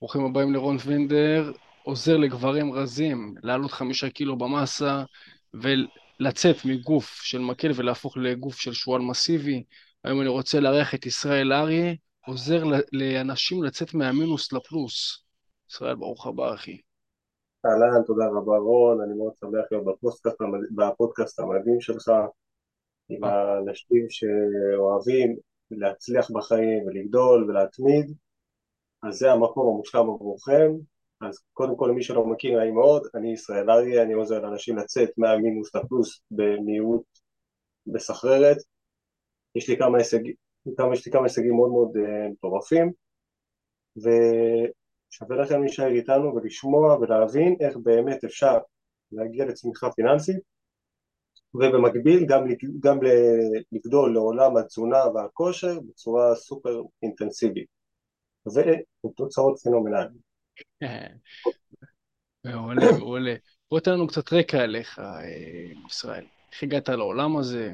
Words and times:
ברוכים 0.00 0.24
הבאים 0.24 0.52
לרון 0.52 0.76
וינדר, 0.86 1.52
עוזר 1.82 2.16
לגברים 2.16 2.72
רזים 2.72 3.34
לעלות 3.42 3.70
חמישה 3.70 4.10
קילו 4.10 4.38
במסה 4.38 5.02
ולצאת 5.54 6.56
מגוף 6.64 7.20
של 7.22 7.38
מקל 7.38 7.70
ולהפוך 7.74 8.16
לגוף 8.16 8.56
של 8.56 8.72
שועל 8.72 9.02
מסיבי. 9.02 9.64
היום 10.04 10.20
אני 10.20 10.28
רוצה 10.28 10.60
לארח 10.60 10.94
את 10.94 11.06
ישראל 11.06 11.52
אריה, 11.52 11.94
עוזר 12.26 12.62
לאנשים 12.92 13.62
לצאת 13.62 13.94
מהמינוס 13.94 14.52
לפלוס. 14.52 15.24
ישראל, 15.70 15.94
ברוך 15.94 16.26
הבא, 16.26 16.54
אחי. 16.54 16.80
אהלן, 17.66 18.02
תודה 18.06 18.24
רבה 18.26 18.58
רון, 18.58 19.00
אני 19.00 19.18
מאוד 19.18 19.32
שמח 19.40 19.64
להיות 19.70 19.84
בפודקאסט, 19.84 20.38
בפודקאסט 20.76 21.40
המדהים 21.40 21.80
שלך, 21.80 22.10
עם 23.08 23.24
אה. 23.24 23.30
האנשים 23.30 24.06
שאוהבים 24.08 25.36
להצליח 25.70 26.30
בחיים 26.30 26.86
ולגדול 26.86 27.50
ולהתמיד, 27.50 28.14
אז 29.02 29.14
זה 29.14 29.32
המקום 29.32 29.68
המושלם 29.68 30.10
עבורכם. 30.10 30.72
אז 31.20 31.38
קודם 31.52 31.76
כל 31.76 31.88
למי 31.90 32.02
שלא 32.02 32.26
מכיר, 32.26 32.58
נעים 32.58 32.74
מאוד, 32.74 33.02
אני 33.14 33.32
ישראל 33.32 33.70
אריה, 33.70 34.02
אני 34.02 34.12
עוזר 34.12 34.40
לאנשים 34.40 34.76
לצאת 34.76 35.08
מהמינוס 35.16 35.74
לפלוס 35.74 36.20
במהירות 36.30 37.04
מסחררת. 37.86 38.56
יש 39.54 39.68
לי 39.68 39.76
כמה 39.76 39.98
הישגים, 39.98 40.34
יש 40.92 41.06
לי 41.06 41.12
כמה 41.12 41.22
הישגים 41.22 41.54
מאוד 41.54 41.70
מאוד 41.70 41.96
uh, 41.96 42.32
מטורפים, 42.32 42.92
ושווה 43.96 45.36
לכם 45.36 45.60
להישאר 45.60 45.86
איתנו 45.86 46.34
ולשמוע 46.34 46.96
ולהבין 46.96 47.56
איך 47.60 47.76
באמת 47.76 48.24
אפשר 48.24 48.58
להגיע 49.12 49.44
לצמיחה 49.44 49.90
פיננסית, 49.90 50.36
ובמקביל 51.54 52.26
גם, 52.28 52.44
גם 52.80 52.98
לגדול 53.72 54.14
לעולם 54.14 54.56
התזונה 54.56 55.06
והכושר 55.14 55.80
בצורה 55.80 56.34
סופר 56.34 56.82
אינטנסיבית. 57.02 57.75
ותוצאות 59.06 59.58
פנומנליות. 59.58 60.12
מעולה, 62.44 62.92
מעולה. 62.98 63.34
בוא 63.70 63.80
תן 63.80 63.90
לנו 63.90 64.06
קצת 64.06 64.32
רקע 64.32 64.58
עליך, 64.58 64.98
אה, 64.98 65.22
ישראל. 65.86 66.24
איך 66.52 66.62
הגעת 66.62 66.88
לעולם 66.88 67.36
הזה? 67.36 67.72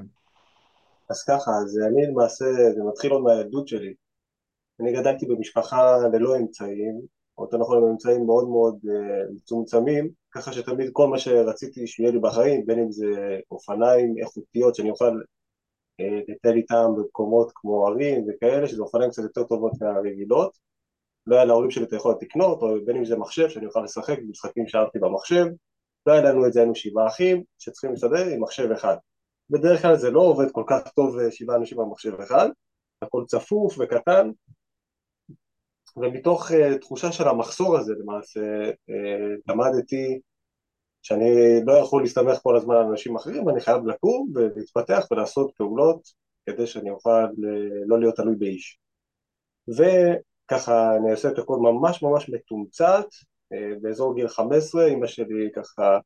אז 1.11 1.25
ככה, 1.25 1.51
אז 1.65 1.79
אני 1.89 2.07
למעשה, 2.07 2.45
זה 2.75 2.83
מתחיל 2.89 3.11
עוד 3.11 3.23
מהילדות 3.23 3.69
שלי. 3.69 3.95
אני 4.81 4.93
גדלתי 4.93 5.27
במשפחה 5.27 5.97
ללא 6.13 6.37
אמצעים, 6.37 7.01
או 7.39 7.45
יותר 7.45 7.59
נכון 7.59 7.77
עם 7.77 7.85
אמצעים 7.85 8.27
מאוד 8.27 8.49
מאוד 8.49 8.79
uh, 8.85 9.33
מצומצמים, 9.35 10.11
ככה 10.31 10.53
שתמיד 10.53 10.91
כל 10.93 11.09
מה 11.09 11.19
שרציתי 11.19 11.87
שיהיה 11.87 12.11
לי 12.11 12.19
בחיים, 12.19 12.67
בין 12.67 12.79
אם 12.79 12.93
זה 12.93 13.39
אופניים 13.51 14.15
איכותיות 14.19 14.75
שאני 14.75 14.91
אוכל 14.91 15.21
לטל 16.29 16.57
איתם 16.57 16.87
במקומות 16.97 17.53
כמו 17.55 17.87
ערים 17.87 18.27
וכאלה, 18.29 18.69
שזה 18.69 18.83
אופניים 18.83 19.11
קצת 19.11 19.23
יותר 19.23 19.45
טובות 19.45 19.73
מהרגילות, 19.81 20.59
לא 21.27 21.37
היה 21.37 21.45
להורים 21.45 21.71
שלי 21.71 21.85
את 21.85 21.93
היכולת 21.93 22.23
לקנות, 22.23 22.63
או 22.63 22.85
בין 22.85 22.97
אם 22.97 23.05
זה 23.05 23.17
מחשב 23.17 23.49
שאני 23.49 23.67
אוכל 23.67 23.81
לשחק 23.85 24.19
במשחקים 24.19 24.69
שאהבתי 24.69 24.99
במחשב, 24.99 25.47
לא 26.07 26.13
היה 26.13 26.23
לנו 26.23 26.47
את 26.47 26.53
זה, 26.53 26.61
היינו 26.61 26.75
שבעה 26.75 27.07
אחים 27.07 27.43
שצריכים 27.59 27.91
להסתדר 27.91 28.27
עם 28.27 28.43
מחשב 28.43 28.71
אחד. 28.71 28.97
בדרך 29.51 29.83
כלל 29.83 29.97
זה 29.97 30.11
לא 30.11 30.21
עובד 30.21 30.51
כל 30.51 30.65
כך 30.67 30.89
טוב 30.89 31.19
אה, 31.19 31.31
שבעה 31.31 31.57
אנשים 31.57 31.79
במחשב 31.79 32.21
אחד, 32.21 32.49
הכל 33.03 33.25
צפוף 33.27 33.77
וקטן, 33.79 34.31
ומתוך 35.97 36.51
uh, 36.51 36.79
תחושה 36.81 37.13
של 37.13 37.29
המחסור 37.29 37.77
הזה 37.79 37.95
למעשה, 37.99 38.71
uh, 38.71 39.53
למדתי 39.53 40.21
שאני 41.03 41.31
לא 41.67 41.73
יכול 41.73 42.03
להסתמך 42.03 42.39
כל 42.43 42.57
הזמן 42.57 42.75
על 42.77 42.87
אנשים 42.87 43.17
אחרים, 43.17 43.49
אני 43.49 43.61
חייב 43.61 43.87
לקום 43.87 44.33
ולהתפתח 44.35 45.07
ולעשות 45.11 45.53
פעולות 45.57 46.09
כדי 46.47 46.67
שאני 46.67 46.91
אוכל 46.91 47.27
לא 47.87 48.01
להיות 48.01 48.17
תלוי 48.17 48.37
באיש. 48.37 48.79
ככה 50.49 50.97
אני 50.97 51.11
אעשה 51.11 51.29
את 51.29 51.39
הכל 51.39 51.57
ממש 51.57 52.03
ממש 52.03 52.29
מתומצת, 52.29 53.07
אה, 53.53 53.75
באזור 53.81 54.15
גיל 54.15 54.29
15 54.29 54.89
אמא 54.89 55.07
שלי 55.07 55.51
ככה 55.55 55.99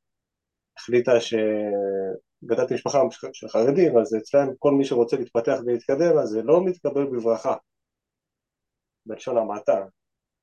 החליטה 0.77 1.13
שגדלתי 1.21 2.75
משפחה 2.75 3.03
של 3.33 3.49
חרדים, 3.49 3.99
אז 3.99 4.17
אצלם 4.17 4.49
כל 4.59 4.73
מי 4.73 4.85
שרוצה 4.85 5.17
להתפתח 5.17 5.59
ולהתקדם 5.67 6.19
אז 6.19 6.29
זה 6.29 6.43
לא 6.43 6.65
מתקבל 6.65 7.05
בברכה, 7.05 7.55
בלשון 9.07 9.39
המעטה. 9.39 9.85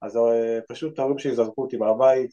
אז 0.01 0.17
אה, 0.17 0.59
פשוט 0.67 0.99
ההורים 0.99 1.17
שלי 1.17 1.35
זרקו 1.35 1.61
אותי 1.61 1.77
מהבית 1.77 2.31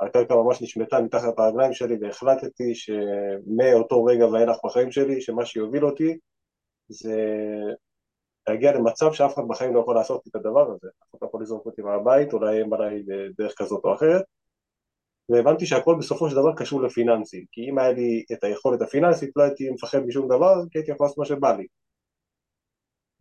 והקרקע 0.00 0.34
ממש 0.34 0.62
נשמטה 0.62 1.00
מתחת 1.00 1.38
הרגליים 1.38 1.72
שלי 1.72 1.96
והחלטתי 2.00 2.74
שמאותו 2.74 4.04
רגע 4.04 4.26
ואילך 4.26 4.56
בחיים 4.64 4.90
שלי 4.90 5.20
שמה 5.20 5.46
שיוביל 5.46 5.84
אותי 5.84 6.18
זה 6.88 7.14
להגיע 8.48 8.72
למצב 8.72 9.12
שאף 9.12 9.34
אחד 9.34 9.42
בחיים 9.48 9.74
לא 9.74 9.80
יכול 9.80 9.94
לעשות 9.94 10.28
את 10.28 10.36
הדבר 10.36 10.70
הזה, 10.70 10.88
אף 10.88 11.10
אחד 11.10 11.18
לא 11.22 11.26
יכול 11.26 11.42
לזרוק 11.42 11.66
אותי 11.66 11.82
מהבית 11.82 12.32
או 12.32 12.38
לאיים 12.38 12.72
עליי 12.72 13.02
בדרך 13.06 13.54
כזאת 13.56 13.84
או 13.84 13.94
אחרת, 13.94 14.22
והבנתי 15.28 15.66
שהכל 15.66 15.96
בסופו 15.98 16.30
של 16.30 16.36
דבר 16.36 16.54
קשור 16.56 16.82
לפיננסים, 16.82 17.44
כי 17.52 17.70
אם 17.70 17.78
היה 17.78 17.92
לי 17.92 18.24
את 18.32 18.44
היכולת 18.44 18.82
הפיננסית 18.82 19.30
לא 19.36 19.42
הייתי 19.42 19.70
מפחד 19.70 19.98
משום 19.98 20.26
דבר, 20.28 20.54
כי 20.70 20.78
הייתי 20.78 20.90
יכול 20.90 21.04
לעשות 21.04 21.18
מה 21.18 21.24
שבא 21.24 21.56
לי. 21.56 21.66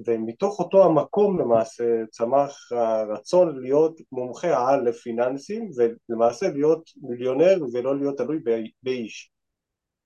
ומתוך 0.06 0.59
אותו 0.59 0.85
המקום 0.85 1.40
למעשה 1.40 1.84
צמח 2.09 2.72
הרצון 2.72 3.59
להיות 3.59 4.02
מומחה 4.12 4.47
העל 4.47 4.90
לפיננסים 4.90 5.69
ולמעשה 6.09 6.50
להיות 6.50 6.90
מיליונר 7.02 7.58
ולא 7.74 7.97
להיות 7.97 8.18
תלוי 8.18 8.40
באיש. 8.84 9.31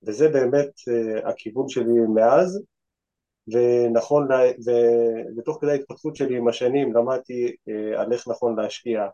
וזה 0.03 0.29
באמת 0.29 0.69
uh, 0.69 1.29
הכיוון 1.29 1.69
שלי 1.69 1.99
מאז, 2.13 2.63
ונכון, 3.47 4.27
ותוך 5.37 5.57
כדי 5.61 5.71
ההתפתחות 5.71 6.15
שלי 6.15 6.37
עם 6.37 6.47
השנים 6.47 6.93
למדתי 6.93 7.55
אה, 7.69 8.01
על 8.01 8.13
איך 8.13 8.27
נכון 8.27 8.59
להשקיע, 8.59 9.07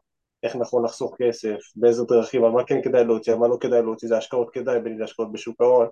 איך 0.43 0.55
נכון 0.55 0.85
לחסוך 0.85 1.15
כסף, 1.19 1.57
באיזה 1.75 2.03
דרכים, 2.03 2.43
על 2.43 2.51
מה 2.51 2.63
כן 2.63 2.81
כדאי 2.81 3.05
להוציא, 3.05 3.33
על 3.33 3.39
מה 3.39 3.47
לא 3.47 3.57
כדאי 3.59 3.81
להוציא, 3.81 4.07
זה 4.07 4.17
השקעות 4.17 4.49
כדאי, 4.49 4.79
בין 4.79 4.91
אם 4.91 4.97
זה 4.97 5.03
השקעות 5.03 5.31
בשוק 5.31 5.61
ההון, 5.61 5.87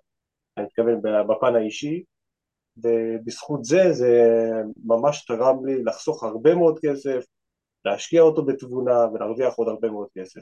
אני 0.57 0.65
מתכוון 0.65 1.01
בפן 1.01 1.55
האישי, 1.55 2.03
ובזכות 2.77 3.65
זה 3.65 3.91
זה 3.91 4.23
ממש 4.85 5.25
תרם 5.25 5.65
לי 5.65 5.83
לחסוך 5.83 6.23
הרבה 6.23 6.55
מאוד 6.55 6.79
כסף, 6.81 7.25
להשקיע 7.85 8.21
אותו 8.21 8.45
בתבונה 8.45 9.05
ולהרוויח 9.13 9.53
עוד 9.53 9.67
הרבה 9.67 9.89
מאוד 9.89 10.07
כסף. 10.17 10.41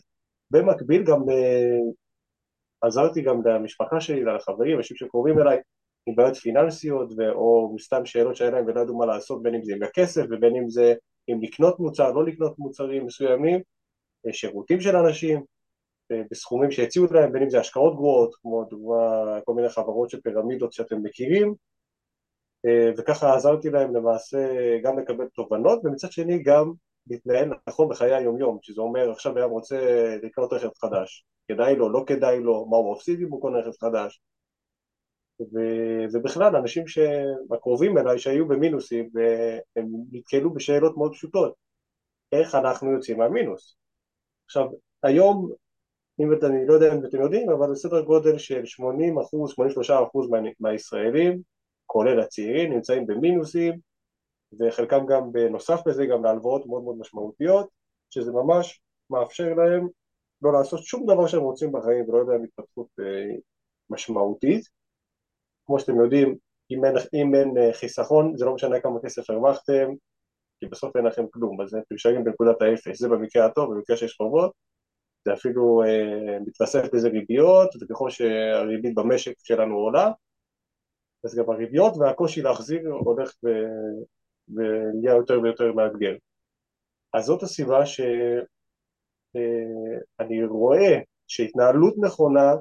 במקביל 0.52 1.04
גם 1.04 1.30
אה, 1.30 1.80
עזרתי 2.82 3.22
גם 3.22 3.42
למשפחה 3.46 4.02
שלי, 4.02 4.24
לחברים, 4.24 4.78
אנשים 4.78 4.98
שקרובים 4.98 5.40
אליי, 5.40 5.60
עם 6.06 6.16
בעיות 6.16 6.36
פיננסיות 6.36 7.10
או 7.32 7.76
סתם 7.80 8.06
שאלות 8.06 8.36
שהיה 8.36 8.52
להם 8.52 8.66
ולא 8.68 8.82
ידעו 8.82 8.98
מה 8.98 9.06
לעשות 9.06 9.44
בין 9.44 9.56
אם 9.56 9.64
זה 9.64 9.74
עם 9.76 9.84
הכסף 9.84 10.24
ובין 10.30 10.56
אם 10.56 10.70
זה 10.70 10.94
אם 11.30 11.42
לקנות 11.42 11.80
מוצר, 11.80 12.12
לא 12.12 12.26
לקנות 12.26 12.60
מוצרים 12.60 13.06
מסוימים, 13.06 13.62
אה, 14.28 14.34
שירותים 14.34 14.82
של 14.82 14.96
אנשים 14.96 15.44
אה, 16.12 16.22
בסכומים 16.32 16.72
שהציעו 16.72 17.06
להם, 17.12 17.32
בין 17.32 17.44
אם 17.44 17.50
זה 17.50 17.60
השקעות 17.60 17.96
גרועות, 17.96 18.36
כמו 18.42 18.64
דוגמה 18.64 19.40
כל 19.46 19.54
מיני 19.54 19.70
חברות 19.70 20.10
של 20.10 20.22
פירמידות 20.22 20.74
שאתם 20.74 21.04
מכירים, 21.04 21.54
וככה 22.98 23.36
עזרתי 23.36 23.70
להם 23.70 23.96
למעשה 23.96 24.38
גם 24.84 25.00
לקבל 25.00 25.28
תובנות, 25.28 25.80
ומצד 25.84 26.12
שני 26.12 26.44
גם 26.44 26.72
להתנהל 27.08 27.54
נכון 27.68 27.90
בחיי 27.90 28.14
היומיום, 28.16 28.58
שזה 28.62 28.82
אומר 28.82 29.12
עכשיו 29.12 29.38
היה 29.38 29.46
רוצה 29.46 30.16
לקנות 30.24 30.54
רכב 30.54 30.70
חדש, 30.82 31.26
כדאי 31.48 31.76
לו, 31.76 31.90
לא 31.90 32.04
כדאי 32.08 32.40
לו, 32.40 32.66
מה 32.66 32.78
הוא 32.78 32.96
מפסיד 32.96 33.20
אם 33.22 33.30
הוא 33.30 33.42
קונה 33.42 33.60
רכב 33.60 33.72
חדש, 33.82 34.22
ו, 35.42 35.60
ובכלל 36.14 36.56
אנשים 36.56 36.84
הקרובים 37.52 37.98
אליי 37.98 38.20
שהיו 38.20 38.48
במינוסים 38.48 39.10
והם 39.14 39.88
נתקלו 40.12 40.54
בשאלות 40.54 40.98
מאוד 40.98 41.14
פשוטות. 41.14 41.54
איך 42.32 42.56
אנחנו 42.56 42.92
יוצאים 42.92 43.18
מהמינוס? 43.18 43.76
עכשיו 44.46 44.68
היום 45.04 45.52
אם 46.20 46.34
את, 46.34 46.44
אני 46.44 46.68
לא 46.68 46.74
יודע 46.74 46.94
אם 46.94 47.06
אתם 47.06 47.22
יודעים 47.22 47.50
אבל 47.50 47.76
זה 47.76 47.76
סדר 47.76 48.02
גודל 48.02 48.38
של 48.38 48.66
80 48.66 49.20
אחוז, 49.20 49.52
83 49.52 49.92
אחוז 49.92 50.30
מה, 50.30 50.38
מהישראלים 50.60 51.42
כולל 51.86 52.20
הצעירים 52.20 52.74
נמצאים 52.74 53.08
במינוסים 53.08 53.80
וחלקם 54.60 55.06
גם 55.06 55.32
בנוסף 55.32 55.88
לזה 55.88 56.06
גם 56.06 56.24
להלוואות 56.24 56.66
מאוד 56.66 56.84
מאוד 56.84 56.98
משמעותיות 56.98 57.70
שזה 58.10 58.32
ממש 58.32 58.82
מאפשר 59.10 59.54
להם 59.54 59.88
לא 60.42 60.54
לעשות 60.54 60.84
שום 60.84 61.06
דבר 61.06 61.28
שהם 61.28 61.42
רוצים 61.42 61.72
בחיים 61.72 62.10
ולא 62.10 62.18
יודע 62.18 62.34
התפתחות 62.44 62.88
אה, 63.00 63.36
משמעותית. 63.90 64.68
כמו 65.66 65.80
שאתם 65.80 66.00
יודעים, 66.00 66.36
אם 66.72 66.86
אין, 66.86 66.96
אם 67.14 67.36
אין 67.36 67.58
אה, 67.58 67.74
חיסכון, 67.74 68.38
זה 68.38 68.46
לא 68.46 68.54
משנה 68.54 68.80
כמה 68.80 69.00
כסף 69.04 69.30
הרווחתם, 69.30 69.92
כי 70.60 70.66
בסוף 70.66 70.96
אין 70.96 71.06
לכם 71.06 71.26
כלום, 71.34 71.62
אז 71.62 71.76
אתם 71.76 71.96
נשארים 71.96 72.24
בנקודת 72.24 72.62
האפס, 72.62 73.00
זה 73.00 73.10
במקרה 73.10 73.46
הטוב, 73.46 73.74
במקרה 73.74 73.98
שיש 73.98 74.14
חובות, 74.14 74.52
זה 75.26 75.34
אפילו 75.34 75.84
אה, 75.84 76.40
מתווסף 76.40 76.94
לזה 76.94 77.10
ריביות, 77.10 77.70
וככל 77.82 78.10
שהריבית 78.10 78.96
במשק 78.96 79.34
שלנו 79.44 79.76
עולה, 79.76 80.12
אז 81.24 81.36
גם 81.36 81.50
הריביות 81.50 81.94
והקושי 81.98 82.42
להחזיר 82.42 82.90
הולך 82.92 83.34
ו... 83.44 83.48
ונהיה 84.50 85.14
יותר 85.14 85.40
ויותר 85.42 85.74
מאתגר. 85.74 86.16
אז 87.14 87.26
זאת 87.26 87.44
הסיבה 87.44 87.86
שאני 87.86 88.44
אה, 90.42 90.48
רואה 90.48 91.00
שהתנהלות 91.28 91.94
נכונה 91.98 92.54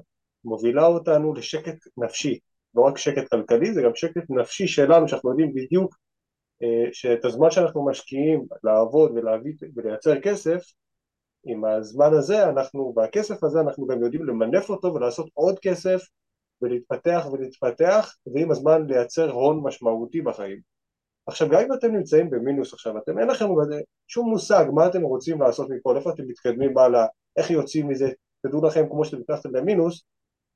מובילה 0.44 0.86
אותנו 0.86 1.34
לשקט 1.34 1.76
נפשי. 1.96 2.38
לא 2.74 2.82
רק 2.82 2.98
שקט 2.98 3.28
כלכלי, 3.28 3.74
זה 3.74 3.82
גם 3.82 3.94
שקט 3.94 4.30
נפשי 4.30 4.66
שלנו, 4.66 5.08
שאנחנו 5.08 5.30
יודעים 5.30 5.54
בדיוק 5.54 5.96
אה, 6.62 6.88
שאת 6.92 7.24
הזמן 7.24 7.50
שאנחנו 7.50 7.86
משקיעים 7.86 8.46
לעבוד 8.64 9.12
ולהביא 9.14 9.52
ולייצר 9.76 10.20
כסף, 10.20 10.62
עם 11.44 11.64
הזמן 11.64 12.12
הזה 12.12 12.48
אנחנו, 12.48 12.92
והכסף 12.96 13.44
הזה 13.44 13.60
אנחנו 13.60 13.86
גם 13.86 14.02
יודעים 14.02 14.24
למנף 14.24 14.70
אותו 14.70 14.94
ולעשות 14.94 15.30
עוד 15.34 15.58
כסף 15.58 16.02
ולהתפתח 16.62 17.26
ולהתפתח 17.32 18.16
ועם 18.34 18.50
הזמן 18.50 18.86
לייצר 18.86 19.30
הון 19.30 19.60
משמעותי 19.62 20.20
בחיים. 20.20 20.60
עכשיו 21.26 21.48
גם 21.48 21.60
אם 21.60 21.72
אתם 21.72 21.94
נמצאים 21.94 22.30
במינוס 22.30 22.72
עכשיו, 22.72 22.98
אתם 22.98 23.18
אין 23.18 23.28
לכם 23.28 23.46
שום 24.08 24.30
מושג 24.30 24.64
מה 24.74 24.86
אתם 24.86 25.02
רוצים 25.02 25.40
לעשות 25.42 25.70
מפה, 25.70 25.96
איפה 25.96 26.10
אתם 26.10 26.22
מתקדמים 26.28 26.78
הלאה, 26.78 27.06
איך 27.36 27.50
יוצאים 27.50 27.88
מזה, 27.88 28.10
תדעו 28.46 28.66
לכם 28.66 28.88
כמו 28.88 29.04
שאתם 29.04 29.22
נכנסתם 29.22 29.54
למינוס, 29.54 30.02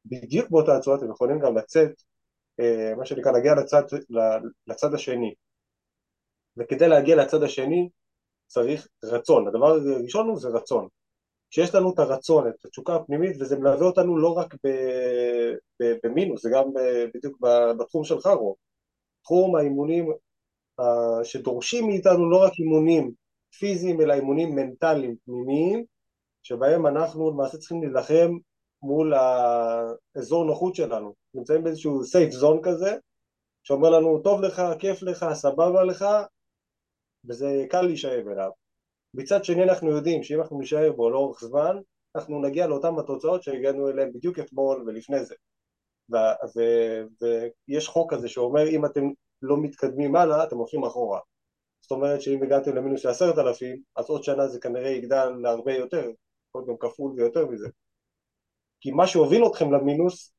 בדיוק 0.06 0.50
באותה 0.50 0.76
הצורה 0.76 0.96
אתם 0.96 1.10
יכולים 1.10 1.40
גם 1.40 1.56
לצאת, 1.56 2.02
אה, 2.60 2.94
מה 2.96 3.06
שנקרא 3.06 3.32
להגיע 3.32 3.54
לצד, 3.54 3.82
לצד 4.66 4.94
השני. 4.94 5.34
וכדי 6.56 6.88
להגיע 6.88 7.16
לצד 7.16 7.42
השני 7.42 7.88
צריך 8.46 8.88
רצון, 9.04 9.48
הדבר 9.48 9.66
הראשון 9.66 10.28
הוא 10.28 10.40
זה 10.40 10.48
רצון. 10.48 10.88
כשיש 11.56 11.74
לנו 11.74 11.94
את 11.94 11.98
הרצון, 11.98 12.48
את 12.48 12.64
התשוקה 12.64 12.94
הפנימית, 12.96 13.36
וזה 13.40 13.58
מלווה 13.58 13.86
אותנו 13.86 14.18
לא 14.18 14.32
רק 14.32 14.54
ב, 14.54 14.68
ב, 15.80 15.94
במינוס, 16.04 16.42
זה 16.42 16.50
גם 16.52 16.64
בדיוק 17.14 17.38
בתחום 17.78 18.04
שלך 18.04 18.26
רוב. 18.26 18.56
תחום 19.22 19.56
האימונים 19.56 20.12
uh, 20.80 21.24
שדורשים 21.24 21.86
מאיתנו 21.86 22.30
לא 22.30 22.42
רק 22.44 22.52
אימונים 22.58 23.10
פיזיים, 23.58 24.00
אלא 24.00 24.14
אימונים 24.14 24.54
מנטליים 24.54 25.16
פנימיים, 25.24 25.84
שבהם 26.42 26.86
אנחנו 26.86 27.30
למעשה 27.30 27.58
צריכים 27.58 27.82
להילחם 27.82 28.36
מול 28.82 29.14
האזור 29.14 30.44
נוחות 30.44 30.74
שלנו. 30.74 31.14
נמצאים 31.34 31.64
באיזשהו 31.64 32.04
סייף 32.04 32.30
זון 32.30 32.60
כזה, 32.62 32.96
שאומר 33.62 33.90
לנו, 33.90 34.20
טוב 34.24 34.40
לך, 34.40 34.62
כיף 34.78 35.02
לך, 35.02 35.26
סבבה 35.32 35.84
לך, 35.84 36.04
וזה 37.28 37.64
קל 37.70 37.82
להישאב 37.82 38.28
אליו. 38.28 38.50
מצד 39.16 39.44
שני 39.44 39.62
אנחנו 39.62 39.90
יודעים 39.90 40.22
שאם 40.22 40.40
אנחנו 40.40 40.60
נשאר 40.60 40.92
בו 40.92 41.10
לאורך 41.10 41.40
זמן, 41.40 41.76
אנחנו 42.16 42.42
נגיע 42.42 42.66
לאותן 42.66 42.88
התוצאות 42.98 43.42
שהגענו 43.42 43.88
אליהן 43.88 44.12
בדיוק 44.12 44.38
אתמול 44.38 44.84
ולפני 44.86 45.24
זה. 45.24 45.34
ויש 47.20 47.88
חוק 47.88 48.14
כזה 48.14 48.28
שאומר 48.28 48.68
אם 48.68 48.84
אתם 48.84 49.04
לא 49.42 49.56
מתקדמים 49.62 50.16
הלאה, 50.16 50.44
אתם 50.44 50.56
הולכים 50.56 50.84
אחורה. 50.84 51.20
זאת 51.80 51.90
אומרת 51.90 52.22
שאם 52.22 52.42
הגעתם 52.42 52.76
למינוס 52.76 53.00
של 53.00 53.08
עשרת 53.08 53.38
אלפים, 53.38 53.82
אז 53.96 54.08
עוד 54.08 54.24
שנה 54.24 54.48
זה 54.48 54.60
כנראה 54.60 54.90
יגדל 54.90 55.28
להרבה 55.42 55.74
יותר, 55.74 56.10
יכול 56.48 56.64
גם 56.68 56.76
כפול 56.80 57.12
ויותר 57.16 57.46
מזה. 57.46 57.68
כי 58.80 58.90
מה 58.90 59.06
שהוביל 59.06 59.46
אתכם 59.46 59.72
למינוס 59.72 60.32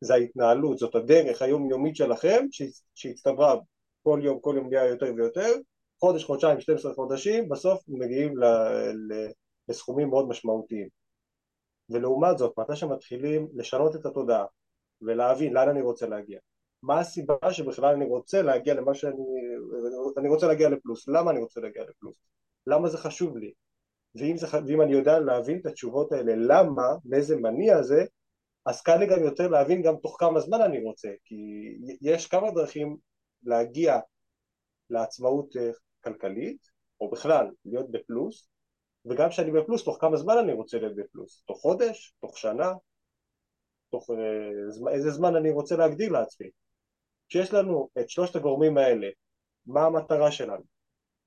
זה 0.00 0.14
ההתנהלות, 0.14 0.78
זאת 0.78 0.94
הדרך 0.94 1.42
היומיומית 1.42 1.96
שלכם 1.96 2.46
שהצטברה 2.94 3.56
כל 4.02 4.20
יום, 4.22 4.40
כל 4.40 4.54
יום 4.56 4.68
נהיה 4.68 4.84
יותר 4.84 5.12
ויותר, 5.16 5.52
חודש, 6.00 6.24
חודשיים, 6.24 6.60
12 6.60 6.94
חודשים, 6.94 7.48
בסוף 7.48 7.82
מגיעים 7.88 8.38
ל, 8.38 8.44
ל, 8.92 9.28
לסכומים 9.68 10.08
מאוד 10.08 10.28
משמעותיים. 10.28 10.88
ולעומת 11.90 12.38
זאת, 12.38 12.58
מתי 12.58 12.76
שמתחילים 12.76 13.48
לשנות 13.54 13.96
את 13.96 14.06
התודעה 14.06 14.44
ולהבין 15.02 15.52
לאן 15.52 15.68
אני 15.68 15.82
רוצה 15.82 16.06
להגיע, 16.06 16.38
מה 16.82 17.00
הסיבה 17.00 17.52
שבכלל 17.52 17.94
אני 17.94 18.04
רוצה 18.04 18.42
להגיע 18.42 18.74
למה 18.74 18.94
שאני, 18.94 19.24
אני 20.16 20.28
רוצה 20.28 20.46
להגיע 20.46 20.68
לפלוס, 20.68 21.08
למה 21.08 21.30
אני 21.30 21.40
רוצה 21.40 21.60
להגיע 21.60 21.82
לפלוס, 21.82 22.16
למה 22.66 22.88
זה 22.88 22.98
חשוב 22.98 23.36
לי, 23.36 23.52
ואם, 24.14 24.36
זה, 24.36 24.46
ואם 24.66 24.82
אני 24.82 24.92
יודע 24.92 25.18
להבין 25.18 25.58
את 25.58 25.66
התשובות 25.66 26.12
האלה, 26.12 26.32
למה, 26.36 26.88
מאיזה 27.04 27.36
מניע 27.36 27.82
זה, 27.82 28.04
אז 28.66 28.82
קל 28.82 28.96
לי 28.96 29.06
גם 29.06 29.22
יותר 29.22 29.48
להבין 29.48 29.82
גם 29.82 29.94
תוך 30.02 30.16
כמה 30.20 30.40
זמן 30.40 30.60
אני 30.60 30.84
רוצה, 30.84 31.08
כי 31.24 31.36
יש 32.00 32.26
כמה 32.26 32.50
דרכים 32.50 32.96
להגיע 33.42 33.98
לעצמאות 34.90 35.56
אה, 35.56 35.70
כלכלית, 36.04 36.68
או 37.00 37.10
בכלל 37.10 37.46
להיות 37.64 37.90
בפלוס, 37.90 38.48
וגם 39.04 39.28
כשאני 39.28 39.50
בפלוס, 39.50 39.84
תוך 39.84 39.98
כמה 40.00 40.16
זמן 40.16 40.38
אני 40.38 40.52
רוצה 40.52 40.78
להיות 40.78 40.96
בפלוס? 40.96 41.42
תוך 41.46 41.60
חודש? 41.60 42.14
תוך 42.20 42.38
שנה? 42.38 42.72
תוך 43.90 44.10
אה, 44.10 44.92
איזה 44.92 45.10
זמן 45.10 45.36
אני 45.36 45.50
רוצה 45.50 45.76
להגדיר 45.76 46.12
לעצמי? 46.12 46.50
כשיש 47.28 47.54
לנו 47.54 47.88
את 48.00 48.10
שלושת 48.10 48.36
הגורמים 48.36 48.78
האלה, 48.78 49.08
מה 49.66 49.86
המטרה 49.86 50.32
שלנו? 50.32 50.64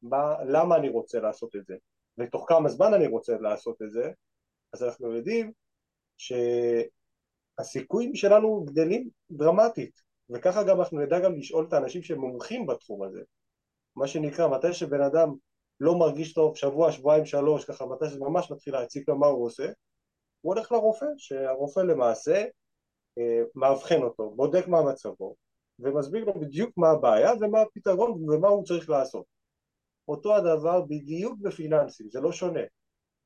מה, 0.02 0.36
למה 0.48 0.76
אני 0.76 0.90
רוצה 0.90 1.20
לעשות 1.20 1.56
את 1.56 1.66
זה? 1.66 1.76
ותוך 2.18 2.46
כמה 2.50 2.70
זמן 2.70 2.94
אני 2.94 3.08
רוצה 3.08 3.38
לעשות 3.38 3.82
את 3.82 3.92
זה? 3.92 4.12
אז 4.74 4.84
אנחנו 4.84 5.16
יודעים 5.16 5.52
שהסיכויים 7.60 8.16
שלנו 8.16 8.66
גדלים 8.66 9.10
דרמטית, 9.32 10.02
וככה 10.30 10.64
גם 10.64 10.80
אנחנו 10.80 11.00
נדע 11.00 11.20
גם 11.20 11.36
לשאול 11.36 11.66
את 11.68 11.74
האנשים 11.74 12.02
שמומחים 12.02 12.66
בתחום 12.66 13.04
הזה. 13.04 13.22
מה 13.96 14.08
שנקרא, 14.08 14.48
מתי 14.48 14.74
שבן 14.74 15.02
אדם 15.02 15.34
לא 15.80 15.96
מרגיש 15.96 16.34
טוב 16.34 16.56
שבוע, 16.56 16.92
שבועיים, 16.92 17.26
שלוש, 17.26 17.66
ככה 17.66 17.86
מתי 17.86 18.06
שזה 18.06 18.20
ממש 18.20 18.52
מתחיל 18.52 18.74
להציג 18.74 19.04
לו 19.08 19.18
מה 19.18 19.28
הוא 19.28 19.46
עושה, 19.46 19.66
הוא 20.42 20.54
הולך 20.54 20.72
לרופא, 20.72 21.06
שהרופא 21.18 21.80
למעשה 21.80 22.46
אה, 23.18 23.42
מאבחן 23.56 24.02
אותו, 24.04 24.32
בודק 24.36 24.68
מה 24.68 24.82
מצבו, 24.82 25.36
ומסביר 25.80 26.26
לו 26.26 26.34
בדיוק 26.34 26.78
מה 26.78 26.90
הבעיה 26.90 27.32
ומה 27.42 27.62
הפתרון 27.62 28.30
ומה 28.30 28.48
הוא 28.48 28.66
צריך 28.66 28.90
לעשות. 28.90 29.26
אותו 30.08 30.36
הדבר 30.36 30.82
בדיוק 30.82 31.40
בפיננסים, 31.42 32.10
זה 32.10 32.22
לא 32.22 32.32
שונה. 32.32 32.62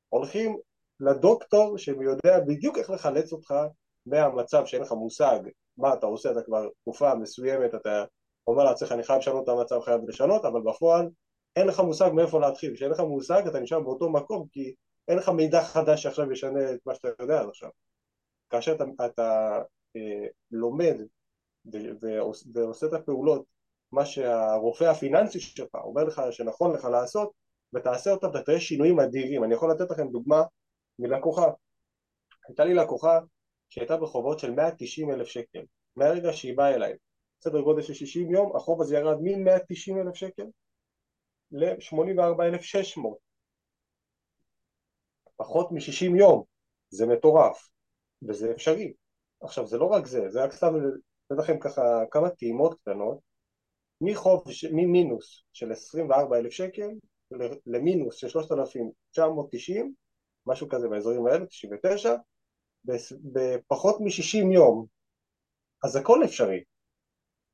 הולכים 0.08 0.58
לדוקטור 1.00 1.78
שיודע 1.78 2.40
בדיוק 2.46 2.78
איך 2.78 2.90
לחלץ 2.90 3.32
אותך 3.32 3.54
מהמצב 4.06 4.66
שאין 4.66 4.82
לך 4.82 4.92
מושג 4.92 5.40
מה 5.76 5.94
אתה 5.94 6.06
עושה, 6.06 6.30
אתה 6.30 6.42
כבר 6.42 6.68
תקופה 6.80 7.14
מסוימת, 7.14 7.74
אתה 7.74 8.04
אומר 8.48 8.64
לעצמך 8.64 8.92
אני 8.92 9.02
חייב 9.02 9.18
לשנות 9.18 9.44
את 9.44 9.48
המצב, 9.48 9.80
חייב 9.80 10.00
לשנות, 10.08 10.44
אבל 10.44 10.60
בפועל 10.60 11.10
אין 11.56 11.66
לך 11.66 11.80
מושג 11.80 12.10
מאיפה 12.14 12.40
להתחיל, 12.40 12.74
כשאין 12.74 12.90
לך 12.90 13.00
מושג 13.00 13.46
אתה 13.46 13.60
נשאר 13.60 13.80
באותו 13.80 14.10
מקום 14.10 14.46
כי 14.52 14.74
אין 15.08 15.18
לך 15.18 15.28
מידע 15.28 15.62
חדש 15.62 16.02
שעכשיו 16.02 16.32
ישנה 16.32 16.72
את 16.72 16.80
מה 16.86 16.94
שאתה 16.94 17.08
יודע 17.22 17.40
עד 17.40 17.48
עכשיו. 17.48 17.70
כאשר 18.50 18.74
אתה, 18.74 18.84
אתה 19.06 19.58
אה, 19.96 20.26
לומד 20.50 20.96
ועושה 22.54 22.86
את 22.86 22.92
הפעולות, 22.92 23.44
מה 23.92 24.06
שהרופא 24.06 24.84
הפיננסי 24.84 25.40
שלך 25.40 25.74
אומר 25.74 26.04
לך 26.04 26.22
שנכון 26.30 26.72
לך 26.72 26.84
לעשות, 26.84 27.32
ותעשה 27.74 28.10
אותם, 28.10 28.30
אתה 28.30 28.42
תראה 28.42 28.60
שינויים 28.60 29.00
אדירים. 29.00 29.44
אני 29.44 29.54
יכול 29.54 29.70
לתת 29.70 29.90
לכם 29.90 30.08
דוגמה 30.08 30.42
מלקוחה. 30.98 31.50
הייתה 32.48 32.64
לי 32.64 32.74
לקוחה 32.74 33.18
שהייתה 33.68 33.96
בחובות 33.96 34.38
של 34.38 34.50
190 34.50 35.10
אלף 35.10 35.26
שקל, 35.26 35.62
מהרגע 35.96 36.32
שהיא 36.32 36.56
באה 36.56 36.74
אליי. 36.74 36.94
סדר 37.40 37.60
גודל 37.60 37.82
של 37.82 37.94
60 37.94 38.30
יום, 38.30 38.56
החוב 38.56 38.82
הזה 38.82 38.96
ירד 38.96 39.16
מ-190 39.20 40.00
אלף 40.00 40.14
שקל 40.14 40.46
ל-84,600 41.50 43.00
פחות 45.36 45.72
מ-60 45.72 46.18
יום, 46.18 46.44
זה 46.90 47.06
מטורף, 47.06 47.68
וזה 48.28 48.52
אפשרי. 48.52 48.92
עכשיו 49.40 49.66
זה 49.66 49.78
לא 49.78 49.84
רק 49.84 50.06
זה, 50.06 50.30
זה 50.30 50.44
רק 50.44 50.52
סתם 50.52 50.74
לתת 50.76 51.42
לכם 51.42 51.58
ככה 51.60 51.82
כמה 52.10 52.30
טעימות 52.30 52.80
קטנות, 52.80 53.18
מחוב, 54.00 54.44
ממינוס 54.72 55.44
של 55.52 55.72
24,000 55.72 56.50
שקל 56.50 56.90
למינוס 57.66 58.16
של 58.16 58.28
3,990, 58.28 59.94
משהו 60.46 60.68
כזה 60.68 60.88
באזורים 60.88 61.26
האלה, 61.26 61.46
99, 61.46 62.14
בפחות 63.32 64.00
מ-60 64.00 64.52
יום, 64.54 64.86
אז 65.84 65.96
הכל 65.96 66.24
אפשרי. 66.24 66.62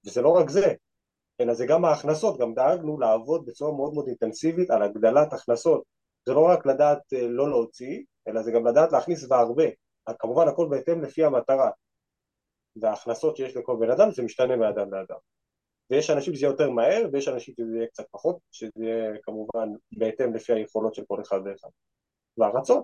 וזה 0.06 0.22
לא 0.22 0.28
רק 0.28 0.50
זה, 0.50 0.74
אלא 1.40 1.54
זה 1.54 1.66
גם 1.66 1.84
ההכנסות, 1.84 2.40
גם 2.40 2.54
דאגנו 2.54 2.98
לעבוד 3.00 3.46
בצורה 3.46 3.76
מאוד 3.76 3.94
מאוד 3.94 4.08
אינטנסיבית 4.08 4.70
על 4.70 4.82
הגדלת 4.82 5.32
הכנסות. 5.32 5.82
זה 6.26 6.32
לא 6.32 6.46
רק 6.46 6.66
לדעת 6.66 7.12
אה, 7.12 7.28
לא 7.28 7.48
להוציא, 7.48 8.02
אלא 8.28 8.42
זה 8.42 8.52
גם 8.52 8.66
לדעת 8.66 8.92
להכניס 8.92 9.30
והרבה. 9.30 9.64
כמובן 10.18 10.48
הכל 10.48 10.68
בהתאם 10.70 11.02
לפי 11.02 11.24
המטרה. 11.24 11.70
וההכנסות 12.76 13.36
שיש 13.36 13.56
לכל 13.56 13.76
בן 13.80 13.90
אדם 13.90 14.10
זה 14.10 14.22
משתנה 14.22 14.56
מאדם 14.56 14.94
לאדם. 14.94 15.16
ויש 15.90 16.10
אנשים 16.10 16.34
שזה 16.34 16.46
יהיה 16.46 16.52
יותר 16.52 16.70
מהר, 16.70 17.08
ויש 17.12 17.28
אנשים 17.28 17.54
שזה 17.56 17.76
יהיה 17.76 17.86
קצת 17.86 18.04
פחות, 18.10 18.38
שזה 18.52 18.70
יהיה 18.76 19.12
כמובן 19.22 19.68
בהתאם 19.92 20.34
לפי 20.34 20.52
היכולות 20.52 20.94
של 20.94 21.02
כל 21.08 21.22
אחד 21.22 21.38
ואחד. 21.44 21.68
והרצון, 22.38 22.82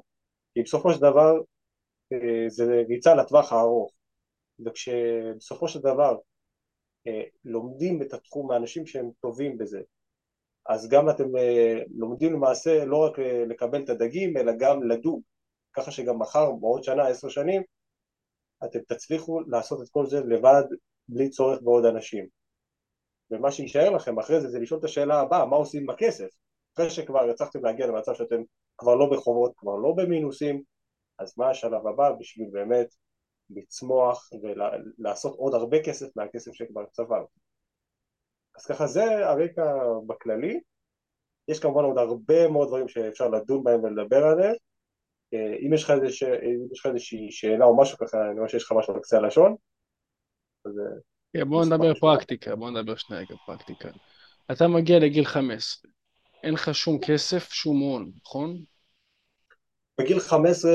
כי 0.54 0.62
בסופו 0.62 0.92
של 0.92 1.00
דבר 1.00 1.40
אה, 2.12 2.48
זה 2.48 2.82
ריצה 2.88 3.14
לטווח 3.14 3.52
הארוך. 3.52 3.92
וכשבסופו 4.66 5.68
של 5.68 5.80
דבר 5.80 6.16
לומדים 7.44 8.02
את 8.02 8.12
התחום 8.12 8.48
מאנשים 8.48 8.86
שהם 8.86 9.10
טובים 9.20 9.58
בזה. 9.58 9.80
אז 10.66 10.88
גם 10.88 11.10
אתם 11.10 11.36
אה, 11.36 11.82
לומדים 11.96 12.32
למעשה 12.32 12.84
לא 12.84 12.96
רק 12.96 13.18
אה, 13.18 13.44
לקבל 13.46 13.84
את 13.84 13.88
הדגים, 13.88 14.36
אלא 14.36 14.52
גם 14.58 14.82
לדוג, 14.82 15.22
ככה 15.72 15.90
שגם 15.90 16.18
מחר, 16.18 16.52
בעוד 16.52 16.82
שנה, 16.84 17.08
עשר 17.08 17.28
שנים, 17.28 17.62
אתם 18.64 18.78
תצליחו 18.78 19.40
לעשות 19.40 19.82
את 19.82 19.88
כל 19.88 20.06
זה 20.06 20.20
לבד, 20.20 20.62
בלי 21.08 21.28
צורך 21.28 21.62
בעוד 21.62 21.84
אנשים. 21.84 22.26
ומה 23.30 23.50
שיישאר 23.50 23.90
לכם 23.90 24.18
אחרי 24.18 24.40
זה, 24.40 24.48
זה 24.48 24.58
לשאול 24.58 24.80
את 24.80 24.84
השאלה 24.84 25.20
הבאה, 25.20 25.46
מה 25.46 25.56
עושים 25.56 25.82
עם 25.82 25.90
הכסף? 25.90 26.28
אחרי 26.74 26.90
שכבר 26.90 27.30
הצלחתם 27.30 27.64
להגיע 27.64 27.86
למצב 27.86 28.14
שאתם 28.14 28.42
כבר 28.78 28.94
לא 28.94 29.10
בחובות, 29.12 29.52
כבר 29.56 29.76
לא 29.76 29.92
במינוסים, 29.96 30.62
אז 31.18 31.38
מה 31.38 31.50
השלב 31.50 31.86
הבא 31.86 32.12
בשביל 32.12 32.48
באמת 32.52 32.94
לצמוח 33.56 34.30
ולעשות 34.42 35.36
עוד 35.36 35.54
הרבה 35.54 35.82
כסף 35.84 36.06
מהכסף 36.16 36.52
שכבר 36.52 36.84
צבר. 36.92 37.24
אז 38.56 38.66
ככה 38.66 38.86
זה 38.86 39.28
הרקע 39.28 39.74
בכללי, 40.06 40.60
יש 41.48 41.60
כמובן 41.60 41.84
עוד 41.84 41.98
הרבה 41.98 42.48
מאוד 42.48 42.68
דברים 42.68 42.88
שאפשר 42.88 43.28
לדון 43.28 43.64
בהם 43.64 43.84
ולדבר 43.84 44.24
עליהם, 44.24 44.54
אה, 45.34 45.56
אם 45.66 45.74
יש 45.74 45.84
לך 45.84 45.90
איזוש- 45.90 46.86
איזושהי 46.86 47.30
שאלה 47.30 47.64
או 47.64 47.76
משהו 47.76 47.98
ככה, 47.98 48.18
אני 48.30 48.38
רואה 48.38 48.48
שיש 48.48 48.64
לך 48.64 48.72
משהו 48.72 48.94
על 48.94 49.00
קצה 49.00 49.18
הלשון, 49.18 49.56
אז 50.64 50.78
אה, 50.78 51.00
כן, 51.32 51.48
בואו 51.48 51.64
נדבר. 51.64 51.94
פרקטיקה, 51.94 52.56
בואו 52.56 52.70
נדבר 52.70 52.96
שנייה 52.96 53.22
רגע 53.22 53.34
פרקטיקה. 53.46 53.88
אתה 54.52 54.68
מגיע 54.68 54.98
לגיל 54.98 55.24
15, 55.24 55.90
אין 56.42 56.54
לך 56.54 56.74
שום 56.74 56.98
כסף, 57.06 57.48
שום 57.52 57.80
הון, 57.80 58.10
נכון? 58.24 58.64
בגיל 60.00 60.20
15 60.20 60.70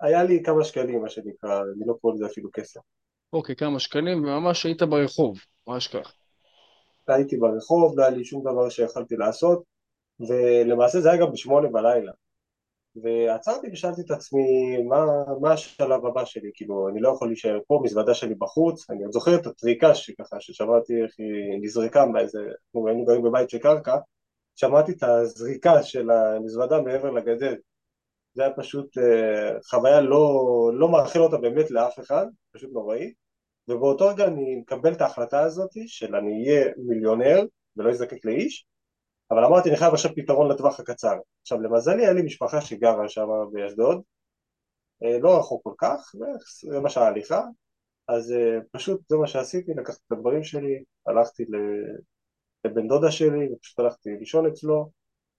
היה 0.00 0.24
לי 0.24 0.42
כמה 0.42 0.64
שקלים, 0.64 1.02
מה 1.02 1.08
שנקרא, 1.08 1.60
אני 1.60 1.86
לא 1.86 1.94
קורא 2.00 2.14
לזה 2.14 2.26
אפילו 2.26 2.48
כסף. 2.52 2.80
אוקיי, 3.32 3.56
כמה 3.56 3.80
שקלים, 3.80 4.24
וממש 4.24 4.66
היית 4.66 4.82
ברחוב, 4.82 5.38
ממש 5.66 5.88
כך. 5.88 6.14
הייתי 7.08 7.36
ברחוב, 7.36 7.98
לא 7.98 8.02
היה 8.02 8.10
לי 8.10 8.24
שום 8.24 8.40
דבר 8.40 8.68
שיכלתי 8.68 9.16
לעשות, 9.16 9.62
ולמעשה 10.20 11.00
זה 11.00 11.10
היה 11.10 11.20
גם 11.20 11.32
בשמונה 11.32 11.68
בלילה. 11.68 12.12
ועצרתי 13.02 13.66
ושאלתי 13.72 14.00
את 14.00 14.10
עצמי, 14.10 14.76
מה, 14.88 15.04
מה 15.40 15.52
השלב 15.52 16.06
הבא 16.06 16.24
שלי? 16.24 16.50
כאילו, 16.54 16.88
אני 16.88 17.00
לא 17.00 17.08
יכול 17.08 17.28
להישאר 17.28 17.58
פה, 17.66 17.80
מזוודה 17.84 18.14
שלי 18.14 18.34
בחוץ, 18.34 18.90
אני 18.90 19.04
עוד 19.04 19.12
זוכר 19.12 19.34
את 19.34 19.46
הטריקה 19.46 19.94
שככה, 19.94 20.36
ששמעתי 20.40 20.92
איך 21.02 21.14
היא 21.18 21.62
נזרקה 21.62 22.06
מאיזה, 22.06 22.38
אנחנו 22.38 22.88
היינו 22.88 23.04
גרים 23.04 23.22
בבית 23.22 23.50
של 23.50 23.58
קרקע, 23.58 23.96
שמעתי 24.56 24.92
את 24.92 25.02
הזריקה 25.02 25.82
של 25.82 26.10
המזוודה 26.10 26.80
מעבר 26.80 27.10
לגדר. 27.10 27.54
זה 28.36 28.42
היה 28.42 28.52
פשוט 28.56 28.98
אה, 28.98 29.60
חוויה 29.70 30.00
לא, 30.00 30.44
לא 30.74 30.88
מאחל 30.88 31.18
אותה 31.18 31.36
באמת 31.36 31.70
לאף 31.70 32.00
אחד, 32.00 32.26
פשוט 32.52 32.70
נוראי. 32.72 33.12
ובאותו 33.68 34.08
רגע 34.08 34.24
אני 34.24 34.56
מקבל 34.56 34.92
את 34.92 35.00
ההחלטה 35.00 35.40
הזאת 35.40 35.70
של 35.86 36.16
אני 36.16 36.48
אהיה 36.48 36.72
מיליונר 36.76 37.44
ולא 37.76 37.90
אזדקק 37.90 38.24
לאיש, 38.24 38.66
אבל 39.30 39.44
אמרתי 39.44 39.68
אני 39.68 39.76
חייב 39.76 39.92
עכשיו 39.92 40.10
פתרון 40.16 40.50
לטווח 40.50 40.80
הקצר. 40.80 41.16
עכשיו 41.42 41.60
למזלי 41.60 42.02
היה 42.02 42.12
לי 42.12 42.22
משפחה 42.22 42.60
שגרה 42.60 43.08
שם 43.08 43.26
באשדוד, 43.52 44.02
אה, 45.04 45.18
לא 45.18 45.38
רחוק 45.38 45.64
כל 45.64 45.74
כך, 45.78 46.14
בערך 46.14 46.42
רבע 46.72 46.88
שעה 46.88 47.06
הליכה, 47.06 47.42
אז 48.08 48.32
אה, 48.32 48.58
פשוט 48.70 49.00
זה 49.08 49.16
מה 49.16 49.26
שעשיתי, 49.26 49.72
לקחתי 49.74 50.02
את 50.06 50.12
הדברים 50.12 50.44
שלי, 50.44 50.84
הלכתי 51.06 51.44
לבן 52.64 52.88
דודה 52.88 53.10
שלי, 53.10 53.52
ופשוט 53.52 53.78
הלכתי 53.78 54.10
לישון 54.18 54.46
אצלו, 54.46 54.90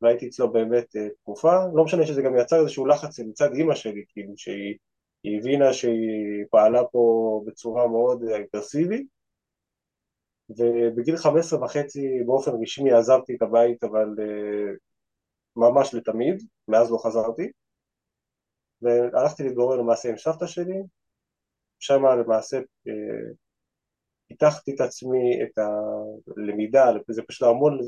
והייתי 0.01 0.27
אצלו 0.27 0.51
באמת 0.51 0.95
אה, 0.95 1.09
תקופה, 1.09 1.53
לא 1.73 1.83
משנה 1.83 2.05
שזה 2.05 2.21
גם 2.21 2.37
יצר 2.37 2.59
איזשהו 2.59 2.85
לחץ 2.85 3.19
מצד 3.19 3.53
אימא 3.53 3.75
שלי, 3.75 4.05
כאילו 4.07 4.33
שהיא 4.37 4.77
היא 5.23 5.39
הבינה 5.39 5.73
שהיא 5.73 6.45
פעלה 6.49 6.85
פה 6.91 7.41
בצורה 7.45 7.87
מאוד 7.87 8.23
אגרסיבית, 8.23 9.07
ובגיל 10.49 11.17
15 11.17 11.63
וחצי 11.63 12.23
באופן 12.25 12.51
רשמי 12.61 12.91
עזבתי 12.91 13.35
את 13.35 13.41
הבית, 13.41 13.83
אבל 13.83 14.15
אה, 14.19 14.73
ממש 15.55 15.93
לתמיד, 15.93 16.43
מאז 16.67 16.91
לא 16.91 16.97
חזרתי, 16.97 17.51
והלכתי 18.81 19.43
להתגורר 19.43 19.77
למעשה 19.77 20.09
עם 20.09 20.17
סבתא 20.17 20.47
שלי, 20.47 20.83
שם 21.79 22.05
למעשה 22.05 22.57
אה, 22.57 23.33
פיתחתי 24.27 24.75
את 24.75 24.81
עצמי, 24.81 25.43
את 25.43 25.59
הלמידה, 26.37 26.91
זה 27.07 27.21
פשוט 27.27 27.47
המון, 27.47 27.79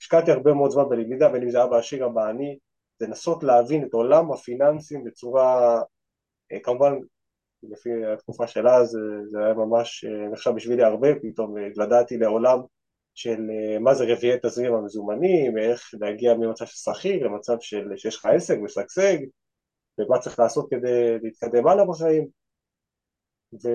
השקעתי 0.00 0.30
הרבה 0.30 0.54
מאוד 0.54 0.70
זמן 0.70 0.88
בלמידה, 0.88 1.28
בין 1.28 1.42
אם 1.42 1.50
זה 1.50 1.64
אבא 1.64 1.76
עשיר 1.76 2.06
אבא 2.06 2.28
עני, 2.28 2.58
לנסות 3.00 3.42
להבין 3.42 3.84
את 3.84 3.92
עולם 3.92 4.32
הפיננסים 4.32 5.04
בצורה, 5.04 5.80
אה, 6.52 6.60
כמובן 6.62 6.92
לפי 7.62 7.90
התקופה 8.06 8.46
שלה 8.46 8.84
זה, 8.84 8.98
זה 9.30 9.44
היה 9.44 9.54
ממש 9.54 10.04
אה, 10.04 10.28
נחשב 10.28 10.50
בשבילי 10.50 10.82
הרבה, 10.82 11.08
פתאום 11.22 11.56
התוודעתי 11.58 12.16
לעולם 12.16 12.58
של 13.14 13.50
אה, 13.50 13.78
מה 13.78 13.94
זה 13.94 14.04
רביעי 14.08 14.38
תזרים 14.42 14.74
המזומנים, 14.74 15.58
איך 15.58 15.90
להגיע 16.00 16.34
ממצב 16.34 16.66
של 16.66 16.92
שכיר 16.92 17.26
למצב 17.26 17.56
של 17.60 17.88
שיש 17.96 18.16
לך 18.16 18.26
עסק 18.26 18.58
משגשג, 18.62 19.16
ומה 19.98 20.18
צריך 20.18 20.38
לעשות 20.38 20.70
כדי 20.70 21.18
להתקדם 21.22 21.66
הלאה 21.66 21.84
בחיים. 21.84 22.26
ו... 23.64 23.68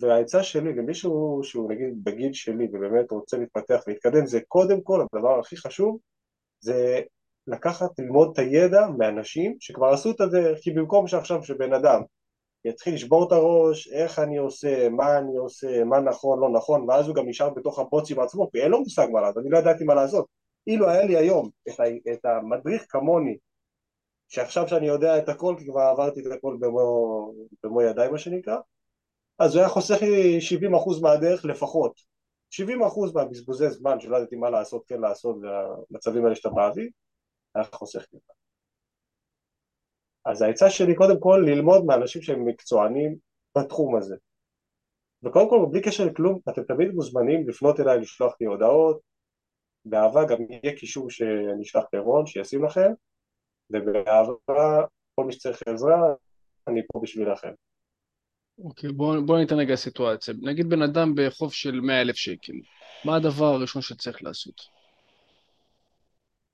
והעצה 0.00 0.42
שלי 0.42 0.72
למישהו 0.72 1.40
שהוא 1.42 1.72
נגיד 1.72 2.04
בגיל 2.04 2.32
שלי 2.32 2.68
ובאמת 2.72 3.10
רוצה 3.10 3.36
להתפתח 3.36 3.80
ולהתקדם 3.86 4.26
זה 4.26 4.40
קודם 4.48 4.80
כל 4.80 5.00
הדבר 5.00 5.38
הכי 5.38 5.56
חשוב 5.56 5.98
זה 6.60 7.00
לקחת 7.46 7.98
ללמוד 7.98 8.30
את 8.32 8.38
הידע 8.38 8.86
מאנשים 8.98 9.56
שכבר 9.60 9.86
עשו 9.86 10.10
את 10.10 10.20
הדרך 10.20 10.58
כי 10.58 10.70
במקום 10.70 11.06
שעכשיו 11.06 11.44
שבן 11.44 11.72
אדם 11.72 12.02
יתחיל 12.64 12.94
לשבור 12.94 13.26
את 13.26 13.32
הראש 13.32 13.92
איך 13.92 14.18
אני 14.18 14.36
עושה, 14.36 14.88
מה 14.88 15.18
אני 15.18 15.36
עושה, 15.36 15.84
מה 15.84 16.00
נכון, 16.00 16.40
לא 16.40 16.50
נכון 16.50 16.90
ואז 16.90 17.08
הוא 17.08 17.16
גם 17.16 17.28
נשאר 17.28 17.50
בתוך 17.50 17.78
הבוץ 17.78 18.10
עם 18.10 18.20
עצמו 18.20 18.50
כי 18.50 18.62
אין 18.62 18.70
לו 18.70 18.80
מושג 18.80 19.06
מה 19.12 19.20
לעשות, 19.20 19.38
אני 19.38 19.50
לא 19.50 19.58
ידעתי 19.58 19.84
מה 19.84 19.94
לעשות. 19.94 20.26
אילו 20.66 20.88
היה 20.88 21.04
לי 21.04 21.16
היום 21.16 21.50
את, 21.68 21.80
ה... 21.80 21.82
את 22.12 22.24
המדריך 22.24 22.86
כמוני 22.88 23.36
שעכשיו 24.28 24.68
שאני 24.68 24.86
יודע 24.86 25.18
את 25.18 25.28
הכל 25.28 25.54
כי 25.58 25.66
כבר 25.66 25.80
עברתי 25.80 26.20
את 26.20 26.32
הכל 26.32 26.56
במו, 26.60 27.34
במו 27.62 27.82
ידיי 27.82 28.08
מה 28.08 28.18
שנקרא 28.18 28.56
אז 29.38 29.54
הוא 29.54 29.60
היה 29.60 29.68
חוסך 29.68 30.02
לי 30.02 30.38
70% 30.98 31.02
מהדרך 31.02 31.44
לפחות. 31.44 32.00
70% 32.54 32.60
מהבזבוזי 33.14 33.70
זמן 33.70 34.00
שלא 34.00 34.16
ידעתי 34.16 34.36
מה 34.36 34.50
לעשות, 34.50 34.84
כן 34.86 35.00
לעשות, 35.00 35.36
והמצבים 35.42 36.24
האלה 36.24 36.36
שאתה 36.36 36.48
באוויר, 36.48 36.90
היה 37.54 37.64
חוסך 37.64 38.06
לי. 38.12 38.18
אז 40.24 40.42
העצה 40.42 40.70
שלי 40.70 40.94
קודם 40.94 41.20
כל 41.20 41.42
ללמוד 41.46 41.84
מאנשים 41.84 42.22
שהם 42.22 42.44
מקצוענים 42.44 43.16
בתחום 43.58 43.96
הזה. 43.96 44.16
וקודם 45.22 45.50
כל, 45.50 45.66
בלי 45.70 45.82
קשר 45.82 46.04
לכלום, 46.04 46.40
אתם 46.48 46.62
תמיד 46.62 46.90
מוזמנים 46.90 47.48
לפנות 47.48 47.80
אליי, 47.80 47.98
לשלוח 48.00 48.34
לי 48.40 48.46
הודעות, 48.46 49.00
באהבה 49.84 50.24
גם 50.24 50.38
יהיה 50.48 50.76
קישור 50.78 51.10
שאני 51.10 51.62
אשלח 51.62 51.84
לרון, 51.92 52.26
שישים 52.26 52.64
לכם, 52.64 52.92
ובאהבה, 53.70 54.86
כל 55.14 55.24
מי 55.24 55.32
שצריך 55.32 55.62
עזרה, 55.66 56.14
אני 56.68 56.80
פה 56.92 57.00
בשבילכם. 57.02 57.52
אוקיי, 58.64 58.92
בואו 58.92 59.26
בוא 59.26 59.38
ניתן 59.38 59.58
רגע 59.58 59.74
סיטואציה. 59.74 60.34
נגיד 60.42 60.68
בן 60.68 60.82
אדם 60.82 61.12
בחוב 61.16 61.52
של 61.52 61.80
100 61.80 62.00
אלף 62.00 62.16
שקל, 62.16 62.52
מה 63.04 63.16
הדבר 63.16 63.44
הראשון 63.44 63.82
שצריך 63.82 64.22
לעשות? 64.22 64.60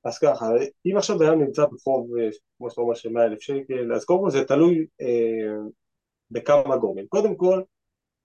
אז 0.04 0.18
ככה, 0.18 0.46
אם 0.86 0.96
עכשיו 0.96 1.18
בן 1.18 1.26
אדם 1.26 1.40
נמצא 1.40 1.64
בחוב, 1.64 2.16
אה, 2.18 2.28
כמו 2.58 2.70
שאתה 2.70 2.80
אומר, 2.80 2.94
של 2.94 3.08
100 3.08 3.24
אלף 3.24 3.40
שקל, 3.40 3.92
אז 3.94 4.04
קודם 4.04 4.20
כל 4.20 4.30
זה 4.30 4.44
תלוי 4.44 4.86
אה, 5.00 5.56
בכמה 6.30 6.76
גורמים. 6.76 7.06
קודם 7.06 7.36
כל, 7.36 7.62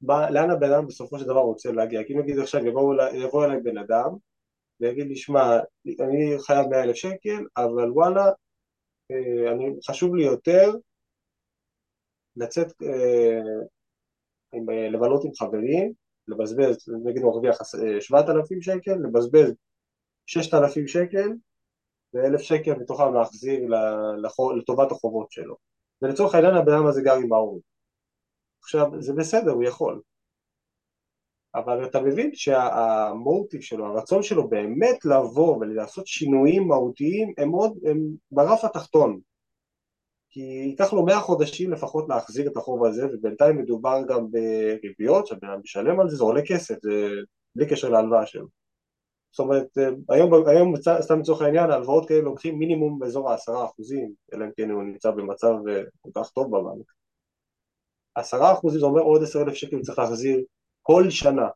בא, 0.02 0.30
לאן 0.30 0.50
הבן 0.50 0.72
אדם 0.72 0.88
בסופו 0.88 1.20
של 1.20 1.26
דבר 1.26 1.40
רוצה 1.40 1.72
להגיע? 1.72 2.04
כי 2.04 2.14
נגיד 2.14 2.40
עכשיו 2.40 2.66
יבוא, 2.66 2.96
יבוא 3.14 3.46
אליי 3.46 3.62
בן 3.62 3.78
אדם 3.78 4.10
ויגיד 4.80 5.08
לי, 5.08 5.16
שמע, 5.16 5.60
אני 6.00 6.36
חייב 6.40 6.68
100 6.68 6.84
אלף 6.84 6.96
שקל, 6.96 7.46
אבל 7.58 7.92
וואלה, 7.92 8.26
אה, 9.12 9.52
אני, 9.52 9.70
חשוב 9.88 10.16
לי 10.16 10.24
יותר 10.24 10.72
לצאת, 12.36 12.74
אה, 12.82 13.40
אה, 14.54 14.90
לבלות 14.90 15.24
עם 15.26 15.32
חברים, 15.40 15.94
לבזבז, 16.28 16.90
נגיד 17.06 17.24
מרוויח 17.24 17.58
אה, 17.62 18.02
7,000 18.02 18.62
שקל, 18.62 18.96
לבזבז 18.96 19.54
6,000 20.26 20.88
שקל 20.88 21.30
ואלף 22.14 22.42
שקל 22.42 22.74
מתוכם 22.74 23.14
להחזיר 23.14 23.60
לטובת 24.58 24.92
החובות 24.92 25.32
שלו. 25.32 25.56
ולצורך 26.02 26.36
העניין 26.36 26.56
הבן 26.56 26.74
אדם 26.74 26.88
הזה 26.88 27.02
גר 27.02 27.16
עם 27.16 27.34
ההורים. 27.34 27.62
עכשיו, 28.64 28.88
זה 29.00 29.14
בסדר, 29.14 29.52
הוא 29.52 29.64
יכול. 29.64 30.02
אבל 31.56 31.86
אתה 31.86 32.02
מבין 32.02 32.32
שהמוטיב 32.34 33.62
שלו, 33.62 33.86
הרצון 33.86 34.24
שלו 34.24 34.50
באמת 34.50 35.06
לבוא 35.06 35.58
ולעשות 35.58 36.08
שינויים 36.08 36.68
מהותיים, 36.68 37.34
הם 37.38 37.50
מאוד, 37.50 37.78
הם 37.90 37.98
ברף 38.32 38.64
התחתון. 38.64 39.20
כי 40.34 40.42
ייקח 40.42 40.94
לו 40.94 41.06
100 41.06 41.20
חודשים 41.20 41.72
לפחות 41.72 42.10
להחזיר 42.10 42.52
את 42.52 42.58
החוב 42.58 42.86
הזה, 42.86 43.06
ובינתיים 43.14 43.58
מדובר 43.58 44.02
גם 44.08 44.28
בריביות, 44.32 45.28
שהבן 45.28 45.50
אדם 45.50 45.60
משלם 45.64 46.00
על 46.00 46.10
זה, 46.10 46.16
זה 46.16 46.24
עולה 46.24 46.42
כסף, 46.48 46.76
זה 46.82 47.10
בלי 47.56 47.70
קשר 47.70 47.90
להלוואה 47.90 48.26
שלו. 48.26 48.48
זאת 49.32 49.40
אומרת, 49.40 49.68
היום, 50.10 50.48
היום 50.48 50.74
סתם 51.02 51.20
לצורך 51.20 51.42
העניין, 51.42 51.70
ההלוואות 51.70 52.08
כאלה 52.08 52.22
לוקחים 52.22 52.60
מינימום 52.60 53.00
באזור 53.00 53.32
העשרה 53.32 53.66
אחוזים, 53.66 54.14
אלא 54.34 54.46
אם 54.46 54.50
כן 54.58 54.70
הוא 54.70 54.84
נמצא 54.84 55.12
במצב 55.12 55.54
כל 56.02 56.10
כך 56.16 56.30
טוב 56.30 56.58
בבנק. 56.58 56.86
עשרה 58.16 58.54
אחוזים 58.54 58.80
זה 58.80 58.86
אומר 58.86 59.02
עוד 59.02 59.24
עשר 59.24 59.42
אלף 59.42 59.54
שקל 59.54 59.82
צריך 59.82 60.00
להחזיר 60.00 60.44
כל 60.82 61.04
שנה. 61.10 61.48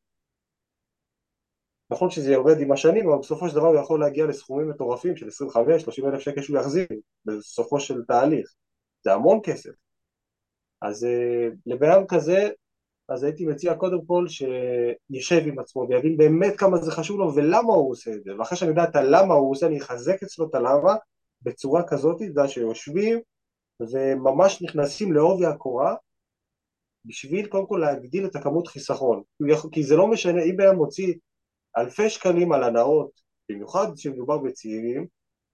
נכון 1.90 2.10
שזה 2.10 2.34
יורד 2.34 2.60
עם 2.60 2.72
השנים, 2.72 3.10
אבל 3.10 3.20
בסופו 3.20 3.50
של 3.50 3.56
דבר 3.56 3.68
הוא 3.68 3.80
יכול 3.80 4.00
להגיע 4.00 4.26
לסכומים 4.26 4.70
מטורפים 4.70 5.16
של 5.16 5.28
25-30 5.28 6.08
אלף 6.08 6.20
שקל 6.20 6.42
שהוא 6.42 6.60
יחזיר 6.60 6.88
בסופו 7.26 7.80
של 7.80 8.06
תהליך. 8.08 8.54
זה 9.04 9.14
המון 9.14 9.40
כסף. 9.44 9.72
אז 10.82 11.08
לבן 11.66 11.92
אדם 11.92 12.08
כזה 12.08 12.50
אז 13.10 13.24
הייתי 13.24 13.46
מציע 13.46 13.76
קודם 13.76 14.06
כל 14.06 14.26
שישב 14.28 15.42
עם 15.46 15.60
עצמו 15.60 15.86
ויבין 15.90 16.18
באמת 16.18 16.58
כמה 16.58 16.78
זה 16.78 16.92
חשוב 16.92 17.20
לו 17.20 17.36
ולמה 17.36 17.74
הוא 17.74 17.92
עושה 17.92 18.12
את 18.14 18.24
זה 18.24 18.32
ואחרי 18.40 18.58
שאני 18.58 18.70
יודע 18.70 18.84
את 18.84 18.96
הלמה 18.96 19.34
הוא 19.34 19.52
עושה 19.52 19.66
אני 19.68 19.78
אחזק 19.78 20.24
אצלו 20.24 20.50
את 20.50 20.56
הלמה 20.56 20.96
בצורה 21.42 21.88
כזאת, 21.88 22.16
אתה 22.16 22.24
יודע 22.26 22.48
שיושבים 22.48 23.20
וממש 23.80 24.62
נכנסים 24.62 25.14
לעובי 25.14 25.46
הקורה 25.46 25.96
בשביל 27.06 27.48
קודם 27.48 27.68
כל 27.68 27.78
להגדיל 27.86 28.26
את 28.26 28.36
הכמות 28.36 28.68
חיסכון 28.68 29.24
כי 29.72 29.84
זה 29.84 29.96
לא 29.96 30.08
משנה 30.08 30.44
אם 30.44 30.58
בן 30.58 30.76
מוציא 30.76 31.14
אלפי 31.78 32.10
שקלים 32.10 32.52
על 32.52 32.64
הנאות 32.64 33.12
במיוחד 33.50 33.88
כשמדובר 33.96 34.38
בצעירים 34.38 35.08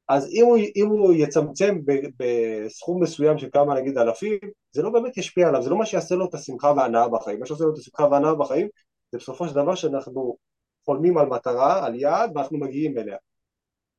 אז 0.09 0.29
אם 0.31 0.45
הוא, 0.45 0.57
אם 0.75 0.87
הוא 0.87 1.13
יצמצם 1.13 1.79
ב, 1.85 1.91
בסכום 2.19 3.03
מסוים 3.03 3.37
של 3.37 3.49
כמה 3.53 3.75
נגיד 3.75 3.97
אלפים, 3.97 4.37
זה 4.71 4.81
לא 4.81 4.89
באמת 4.89 5.17
ישפיע 5.17 5.47
עליו, 5.47 5.61
זה 5.61 5.69
לא 5.69 5.77
מה 5.77 5.85
שיעשה 5.85 6.15
לו 6.15 6.25
את 6.25 6.33
השמחה 6.33 6.73
וההנאה 6.77 7.09
בחיים. 7.09 7.39
מה 7.39 7.45
שעושה 7.45 7.63
לו 7.63 7.73
את 7.73 7.77
השמחה 7.77 8.07
וההנאה 8.07 8.35
בחיים 8.35 8.67
זה 9.11 9.17
בסופו 9.17 9.47
של 9.47 9.55
דבר 9.55 9.75
שאנחנו 9.75 10.37
חולמים 10.85 11.17
על 11.17 11.25
מטרה, 11.25 11.85
על 11.85 11.95
יעד, 11.95 12.31
ואנחנו 12.35 12.57
מגיעים 12.57 12.97
אליה. 12.97 13.17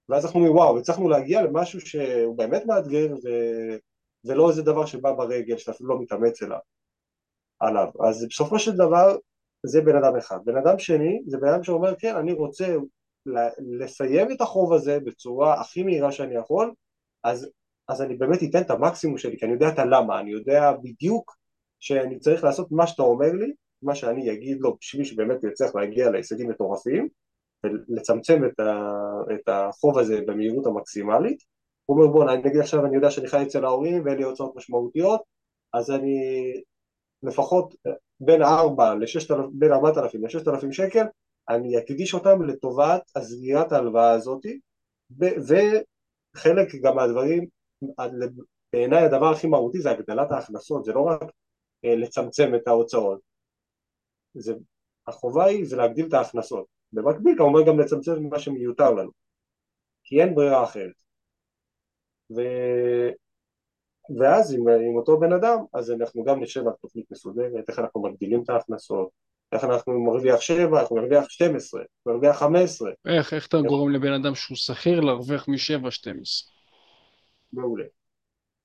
ואז 0.09 0.25
אנחנו 0.25 0.41
אומרים 0.41 0.57
וואו, 0.57 0.79
הצלחנו 0.79 1.09
להגיע 1.09 1.43
למשהו 1.43 1.81
שהוא 1.81 2.39
באמת 2.39 2.67
מאתגר 2.67 3.15
ו... 3.25 3.29
ולא 4.25 4.51
איזה 4.51 4.63
דבר 4.63 4.87
שבא 4.87 5.13
ברגל, 5.13 5.57
שאתה 5.57 5.71
אפילו 5.71 5.89
לא 5.89 6.03
מתאמץ 6.03 6.43
אליו, 6.43 6.59
עליו. 7.61 7.89
אז 8.09 8.27
בסופו 8.31 8.59
של 8.59 8.73
דבר 8.73 9.17
זה 9.67 9.81
בן 9.81 9.97
אדם 9.97 10.17
אחד. 10.17 10.39
בן 10.45 10.57
אדם 10.57 10.79
שני 10.79 11.23
זה 11.27 11.39
בן 11.39 11.49
אדם 11.49 11.63
שאומר 11.63 11.95
כן, 11.99 12.17
אני 12.17 12.33
רוצה 12.33 12.77
לסיים 13.59 14.33
את 14.33 14.41
החוב 14.41 14.73
הזה 14.73 15.01
בצורה 15.01 15.61
הכי 15.61 15.83
מהירה 15.83 16.13
שאני 16.13 16.35
יכול, 16.35 16.73
אז, 17.25 17.51
אז 17.89 18.03
אני 18.03 18.17
באמת 18.17 18.39
אתן 18.43 18.61
את 18.61 18.71
המקסימום 18.71 19.19
שלי, 19.19 19.39
כי 19.39 19.45
אני 19.45 19.53
יודע 19.53 19.69
את 19.69 19.79
הלמה, 19.79 20.21
אני 20.21 20.31
יודע 20.31 20.73
בדיוק 20.83 21.37
שאני 21.81 22.19
צריך 22.19 22.45
לעשות 22.45 22.73
מה 22.73 22.87
שאתה 22.87 23.03
אומר 23.03 23.33
לי, 23.33 23.53
מה 23.83 23.95
שאני 23.95 24.33
אגיד 24.33 24.61
לו 24.61 24.77
בשביל 24.81 25.05
שבאמת 25.05 25.45
יצליח 25.45 25.75
להגיע 25.75 26.11
להישגים 26.11 26.51
מטורפים, 26.51 27.09
ולצמצם 27.65 28.45
את, 28.45 28.61
ה, 28.61 28.91
את 29.35 29.49
החוב 29.49 29.99
הזה 29.99 30.21
במהירות 30.27 30.67
המקסימלית. 30.67 31.43
הוא 31.87 31.97
אומר 31.97 32.13
בוא 32.13 32.25
נגיד 32.25 32.61
עכשיו 32.61 32.87
אני 32.87 32.97
יודע 32.97 33.11
שאני 33.11 33.29
חי 33.29 33.43
אצל 33.43 33.65
ההורים 33.65 34.03
ואין 34.05 34.17
לי 34.17 34.25
הוצאות 34.25 34.57
משמעותיות, 34.57 35.23
אז 35.73 35.91
אני 35.91 36.53
לפחות 37.23 37.75
בין 38.21 38.43
4 38.43 38.95
ל-6,000, 38.95 39.35
בין 39.53 39.73
4,000 39.73 40.25
ל-6,000 40.25 40.73
שקל 40.73 41.05
אני 41.49 41.79
אקדיש 41.79 42.15
אותם 42.15 42.43
לטובת 42.43 43.03
הסגירת 43.17 43.73
ההלוואה 43.73 44.11
הזאת, 44.11 44.47
וחלק 45.19 46.69
גם 46.83 46.97
מהדברים, 46.97 47.47
בעיניי 48.73 49.05
הדבר 49.05 49.27
הכי 49.27 49.47
מהותי 49.47 49.81
זה 49.81 49.91
הגדלת 49.91 50.33
ההכנסות, 50.33 50.85
זה 50.85 50.93
לא 50.93 51.01
רק 51.01 51.23
אה, 51.85 51.97
לצמצם 51.97 52.55
את 52.55 52.69
ההוצאות, 52.69 53.21
זה, 54.35 54.55
החובה 55.07 55.45
היא 55.45 55.67
זה 55.67 55.77
להגדיל 55.77 56.07
את 56.09 56.13
ההכנסות, 56.13 56.67
במקביל 56.93 57.39
כמובן 57.39 57.61
גם 57.67 57.79
לצמצם 57.79 58.23
מה 58.31 58.39
שמיותר 58.39 58.91
לנו, 58.91 59.11
כי 60.05 60.21
אין 60.21 60.35
ברירה 60.35 60.65
אחרת. 60.65 61.03
ו... 62.37 62.41
ואז 64.19 64.55
עם, 64.55 64.69
עם 64.69 64.97
אותו 64.97 65.21
בן 65.21 65.33
אדם, 65.33 65.59
אז 65.73 65.91
אנחנו 65.91 66.25
גם 66.25 66.43
נשב 66.43 66.67
על 66.67 66.73
תוכנית 66.81 67.11
מסודרת, 67.11 67.69
איך 67.69 67.79
אנחנו 67.79 68.03
מגדילים 68.03 68.43
את 68.43 68.51
ההכנסות, 68.51 69.09
איך 69.55 69.65
אנחנו 69.65 70.01
מרוויח 70.01 70.41
7, 70.41 70.81
איך 70.81 70.89
הוא 70.89 71.01
מרוויח 71.01 71.29
12, 71.29 71.83
מרוויח 72.07 72.37
15. 72.37 72.91
איך, 73.07 73.35
איך 73.35 73.47
אתה 73.47 73.57
גורם 73.61 73.91
לבן 73.91 74.13
אדם 74.13 74.35
שהוא 74.35 74.57
שכיר 74.57 75.01
להרוויח 75.01 75.49
מ-7, 75.49 75.91
12? 75.91 76.51
מעולה. 77.53 77.85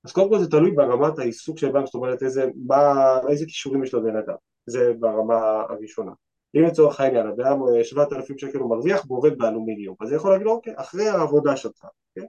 אז 0.04 0.12
קודם 0.12 0.28
כל 0.28 0.38
זה 0.38 0.50
תלוי 0.50 0.70
ברמת 0.70 1.18
העיסוק 1.18 1.58
של 1.58 1.72
בנק, 1.72 1.84
זאת 1.84 1.94
אומרת 1.94 2.22
איזה, 2.22 2.44
מה, 2.66 2.94
איזה 3.28 3.46
כישורים 3.46 3.84
יש 3.84 3.94
לבן 3.94 4.16
אדם, 4.16 4.34
זה 4.66 4.92
ברמה 5.00 5.62
הראשונה. 5.68 6.12
אם 6.56 6.62
לצורך 6.62 7.00
העניין, 7.00 7.26
הבן 7.26 7.46
אדם 7.46 7.58
7,000 7.82 8.38
שקל 8.38 8.58
הוא 8.58 8.70
מרוויח 8.70 9.04
והוא 9.06 9.18
עובד 9.18 9.38
באלומיניום, 9.38 9.96
אז 10.00 10.08
אני 10.08 10.16
יכול 10.16 10.30
להגיד 10.30 10.46
לו, 10.46 10.52
אוקיי, 10.52 10.72
אחרי 10.76 11.08
העבודה 11.08 11.56
שלך, 11.56 11.84
אוקיי? 11.84 12.28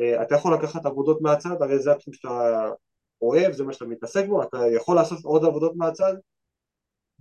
אה, 0.00 0.22
אתה 0.22 0.34
יכול 0.34 0.54
לקחת 0.54 0.86
עבודות 0.86 1.20
מהצד, 1.20 1.62
הרי 1.62 1.78
זה 1.78 1.92
התחום 1.92 2.14
שאתה 2.14 2.70
אוהב, 3.22 3.52
זה 3.52 3.64
מה 3.64 3.72
שאתה 3.72 3.84
מתעסק 3.84 4.26
בו, 4.26 4.42
אתה 4.42 4.58
יכול 4.76 4.96
לעשות 4.96 5.24
עוד 5.24 5.44
עבודות 5.44 5.76
מהצד, 5.76 6.14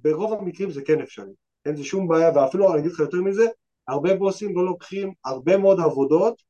ברוב 0.04 0.34
המקרים 0.34 0.72
זה 0.72 0.82
כן 0.86 1.02
אפשרי, 1.02 1.34
אין 1.66 1.76
זה 1.76 1.84
שום 1.84 2.08
בעיה, 2.08 2.32
ואפילו 2.36 2.72
אני 2.74 2.80
אגיד 2.80 2.92
לך 2.92 3.00
יותר 3.00 3.22
מזה, 3.22 3.46
הרבה 3.88 4.16
בוסים 4.16 4.56
לא 4.56 4.66
לוקחים 4.66 5.14
הרבה 5.26 5.58
מאוד 5.58 5.80
עבודות 5.80 6.42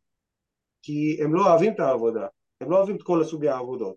כי 0.81 1.17
הם 1.24 1.33
לא 1.33 1.50
אוהבים 1.50 1.74
את 1.74 1.79
העבודה, 1.79 2.27
הם 2.62 2.72
לא 2.72 2.77
אוהבים 2.77 2.95
את 2.95 3.03
כל 3.03 3.24
סוגי 3.24 3.50
העבודות. 3.50 3.95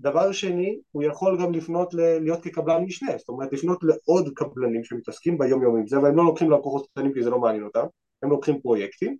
דבר 0.00 0.32
שני, 0.32 0.80
הוא 0.90 1.02
יכול 1.02 1.42
גם 1.42 1.52
לפנות 1.52 1.94
ל- 1.94 2.18
להיות 2.18 2.42
כקבלן 2.42 2.84
משנה, 2.84 3.18
זאת 3.18 3.28
אומרת 3.28 3.52
לפנות 3.52 3.78
לעוד 3.82 4.28
קבלנים 4.34 4.84
שמתעסקים 4.84 5.38
ביום 5.38 5.62
יום 5.62 5.76
עם 5.76 5.86
זה, 5.86 6.00
והם 6.00 6.16
לא 6.16 6.24
לוקחים 6.24 6.50
לקוחות 6.50 6.86
קטנים 6.86 7.14
כי 7.14 7.22
זה 7.22 7.30
לא 7.30 7.38
מעניין 7.38 7.64
אותם, 7.64 7.86
הם 8.22 8.30
לוקחים 8.30 8.60
פרויקטים, 8.60 9.16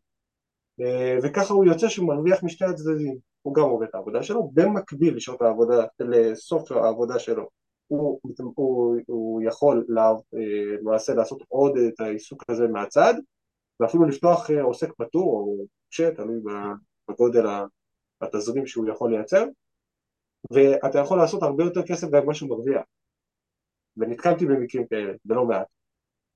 אה, 0.80 1.18
וככה 1.22 1.54
הוא 1.54 1.64
יוצא 1.64 1.88
שהוא 1.88 2.08
מרוויח 2.08 2.42
משתי 2.42 2.64
הצדדים, 2.64 3.18
הוא 3.42 3.54
גם 3.54 3.62
עובד 3.62 3.86
את 3.88 3.94
העבודה 3.94 4.22
שלו, 4.22 4.50
במקביל 4.54 5.16
לשעות 5.16 5.42
העבודה, 5.42 5.84
לסוף 6.00 6.72
העבודה 6.72 7.18
שלו 7.18 7.48
הוא, 7.88 8.20
הוא, 8.54 8.96
הוא 9.06 9.42
יכול 9.42 9.86
אה, 9.98 10.40
למעשה 10.80 11.14
לעשות 11.14 11.42
עוד 11.48 11.76
את 11.88 12.00
העיסוק 12.00 12.44
הזה 12.48 12.68
מהצד 12.68 13.14
ואפילו 13.80 14.04
לפתוח 14.04 14.50
אה, 14.50 14.62
עוסק 14.62 14.92
פטור 14.98 15.24
או 15.24 15.64
קשה, 15.90 16.10
תלוי 16.10 16.40
בגודל 17.10 17.46
התזרים 18.20 18.66
שהוא 18.66 18.88
יכול 18.88 19.10
לייצר. 19.10 19.44
ואתה 20.50 20.98
יכול 20.98 21.18
לעשות 21.18 21.42
הרבה 21.42 21.64
יותר 21.64 21.82
כסף 21.86 22.10
גם 22.10 22.22
ממה 22.22 22.34
שהוא 22.34 22.50
מרוויח. 22.50 22.82
ונתקלתי 23.96 24.46
במקרים 24.46 24.86
כאלה, 24.86 25.12
בלא 25.24 25.44
מעט. 25.44 25.66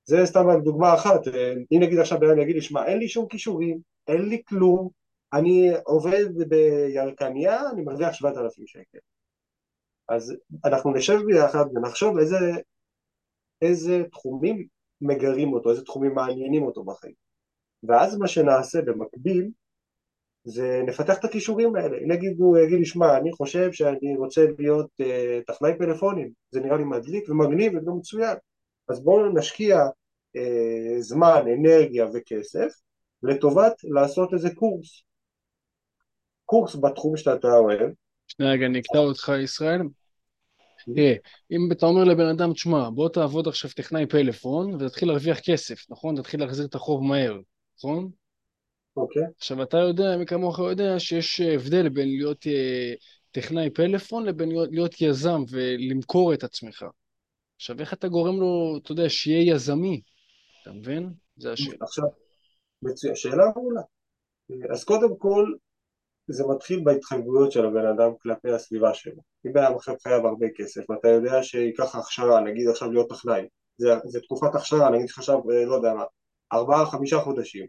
זה 0.05 0.25
סתם 0.25 0.45
דוגמה 0.63 0.93
אחת, 0.93 1.27
אה, 1.27 1.53
אם 1.71 1.79
נגיד 1.81 1.99
עכשיו 1.99 2.19
בן 2.19 2.29
אדם 2.29 2.39
יגיד 2.39 2.55
לי, 2.55 2.61
שמע 2.61 2.85
אין 2.85 2.97
לי 2.99 3.07
שום 3.07 3.27
כישורים, 3.27 3.79
אין 4.07 4.29
לי 4.29 4.41
כלום, 4.47 4.89
אני 5.33 5.71
עובד 5.83 6.25
בירקניה, 6.49 7.69
אני 7.69 7.81
מרוויח 7.81 8.13
7,000 8.13 8.67
שקל 8.67 8.99
אז 10.09 10.35
אנחנו 10.65 10.93
נשב 10.93 11.19
ביחד 11.25 11.65
ונחשוב 11.75 12.17
איזה, 12.17 12.37
איזה 13.61 14.03
תחומים 14.11 14.67
מגרים 15.01 15.53
אותו, 15.53 15.69
איזה 15.69 15.85
תחומים 15.85 16.13
מעניינים 16.13 16.63
אותו 16.63 16.83
בחיים. 16.83 17.13
ואז 17.83 18.17
מה 18.17 18.27
שנעשה 18.27 18.81
במקביל 18.81 19.51
זה 20.43 20.81
נפתח 20.85 21.19
את 21.19 21.25
הכישורים 21.25 21.75
האלה. 21.75 21.97
נגיד 22.07 22.35
הוא 22.39 22.57
יגיד 22.57 22.79
לי, 22.79 22.85
שמע, 22.85 23.17
אני 23.17 23.31
חושב 23.31 23.71
שאני 23.71 24.17
רוצה 24.17 24.45
להיות 24.59 24.89
uh, 25.01 25.05
טכנאי 25.47 25.77
פלאפונים, 25.77 26.31
זה 26.51 26.59
נראה 26.59 26.77
לי 26.77 26.83
מדליק 26.83 27.29
ומגניב 27.29 27.73
וזה 27.75 27.91
מצוין. 27.91 28.37
אז 28.89 29.03
בואו 29.03 29.33
נשקיע 29.33 29.77
uh, 30.37 30.99
זמן, 30.99 31.43
אנרגיה 31.59 32.05
וכסף 32.13 32.69
לטובת 33.23 33.73
לעשות 33.83 34.33
איזה 34.33 34.49
קורס. 34.55 35.03
קורס 36.45 36.75
בתחום 36.75 37.17
שאתה 37.17 37.47
אוהב, 37.47 37.89
שנייה 38.27 38.51
רגע, 38.51 38.65
אני 38.65 38.79
אקטע 38.79 38.97
אותך 38.97 39.31
ישראל. 39.43 39.81
תראה, 40.85 41.13
אם 41.51 41.71
אתה 41.71 41.85
אומר 41.85 42.03
לבן 42.03 42.27
אדם, 42.27 42.53
תשמע, 42.53 42.89
בוא 42.89 43.09
תעבוד 43.09 43.47
עכשיו 43.47 43.71
טכנאי 43.75 44.05
פלאפון 44.05 44.73
ותתחיל 44.73 45.07
להרוויח 45.07 45.39
כסף, 45.39 45.85
נכון? 45.89 46.21
תתחיל 46.21 46.39
להחזיר 46.39 46.65
את 46.65 46.75
החוב 46.75 47.03
מהר, 47.03 47.39
נכון? 47.77 48.09
אוקיי. 48.97 49.23
עכשיו, 49.37 49.63
אתה 49.63 49.77
יודע, 49.77 50.17
מי 50.17 50.25
כמוך 50.25 50.59
יודע, 50.59 50.99
שיש 50.99 51.41
הבדל 51.41 51.89
בין 51.89 52.07
להיות 52.07 52.47
אה, 52.47 52.93
טכנאי 53.31 53.69
פלאפון 53.69 54.25
לבין 54.25 54.49
להיות, 54.49 54.69
להיות 54.71 55.01
יזם 55.01 55.43
ולמכור 55.49 56.33
את 56.33 56.43
עצמך. 56.43 56.85
עכשיו, 57.55 57.79
איך 57.79 57.93
אתה 57.93 58.07
גורם 58.07 58.39
לו, 58.39 58.79
אתה 58.83 58.91
יודע, 58.91 59.09
שיהיה 59.09 59.55
יזמי? 59.55 60.01
אתה 60.61 60.71
מבין? 60.71 61.09
זה 61.37 61.51
השאלה. 61.51 61.77
עכשיו, 61.81 62.05
שאלה 63.15 63.43
מעולה. 63.55 63.81
אז 64.73 64.83
קודם 64.83 65.17
כל, 65.17 65.53
זה 66.27 66.43
מתחיל 66.47 66.81
בהתחייבויות 66.83 67.51
של 67.51 67.65
הבן 67.65 67.85
אדם 67.85 68.11
כלפי 68.21 68.51
הסביבה 68.51 68.93
שלו. 68.93 69.21
אם 69.47 69.53
בן 69.53 69.63
אדם 69.63 69.75
עכשיו 69.75 69.95
חייב 70.03 70.25
הרבה 70.25 70.47
כסף, 70.55 70.89
ואתה 70.89 71.07
יודע 71.07 71.43
שייקח 71.43 71.95
הכשרה, 71.95 72.41
נגיד 72.41 72.67
עכשיו 72.69 72.91
להיות 72.91 73.09
טכנאי, 73.09 73.47
זה, 73.77 73.89
זה 74.05 74.19
תקופת 74.21 74.55
הכשרה, 74.55 74.89
נגיד 74.89 75.05
עכשיו, 75.05 75.51
אה, 75.51 75.65
לא 75.65 75.75
יודע 75.75 75.93
מה, 75.93 76.03
ארבעה, 76.53 76.85
חמישה 76.85 77.19
חודשים. 77.19 77.65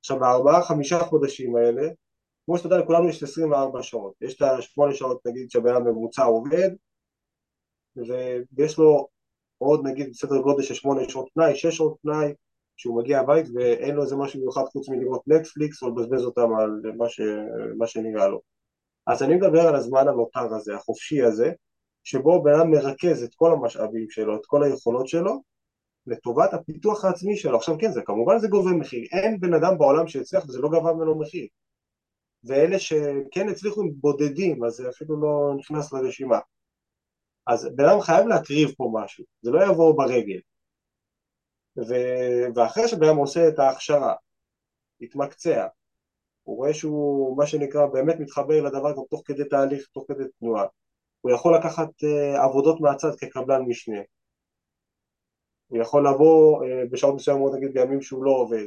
עכשיו 0.00 0.20
בארבעה, 0.20 0.62
חמישה 0.62 0.98
חודשים 0.98 1.56
האלה, 1.56 1.88
כמו 2.44 2.58
שאתה 2.58 2.66
יודע, 2.66 2.78
לכולנו 2.78 3.08
יש 3.08 3.22
24 3.22 3.82
שעות. 3.82 4.14
יש 4.20 4.36
את 4.36 4.42
השמונה 4.42 4.94
שעות, 4.94 5.26
נגיד, 5.26 5.50
שהבן 5.50 5.74
אדם 5.74 5.86
ממוצע 5.86 6.22
עובד, 6.24 6.70
ויש 8.56 8.78
לו 8.78 9.08
עוד 9.58 9.86
נגיד 9.86 10.12
סדר 10.12 10.38
גודל 10.38 10.62
של 10.62 10.74
שמונה 10.74 11.08
שעות 11.08 11.28
פנאי, 11.34 11.56
שש 11.56 11.76
שעות 11.76 11.96
פנאי, 12.02 12.34
כשהוא 12.76 13.02
מגיע 13.02 13.20
הבית 13.20 13.46
ואין 13.54 13.94
לו 13.94 14.02
איזה 14.02 14.16
משהו 14.16 14.40
מיוחד 14.40 14.64
חוץ 14.64 14.88
מלראות 14.88 15.22
נטפליקס 15.26 15.82
או 15.82 15.88
לבזבז 15.88 16.24
אותם 16.24 16.54
על 16.58 16.92
מה, 16.96 17.08
ש... 17.08 17.20
מה 17.78 17.86
שנראה 17.86 18.28
לו. 18.28 18.40
אז 19.06 19.22
אני 19.22 19.34
מדבר 19.34 19.60
על 19.60 19.74
הזמן 19.74 20.08
הנותר 20.08 20.54
הזה, 20.54 20.74
החופשי 20.74 21.22
הזה, 21.22 21.52
שבו 22.04 22.42
בן 22.42 22.54
אדם 22.54 22.70
מרכז 22.70 23.22
את 23.22 23.34
כל 23.34 23.52
המשאבים 23.52 24.10
שלו, 24.10 24.36
את 24.36 24.46
כל 24.46 24.62
היכולות 24.62 25.08
שלו, 25.08 25.42
לטובת 26.06 26.54
הפיתוח 26.54 27.04
העצמי 27.04 27.36
שלו. 27.36 27.56
עכשיו 27.56 27.78
כן, 27.78 27.92
זה 27.92 28.02
כמובן 28.02 28.38
זה 28.38 28.48
גובה 28.48 28.70
מחיר, 28.70 29.06
אין 29.12 29.40
בן 29.40 29.54
אדם 29.54 29.78
בעולם 29.78 30.08
שהצליח 30.08 30.44
וזה 30.48 30.60
לא 30.60 30.68
גבה 30.68 30.92
ממנו 30.92 31.18
מחיר. 31.18 31.46
ואלה 32.44 32.78
שכן 32.78 33.48
הצליחו 33.50 33.80
הם 33.80 33.90
בודדים, 33.94 34.64
אז 34.64 34.72
זה 34.72 34.88
אפילו 34.88 35.20
לא 35.20 35.54
נכנס 35.58 35.92
לרשימה. 35.92 36.38
אז 37.46 37.68
בן 37.76 37.84
אדם 37.84 38.00
חייב 38.00 38.26
להקריב 38.26 38.70
פה 38.76 38.90
משהו, 38.94 39.24
זה 39.42 39.50
לא 39.50 39.64
יבוא 39.64 39.96
ברגל. 39.96 40.40
ו... 41.76 41.94
ואחרי 42.54 42.88
שבן 42.88 43.16
עושה 43.16 43.48
את 43.48 43.58
ההכשרה, 43.58 44.14
התמקצע, 45.00 45.66
הוא 46.42 46.56
רואה 46.56 46.74
שהוא 46.74 47.36
מה 47.36 47.46
שנקרא 47.46 47.86
באמת 47.86 48.16
מתחבר 48.20 48.62
לדבר 48.62 48.92
גם 48.92 49.02
תוך 49.10 49.22
כדי 49.24 49.44
תהליך, 49.44 49.86
תוך 49.92 50.04
כדי 50.08 50.24
תנועה, 50.38 50.66
הוא 51.20 51.32
יכול 51.32 51.56
לקחת 51.56 51.88
uh, 51.88 52.42
עבודות 52.44 52.80
מהצד 52.80 53.16
כקבלן 53.20 53.62
משנה, 53.62 54.00
הוא 55.68 55.78
יכול 55.78 56.08
לבוא 56.08 56.64
uh, 56.64 56.66
בשעות 56.90 57.14
מסוימות 57.14 57.52
נגיד 57.54 57.74
בימים 57.74 58.02
שהוא 58.02 58.24
לא 58.24 58.30
עובד 58.30 58.66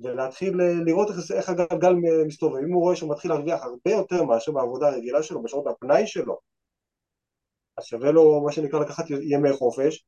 ולהתחיל 0.00 0.54
לראות 0.86 1.08
איך, 1.10 1.30
איך 1.36 1.48
הגלגל 1.48 1.92
מסתובב. 2.26 2.56
אם 2.56 2.72
הוא 2.72 2.82
רואה 2.82 2.96
שהוא 2.96 3.10
מתחיל 3.10 3.30
להרוויח 3.30 3.62
הרבה 3.62 3.90
יותר 3.90 4.24
מאשר 4.24 4.52
בעבודה 4.52 4.88
הרגילה 4.88 5.22
שלו, 5.22 5.42
בשעות 5.42 5.66
הפנאי 5.66 6.06
שלו, 6.06 6.38
אז 7.78 7.84
שווה 7.84 8.10
לו 8.10 8.40
מה 8.44 8.52
שנקרא 8.52 8.80
לקחת 8.80 9.04
ימי 9.10 9.52
חופש, 9.52 10.04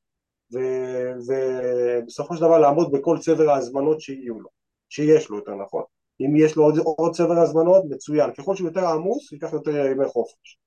ובסופו 1.27 2.37
של 2.37 2.41
דבר 2.41 2.59
לעמוד 2.59 2.93
בכל 2.93 3.19
צבר 3.19 3.51
ההזמנות 3.51 4.01
שיהיו 4.01 4.41
לו, 4.41 4.49
שיש 4.89 5.29
לו 5.29 5.37
יותר 5.37 5.55
נכון. 5.55 5.83
אם 6.21 6.37
יש 6.37 6.57
לו 6.57 6.65
עוד, 6.65 6.79
עוד 6.79 7.15
צבר 7.15 7.39
הזמנות, 7.39 7.83
מצוין. 7.91 8.33
ככל 8.33 8.57
שהוא 8.57 8.69
יותר 8.69 8.87
עמוס, 8.87 9.33
ייקח 9.33 9.53
יותר 9.53 9.87
ימי 9.87 10.07
חופש. 10.07 10.59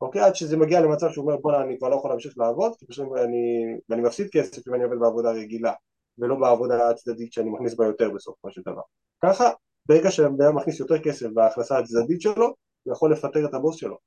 אוקיי? 0.00 0.20
עד 0.22 0.34
שזה 0.34 0.56
מגיע 0.56 0.80
למצב 0.80 1.10
שהוא 1.10 1.24
אומר 1.24 1.36
בוא'נה 1.36 1.62
אני 1.62 1.78
כבר 1.78 1.88
לא 1.88 1.94
יכול 1.94 2.10
להמשיך 2.10 2.38
לעבוד, 2.38 2.72
כי 2.78 2.86
פשוט 2.86 3.06
אני, 3.16 3.64
ואני 3.88 4.02
מפסיד 4.02 4.28
כסף 4.32 4.68
אם 4.68 4.74
אני 4.74 4.84
עובד 4.84 4.98
בעבודה 4.98 5.30
רגילה, 5.30 5.72
ולא 6.18 6.34
בעבודה 6.34 6.90
הצדדית 6.90 7.32
שאני 7.32 7.50
מכניס 7.50 7.74
בה 7.74 7.86
יותר 7.86 8.10
בסופו 8.10 8.50
של 8.50 8.60
דבר. 8.66 8.82
ככה, 9.22 9.50
ברגע 9.86 10.10
שהבן 10.10 10.52
מכניס 10.54 10.80
יותר 10.80 10.98
כסף 10.98 11.26
בהכנסה 11.34 11.78
הצדדית 11.78 12.20
שלו, 12.20 12.54
הוא 12.82 12.92
יכול 12.92 13.12
לפטר 13.12 13.46
את 13.46 13.54
הבוס 13.54 13.76
שלו. 13.76 13.98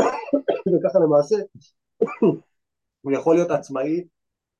וככה 0.72 0.98
למעשה 0.98 1.36
הוא 3.02 3.12
יכול 3.12 3.34
להיות 3.34 3.50
עצמאי 3.50 4.04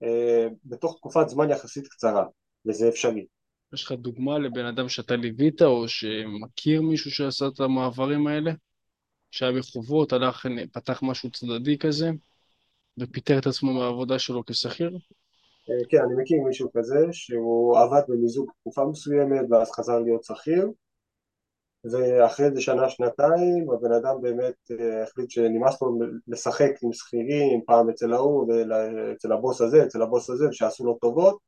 אה, 0.02 0.48
בתוך 0.64 0.96
תקופת 0.96 1.28
זמן 1.28 1.50
יחסית 1.50 1.88
קצרה, 1.88 2.24
וזה 2.66 2.88
אפשרי. 2.88 3.26
יש 3.74 3.84
לך 3.84 3.92
דוגמה 3.92 4.38
לבן 4.38 4.64
אדם 4.64 4.88
שאתה 4.88 5.16
ליווית 5.16 5.62
או 5.62 5.88
שמכיר 5.88 6.82
מישהו 6.82 7.10
שעשה 7.10 7.46
את 7.46 7.60
המעברים 7.60 8.26
האלה? 8.26 8.52
שהיה 9.30 9.52
בחובות, 9.52 10.12
הלך, 10.12 10.46
פתח 10.72 11.02
משהו 11.02 11.30
צדדי 11.30 11.78
כזה, 11.78 12.10
ופיטר 12.98 13.38
את 13.38 13.46
עצמו 13.46 13.72
מהעבודה 13.72 14.18
שלו 14.18 14.44
כשכיר? 14.46 14.90
אה, 15.70 15.84
כן, 15.88 15.98
אני 15.98 16.22
מכיר 16.22 16.38
מישהו 16.46 16.70
כזה, 16.76 17.06
שהוא 17.12 17.78
עבד 17.78 18.02
במיזוג 18.08 18.50
תקופה 18.60 18.84
מסוימת 18.84 19.46
ואז 19.50 19.70
חזר 19.70 19.98
להיות 19.98 20.24
שכיר, 20.24 20.68
ואחרי 21.84 22.46
איזה 22.46 22.60
שנה, 22.60 22.88
שנתיים, 22.88 23.70
הבן 23.70 23.92
אדם 23.92 24.20
באמת 24.22 24.70
אה, 24.70 25.02
החליט 25.02 25.30
שנמאס 25.30 25.82
לו 25.82 25.98
לשחק 26.28 26.70
עם 26.82 26.92
שכירים, 26.92 27.60
פעם 27.66 27.90
אצל 27.90 28.12
ההוא, 28.12 28.46
ואצל 28.48 29.32
הבוס 29.32 29.60
הזה, 29.60 29.84
אצל 29.84 30.02
הבוס 30.02 30.30
הזה, 30.30 30.48
ושעשו 30.48 30.84
לו 30.84 30.98
טובות, 31.00 31.38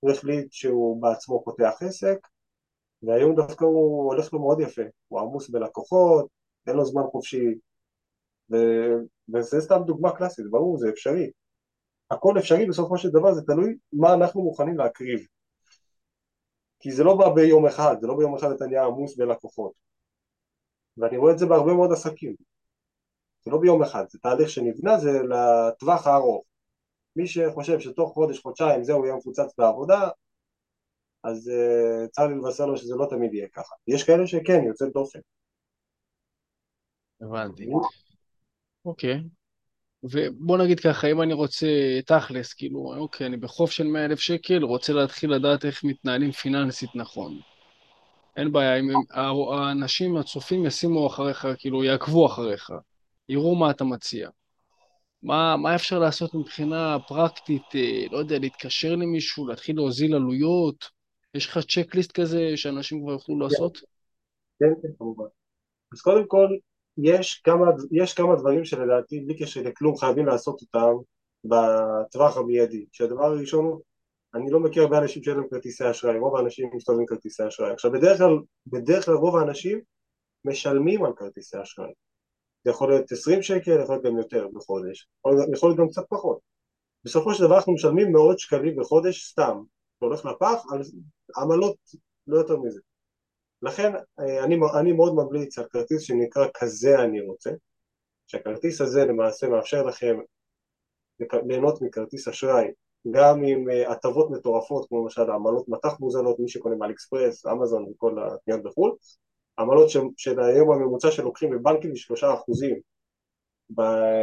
הוא 0.00 0.10
החליט 0.10 0.52
שהוא 0.52 1.02
בעצמו 1.02 1.42
פותח 1.44 1.74
עסק, 1.80 2.18
והיום 3.02 3.34
דווקא 3.34 3.64
הוא 3.64 4.12
הולך 4.12 4.32
לו 4.32 4.40
מאוד 4.40 4.60
יפה, 4.60 4.82
הוא 5.08 5.20
עמוס 5.20 5.50
בלקוחות, 5.50 6.26
אין 6.66 6.76
לו 6.76 6.84
זמן 6.84 7.02
חופשי, 7.02 7.54
ו... 8.52 8.56
וזה 9.34 9.60
סתם 9.60 9.80
דוגמה 9.86 10.16
קלאסית, 10.16 10.50
ברור, 10.50 10.78
זה 10.78 10.88
אפשרי. 10.88 11.30
הכל 12.10 12.38
אפשרי 12.38 12.66
בסופו 12.66 12.98
של 12.98 13.10
דבר, 13.10 13.34
זה 13.34 13.42
תלוי 13.42 13.76
מה 13.92 14.14
אנחנו 14.14 14.42
מוכנים 14.42 14.78
להקריב. 14.78 15.26
כי 16.84 16.92
זה 16.92 17.04
לא 17.04 17.16
בא 17.16 17.28
ביום 17.34 17.66
אחד, 17.66 17.96
זה 18.00 18.06
לא 18.06 18.16
ביום 18.16 18.34
אחד 18.34 18.50
אתה 18.50 18.66
נהיה 18.66 18.84
עמוס 18.84 19.16
בלקוחות. 19.16 19.72
ואני 20.96 21.16
רואה 21.16 21.32
את 21.32 21.38
זה 21.38 21.46
בהרבה 21.46 21.74
מאוד 21.74 21.92
עסקים. 21.92 22.34
זה 23.44 23.50
לא 23.50 23.58
ביום 23.60 23.82
אחד, 23.82 24.04
זה 24.08 24.18
תהליך 24.18 24.48
שנבנה, 24.48 24.98
זה 24.98 25.10
לטווח 25.22 26.06
הארוך. 26.06 26.44
מי 27.16 27.26
שחושב 27.26 27.80
שתוך 27.80 28.12
חודש, 28.12 28.40
חודשיים 28.40 28.84
זהו 28.84 29.04
יהיה 29.04 29.16
מפוצץ 29.16 29.54
בעבודה, 29.58 30.08
אז 31.22 31.50
uh, 31.50 32.08
צר 32.10 32.26
לי 32.26 32.34
לבשר 32.34 32.66
לו 32.66 32.76
שזה 32.76 32.94
לא 32.96 33.06
תמיד 33.10 33.34
יהיה 33.34 33.48
ככה. 33.48 33.74
יש 33.88 34.04
כאלה 34.04 34.26
שכן, 34.26 34.64
יוצא 34.66 34.84
דופן. 34.86 35.20
הבנתי. 37.20 37.66
אוקיי. 38.84 39.20
ובוא 40.10 40.58
נגיד 40.58 40.80
ככה, 40.80 41.10
אם 41.10 41.22
אני 41.22 41.32
רוצה 41.32 41.66
תכלס, 42.06 42.52
כאילו, 42.52 42.94
אוקיי, 42.96 43.26
אני 43.26 43.36
בחוב 43.36 43.70
של 43.70 43.86
100 43.86 44.04
אלף 44.04 44.20
שקל, 44.20 44.62
רוצה 44.62 44.92
להתחיל 44.92 45.32
לדעת 45.34 45.64
איך 45.64 45.84
מתנהלים 45.84 46.32
פיננסית 46.32 46.90
נכון. 46.94 47.38
אין 48.36 48.52
בעיה, 48.52 48.78
אם 48.78 48.88
האנשים, 49.52 50.16
הצופים, 50.16 50.66
ישימו 50.66 51.06
אחריך, 51.06 51.48
כאילו, 51.58 51.84
יעקבו 51.84 52.26
אחריך, 52.26 52.70
יראו 53.28 53.54
מה 53.54 53.70
אתה 53.70 53.84
מציע. 53.84 54.28
מה, 55.22 55.56
מה 55.56 55.74
אפשר 55.74 55.98
לעשות 55.98 56.34
מבחינה 56.34 56.96
פרקטית, 57.08 57.62
אה, 57.74 58.04
לא 58.10 58.18
יודע, 58.18 58.38
להתקשר 58.38 58.92
למישהו, 58.92 59.48
להתחיל 59.48 59.76
להוזיל 59.76 60.14
עלויות? 60.14 60.90
יש 61.34 61.46
לך 61.46 61.58
צ'קליסט 61.58 62.12
כזה 62.12 62.56
שאנשים 62.56 63.02
כבר 63.02 63.12
יוכלו 63.12 63.38
לעשות? 63.38 63.78
כן, 64.58 64.66
כן, 64.82 64.88
כמובן. 64.98 65.24
אז 65.92 66.00
קודם 66.00 66.26
כל, 66.26 66.48
יש 66.98 67.40
כמה, 67.44 67.66
יש 67.92 68.14
כמה 68.14 68.36
דברים 68.36 68.64
שלדעתי 68.64 69.20
בלי 69.20 69.38
קשר 69.38 69.62
לכלום 69.62 69.96
חייבים 69.96 70.26
לעשות 70.26 70.60
אותם 70.60 70.94
בטווח 71.44 72.36
המיידי. 72.36 72.86
שהדבר 72.92 73.24
הראשון 73.24 73.64
הוא, 73.64 73.80
אני 74.34 74.50
לא 74.50 74.60
מכיר 74.60 74.82
הרבה 74.82 74.98
אנשים 74.98 75.22
שאין 75.22 75.36
להם 75.36 75.48
כרטיסי 75.50 75.90
אשראי, 75.90 76.18
רוב 76.18 76.36
האנשים 76.36 76.70
מסתובבים 76.74 77.06
כרטיסי 77.06 77.48
אשראי. 77.48 77.72
עכשיו 77.72 77.92
בדרך 77.92 78.18
כלל, 78.18 78.38
בדרך 78.66 79.04
כלל 79.04 79.14
רוב 79.14 79.36
האנשים 79.36 79.80
משלמים 80.44 81.04
על 81.04 81.12
כרטיסי 81.16 81.62
אשראי. 81.62 81.92
זה 82.64 82.70
יכול 82.70 82.90
להיות 82.90 83.12
20 83.12 83.42
שקל, 83.42 83.80
יכול 83.82 83.94
להיות 83.94 84.04
גם 84.04 84.18
יותר 84.18 84.48
בחודש, 84.54 85.08
יכול 85.52 85.68
להיות 85.70 85.78
גם 85.78 85.88
קצת 85.88 86.04
פחות. 86.08 86.38
בסופו 87.04 87.34
של 87.34 87.44
דבר 87.44 87.56
אנחנו 87.56 87.74
משלמים 87.74 88.12
מאות 88.12 88.38
שקלים 88.38 88.76
בחודש 88.76 89.30
סתם, 89.30 89.62
זה 90.00 90.06
הולך 90.06 90.24
לפח 90.24 90.64
על 90.72 90.80
עמלות, 91.36 91.76
לא 92.26 92.36
יותר 92.36 92.56
מזה. 92.56 92.80
לכן 93.64 93.92
אה, 94.20 94.44
אני, 94.44 94.56
אני 94.80 94.92
מאוד 94.92 95.14
ממליץ 95.14 95.58
על 95.58 95.64
כרטיס 95.64 96.02
שנקרא 96.02 96.46
כזה 96.54 96.98
אני 96.98 97.20
רוצה, 97.20 97.50
שהכרטיס 98.26 98.80
הזה 98.80 99.04
למעשה 99.04 99.48
מאפשר 99.48 99.82
לכם 99.82 100.16
ליהנות 101.46 101.82
מכרטיס 101.82 102.28
אשראי 102.28 102.66
גם 103.10 103.44
עם 103.44 103.70
אה, 103.70 103.92
הטבות 103.92 104.30
מטורפות 104.30 104.88
כמו 104.88 105.02
למשל 105.02 105.30
עמלות 105.30 105.68
מטח 105.68 106.00
מוזלות, 106.00 106.38
מי 106.40 106.48
שקונה 106.48 106.76
מאליקספרס, 106.76 107.46
אמזון 107.46 107.84
וכל 107.90 108.18
הקניות 108.18 108.62
בחו"ל, 108.62 108.96
עמלות 109.58 109.90
של 110.16 110.40
היום 110.40 110.72
הממוצע 110.72 111.10
שלוקחים 111.10 111.50
בבנקים 111.50 111.92
לשלושה 111.92 112.34
אחוזים, 112.34 112.80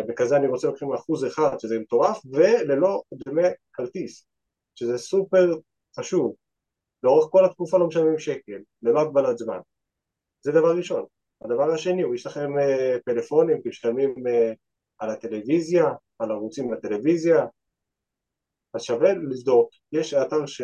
בכזה 0.08 0.38
אני 0.38 0.48
רוצה 0.48 0.68
לוקחים 0.68 0.94
אחוז 0.94 1.26
אחד 1.26 1.60
שזה 1.60 1.80
מטורף 1.80 2.22
וללא 2.32 3.02
דמי 3.14 3.42
כרטיס, 3.74 4.26
שזה 4.76 4.98
סופר 4.98 5.54
חשוב 6.00 6.36
לאורך 7.04 7.32
כל 7.32 7.46
התקופה 7.46 7.78
לא 7.78 7.88
משלמים 7.88 8.20
שקל, 8.20 8.62
ללא 8.82 9.02
הגבלת 9.02 9.38
זמן. 9.38 9.60
זה 10.42 10.52
דבר 10.52 10.78
ראשון. 10.78 11.06
הדבר 11.42 11.72
השני 11.72 12.02
הוא 12.02 12.16
יש 12.16 12.26
לכם 12.26 12.50
uh, 12.58 13.02
פלאפונים, 13.06 13.62
משלמים 13.66 14.14
uh, 14.16 14.56
על 15.00 15.10
הטלוויזיה, 15.10 15.86
על 16.20 16.32
ערוצים 16.32 16.72
בטלוויזיה, 16.72 17.46
אז 18.74 18.82
שווה 18.82 19.14
לבדוק. 19.14 19.70
יש 19.92 20.14
אתר 20.14 20.46
ש... 20.46 20.62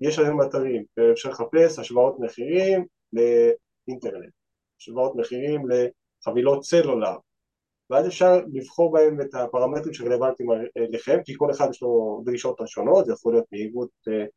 יש 0.00 0.18
היום 0.18 0.42
אתרים, 0.42 0.84
אפשר 1.12 1.28
לחפש 1.28 1.78
השוואות 1.78 2.16
מחירים 2.20 2.86
לאינטרנט, 3.12 4.32
השוואות 4.80 5.16
מחירים 5.16 5.62
לחבילות 5.68 6.64
סלולר, 6.64 7.16
ואז 7.90 8.06
אפשר 8.06 8.40
לבחור 8.52 8.92
בהם 8.92 9.20
את 9.20 9.34
הפרמטרים 9.34 9.94
שרלוונטיים 9.94 10.48
לכם, 10.90 11.18
כי 11.24 11.32
כל 11.36 11.50
אחד 11.50 11.66
יש 11.70 11.82
לו 11.82 12.22
דרישות 12.24 12.60
השונות, 12.60 13.06
זה 13.06 13.12
יכול 13.12 13.32
להיות 13.32 13.46
מהירות 13.52 13.90
uh, 14.08 14.28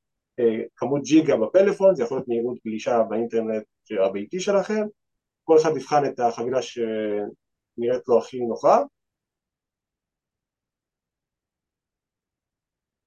כמות 0.75 1.01
ג'יגה 1.03 1.37
בפלאפון, 1.37 1.95
זה 1.95 2.03
יכול 2.03 2.17
להיות 2.17 2.27
מהירות 2.27 2.57
גלישה 2.65 3.03
באינטרנט 3.09 3.63
הביתי 4.05 4.39
שלכם, 4.39 4.83
כל 5.43 5.57
אחד 5.61 5.69
יבחן 5.77 6.05
את 6.05 6.19
החבילה 6.19 6.61
שנראית 6.61 8.07
לו 8.07 8.19
הכי 8.19 8.39
נוחה. 8.39 8.81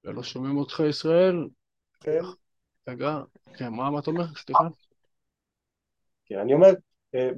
ולא 0.03 0.23
שומעים 0.23 0.57
אותך 0.57 0.81
ישראל? 0.89 1.47
כן. 1.99 2.21
רגע, 2.87 3.19
כן, 3.57 3.69
מה 3.69 3.99
אתה 3.99 4.11
אומר? 4.11 4.23
סליחה. 4.35 4.63
כן, 6.25 6.39
אני 6.39 6.53
אומר, 6.53 6.69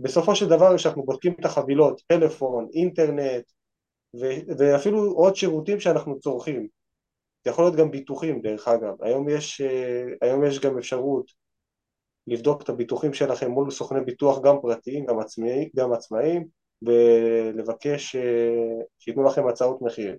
בסופו 0.01 0.35
של 0.35 0.45
דבר 0.45 0.77
כשאנחנו 0.77 1.03
בודקים 1.03 1.33
את 1.39 1.45
החבילות, 1.45 2.01
טלפון, 2.07 2.67
אינטרנט, 2.73 3.51
ואפילו 4.59 5.11
עוד 5.11 5.35
שירותים 5.35 5.79
שאנחנו 5.79 6.19
צורכים, 6.19 6.67
זה 7.43 7.51
יכול 7.51 7.65
להיות 7.65 7.75
גם 7.75 7.91
ביטוחים 7.91 8.41
דרך 8.41 8.67
אגב, 8.67 8.93
היום 9.01 9.29
יש, 9.29 9.61
אה, 9.61 10.05
היום 10.21 10.45
יש 10.45 10.59
גם 10.59 10.77
אפשרות 10.77 11.31
לבדוק 12.27 12.61
את 12.61 12.69
הביטוחים 12.69 13.13
שלכם 13.13 13.51
מול 13.51 13.71
סוכני 13.71 14.01
ביטוח 14.01 14.41
גם 14.41 14.55
פרטיים, 14.61 15.05
גם, 15.05 15.19
עצמאי, 15.19 15.69
גם 15.75 15.93
עצמאיים 15.93 16.47
ולבקש 16.81 18.15
אה, 18.15 18.81
שייתנו 18.99 19.23
לכם 19.23 19.47
הצעות 19.47 19.81
מחיר. 19.81 20.17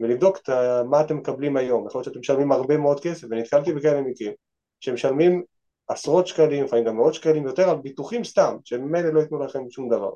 ולבדוק 0.00 0.36
את 0.36 0.48
מה 0.90 1.00
אתם 1.00 1.16
מקבלים 1.16 1.56
היום, 1.56 1.86
יכול 1.86 1.98
להיות 1.98 2.04
שאתם 2.04 2.20
משלמים 2.20 2.52
הרבה 2.52 2.76
מאוד 2.76 3.00
כסף 3.00 3.26
ונתקלתי 3.30 3.72
בכאלה 3.72 4.00
מקרים 4.00 4.32
שמשלמים 4.80 5.42
עשרות 5.88 6.26
שקלים, 6.26 6.64
לפעמים 6.64 6.84
גם 6.84 6.96
מאות 6.96 7.14
שקלים 7.14 7.46
יותר 7.46 7.70
על 7.70 7.76
ביטוחים 7.76 8.24
סתם, 8.24 8.56
שממילא 8.64 9.08
לא 9.08 9.20
ייתנו 9.20 9.44
לכם 9.44 9.70
שום 9.70 9.88
דבר. 9.88 10.10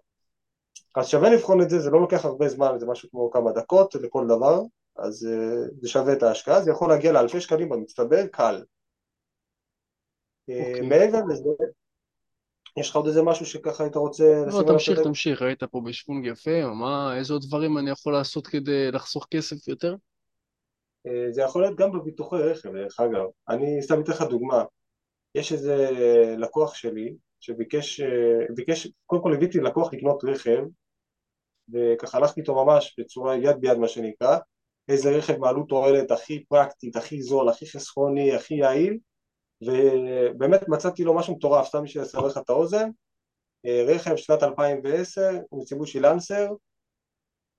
אז 0.96 1.08
שווה 1.08 1.30
לבחון 1.30 1.62
את 1.62 1.70
זה, 1.70 1.78
זה 1.78 1.90
לא 1.90 2.00
לוקח 2.00 2.24
הרבה 2.24 2.48
זמן, 2.48 2.78
זה 2.78 2.86
משהו 2.86 3.10
כמו 3.10 3.30
כמה 3.30 3.52
דקות 3.52 3.94
לכל 3.94 4.26
דבר 4.28 4.60
אז 4.96 5.26
אה, 5.26 5.68
זה 5.80 5.88
שווה 5.88 6.12
את 6.12 6.22
ההשקעה, 6.22 6.62
זה 6.62 6.70
יכול 6.70 6.88
להגיע 6.88 7.12
לאלפי 7.12 7.40
שקלים 7.40 7.68
במצטבר, 7.68 8.26
קל. 8.26 8.62
Okay. 8.62 10.52
אה, 10.52 10.68
אוקיי. 10.68 10.88
מעבר 10.88 11.20
לזה, 11.28 11.48
יש 12.76 12.90
לך 12.90 12.96
עוד 12.96 13.06
איזה 13.06 13.22
משהו 13.22 13.46
שככה 13.46 13.84
היית 13.84 13.96
רוצה 13.96 14.24
לשים 14.46 14.60
לא, 14.60 14.72
תמשיך, 14.72 15.00
תמשיך, 15.00 15.42
היית 15.42 15.64
פה 15.64 15.80
בשוונג 15.84 16.26
יפה, 16.26 16.66
מה, 16.66 17.16
איזה 17.18 17.32
עוד 17.32 17.42
דברים 17.46 17.78
אני 17.78 17.90
יכול 17.90 18.12
לעשות 18.12 18.46
כדי 18.46 18.90
לחסוך 18.92 19.26
כסף 19.30 19.68
יותר? 19.68 19.96
אה, 21.06 21.26
זה 21.32 21.42
יכול 21.42 21.62
להיות 21.62 21.78
גם 21.78 21.92
בביטוחי 21.92 22.36
רכב, 22.36 22.72
דרך 22.72 23.00
אגב. 23.00 23.24
אני 23.48 23.82
סתם 23.82 24.00
אתן 24.00 24.12
לך 24.12 24.22
דוגמה. 24.22 24.64
יש 25.34 25.52
איזה 25.52 25.90
לקוח 26.38 26.74
שלי 26.74 27.16
שביקש, 27.40 28.00
ביקש, 28.54 28.88
קודם 29.06 29.22
כל 29.22 29.34
הבאתי 29.34 29.60
לקוח 29.60 29.94
לקנות 29.94 30.24
רכב, 30.24 30.64
וככה 31.72 32.18
הלכתי 32.18 32.40
איתו 32.40 32.64
ממש 32.64 32.96
בצורה 32.98 33.36
יד 33.36 33.60
ביד 33.60 33.78
מה 33.78 33.88
שנקרא, 33.88 34.38
איזה 34.88 35.10
רכב 35.10 35.38
מעלות 35.38 35.68
תועלת 35.68 36.10
הכי 36.10 36.44
פרקטית, 36.44 36.96
הכי 36.96 37.22
זול, 37.22 37.48
הכי 37.48 37.66
חסכוני, 37.66 38.34
הכי 38.34 38.54
יעיל, 38.54 38.98
ובאמת 39.66 40.68
מצאתי 40.68 41.04
לו 41.04 41.14
משהו 41.14 41.34
מטורף, 41.36 41.66
סתם 41.66 41.82
בשביל 41.82 42.02
לסבר 42.02 42.26
לך 42.26 42.38
את 42.38 42.50
האוזן, 42.50 42.90
אה, 43.66 43.84
רכב 43.88 44.16
שנת 44.16 44.42
2010, 44.42 45.30
מציבושי 45.52 46.00
לנסר, 46.00 46.48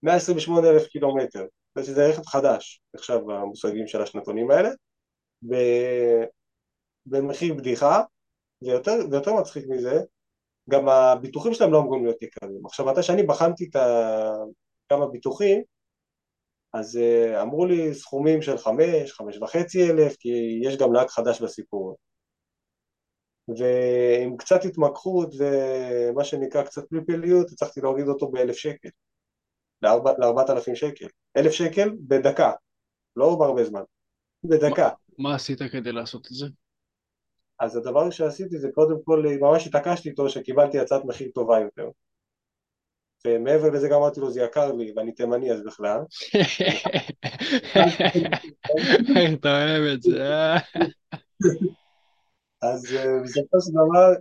128 0.03 0.69
אלף 0.69 0.87
קילומטר, 0.87 1.45
זה 1.79 2.07
רכב 2.07 2.25
חדש, 2.25 2.81
עכשיו 2.95 3.25
במושגים 3.25 3.87
של 3.87 4.01
השנתונים 4.01 4.51
האלה, 4.51 4.69
במחיר 7.05 7.53
בדיחה, 7.53 8.01
ויותר, 8.61 8.91
ויותר 9.11 9.33
מצחיק 9.33 9.65
מזה, 9.67 10.01
גם 10.69 10.89
הביטוחים 10.89 11.53
שלהם 11.53 11.71
לא 11.71 11.79
אמורים 11.79 12.03
להיות 12.03 12.21
יקרים. 12.21 12.65
עכשיו, 12.65 12.85
מתי 12.85 13.03
שאני 13.03 13.23
בחנתי 13.23 13.69
את 13.69 13.75
כמה 14.89 15.07
ביטוחים, 15.07 15.63
אז 16.79 16.97
אה, 16.97 17.41
אמרו 17.41 17.65
לי 17.65 17.93
סכומים 17.93 18.41
של 18.41 18.57
חמש, 18.57 19.11
חמש 19.11 19.37
וחצי 19.37 19.91
אלף, 19.91 20.15
כי 20.17 20.29
יש 20.63 20.77
גם 20.77 20.93
נהג 20.93 21.07
חדש 21.07 21.41
בסיפור. 21.41 21.97
ועם 23.47 24.37
קצת 24.37 24.65
התמקחות 24.65 25.33
ומה 25.37 26.23
שנקרא 26.23 26.63
קצת 26.63 26.89
פלפליות, 26.89 27.51
הצלחתי 27.51 27.81
להוריד 27.81 28.07
אותו 28.07 28.31
באלף 28.31 28.55
שקל, 28.55 28.89
לארבעת 29.81 30.49
אלפים 30.49 30.75
שקל. 30.75 31.07
אלף 31.37 31.51
שקל 31.51 31.89
בדקה, 32.07 32.51
לא 33.15 33.35
בהרבה 33.39 33.63
זמן, 33.63 33.81
בדקה. 34.43 34.89
מה, 35.17 35.29
מה 35.29 35.35
עשית 35.35 35.59
כדי 35.71 35.91
לעשות 35.91 36.27
את 36.27 36.33
זה? 36.33 36.45
אז 37.59 37.75
הדבר 37.75 38.09
שעשיתי 38.09 38.59
זה 38.59 38.69
קודם 38.73 38.95
כל, 39.03 39.23
ממש 39.39 39.67
התעקשתי 39.67 40.09
איתו 40.09 40.29
שקיבלתי 40.29 40.79
הצעת 40.79 41.05
מחיר 41.05 41.31
טובה 41.33 41.59
יותר. 41.59 41.89
ומעבר 43.25 43.69
לזה 43.69 43.87
גם 43.87 43.95
אמרתי 43.95 44.19
לו 44.19 44.31
זה 44.31 44.41
יקר 44.41 44.71
לי, 44.71 44.93
ואני 44.95 45.11
תימני 45.11 45.51
אז 45.51 45.63
בכלל. 45.63 45.99
איך 49.15 49.33
אתה 49.39 49.49
אוהב 49.49 49.83
את 49.93 50.01
זה, 50.01 50.23
אה? 50.23 50.57
אז 52.61 52.95
אה, 52.95 53.19
בסופו 53.23 53.61
של 53.61 53.71
דבר 53.71 54.13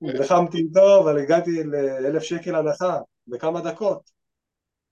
נלחמתי 0.00 0.58
איתו, 0.58 1.02
אבל 1.02 1.18
הגעתי 1.18 1.64
לאלף 2.02 2.22
שקל 2.22 2.54
הנחה 2.54 2.98
בכמה 3.26 3.60
דקות. 3.60 4.10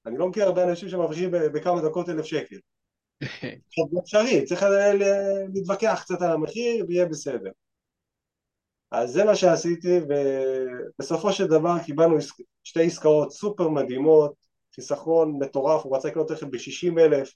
אני 0.06 0.18
לא 0.18 0.28
מכיר 0.28 0.44
הרבה 0.44 0.64
אנשים 0.64 0.88
שמרוויחים 0.88 1.30
בכמה 1.30 1.82
דקות 1.82 2.08
אלף 2.08 2.24
שקל. 2.24 2.56
עכשיו 3.66 3.84
זה 3.90 3.98
אפשרי, 4.02 4.44
צריך 4.44 4.64
להתווכח 5.54 6.00
קצת 6.04 6.22
על 6.22 6.32
המחיר 6.32 6.84
ויהיה 6.88 7.06
בסדר. 7.06 7.50
אז 8.90 9.10
זה 9.10 9.24
מה 9.24 9.34
שעשיתי, 9.34 10.00
ובסופו 10.08 11.32
של 11.32 11.46
דבר 11.46 11.74
קיבלנו 11.84 12.16
שתי 12.64 12.86
עסקאות 12.86 13.32
סופר 13.32 13.68
מדהימות, 13.68 14.34
חיסכון 14.74 15.38
מטורף, 15.38 15.84
הוא 15.84 15.96
רצה 15.96 16.08
לקנות 16.08 16.30
רכב 16.30 16.46
ב-60 16.46 17.00
אלף 17.00 17.34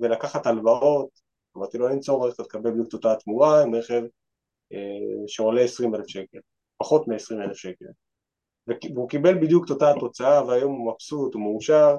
ולקחת 0.00 0.46
הלוואות, 0.46 1.08
אמרתי 1.56 1.78
לו 1.78 1.88
אין 1.88 2.00
צורך, 2.00 2.34
אתה 2.34 2.44
תקבל 2.44 2.70
בדיוק 2.70 2.92
אותה 2.92 3.12
התמורה 3.12 3.62
עם 3.62 3.74
רכב 3.74 4.02
אה, 4.72 4.78
שעולה 5.26 5.60
20 5.60 5.94
אלף 5.94 6.06
שקל, 6.06 6.38
פחות 6.76 7.08
מ-20 7.08 7.42
אלף 7.44 7.56
שקל. 7.56 7.86
והוא 8.66 9.08
קיבל 9.08 9.40
בדיוק 9.42 9.64
את 9.64 9.70
אותה 9.70 9.90
התוצאה 9.90 10.46
והיום 10.46 10.72
הוא 10.72 10.92
מבסוט, 10.92 11.34
הוא 11.34 11.42
מאושר, 11.42 11.96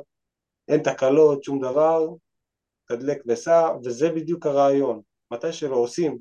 אין 0.67 0.83
תקלות, 0.83 1.43
שום 1.43 1.61
דבר, 1.61 2.07
תדלק 2.87 3.23
וסע, 3.27 3.69
וזה 3.83 4.09
בדיוק 4.09 4.45
הרעיון. 4.45 5.01
מתי 5.31 5.53
שלא 5.53 5.75
עושים 5.75 6.17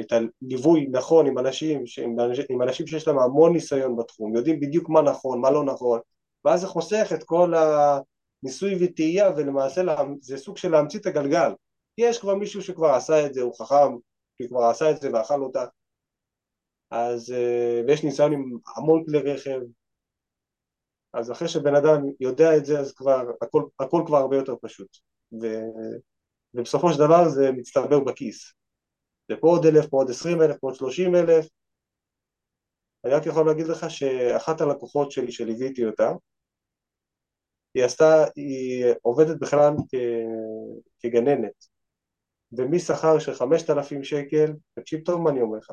את 0.00 0.12
הליווי 0.12 0.86
נכון 0.90 1.26
עם 1.26 1.38
אנשים, 1.38 1.84
עם, 2.02 2.16
עם 2.48 2.62
אנשים 2.62 2.86
שיש 2.86 3.08
להם 3.08 3.18
המון 3.18 3.52
ניסיון 3.52 3.96
בתחום, 3.96 4.36
יודעים 4.36 4.60
בדיוק 4.60 4.88
מה 4.88 5.02
נכון, 5.02 5.40
מה 5.40 5.50
לא 5.50 5.64
נכון, 5.64 6.00
ואז 6.44 6.60
זה 6.60 6.66
חוסך 6.66 7.12
את 7.14 7.24
כל 7.24 7.54
הניסוי 7.54 8.76
וטעייה, 8.80 9.30
ולמעשה 9.36 9.82
זה 10.20 10.38
סוג 10.38 10.56
של 10.56 10.70
להמציא 10.70 11.00
את 11.00 11.06
הגלגל. 11.06 11.52
יש 11.98 12.18
כבר 12.18 12.34
מישהו 12.34 12.62
שכבר 12.62 12.90
עשה 12.90 13.26
את 13.26 13.34
זה, 13.34 13.42
הוא 13.42 13.54
חכם, 13.58 13.96
כי 14.36 14.48
כבר 14.48 14.62
עשה 14.62 14.90
את 14.90 15.00
זה 15.00 15.12
ואכל 15.12 15.42
אותה, 15.42 15.64
אז, 16.90 17.32
אה, 17.32 17.82
ויש 17.86 18.04
ניסיון 18.04 18.32
עם 18.32 18.58
המון 18.76 19.04
כלי 19.04 19.18
רכב, 19.18 19.60
אז 21.12 21.30
אחרי 21.32 21.48
שבן 21.48 21.74
אדם 21.74 22.02
יודע 22.20 22.56
את 22.56 22.64
זה, 22.64 22.80
אז 22.80 22.92
כבר, 22.92 23.30
הכל, 23.42 23.62
הכל 23.80 24.02
כבר 24.06 24.16
הרבה 24.16 24.36
יותר 24.36 24.54
פשוט. 24.62 24.96
ו, 25.42 25.46
ובסופו 26.54 26.92
של 26.92 26.98
דבר 26.98 27.28
זה 27.28 27.52
מצטבר 27.52 28.00
בכיס. 28.00 28.52
זה 29.30 29.36
פה 29.40 29.48
עוד 29.48 29.66
אלף, 29.66 29.86
פה 29.86 29.96
עוד 29.96 30.10
עשרים 30.10 30.42
אלף, 30.42 30.56
פה 30.60 30.66
עוד 30.66 30.74
שלושים 30.74 31.14
אלף. 31.14 31.48
אני 33.04 33.12
רק 33.12 33.26
יכול 33.26 33.46
להגיד 33.46 33.66
לך 33.66 33.90
שאחת 33.90 34.60
הלקוחות 34.60 35.12
שלי 35.12 35.32
שליוויתי 35.32 35.84
אותה, 35.84 36.12
היא 37.74 37.84
עשתה, 37.84 38.24
היא 38.36 38.84
עובדת 39.02 39.40
בכלל 39.40 39.72
כ, 39.88 39.94
כגננת, 40.98 41.64
ומשכר 42.52 43.18
של 43.18 43.34
חמשת 43.34 43.70
אלפים 43.70 44.04
שקל, 44.04 44.52
תקשיב 44.74 45.00
טוב 45.04 45.20
מה 45.20 45.30
אני 45.30 45.40
אומר 45.40 45.58
לך, 45.58 45.72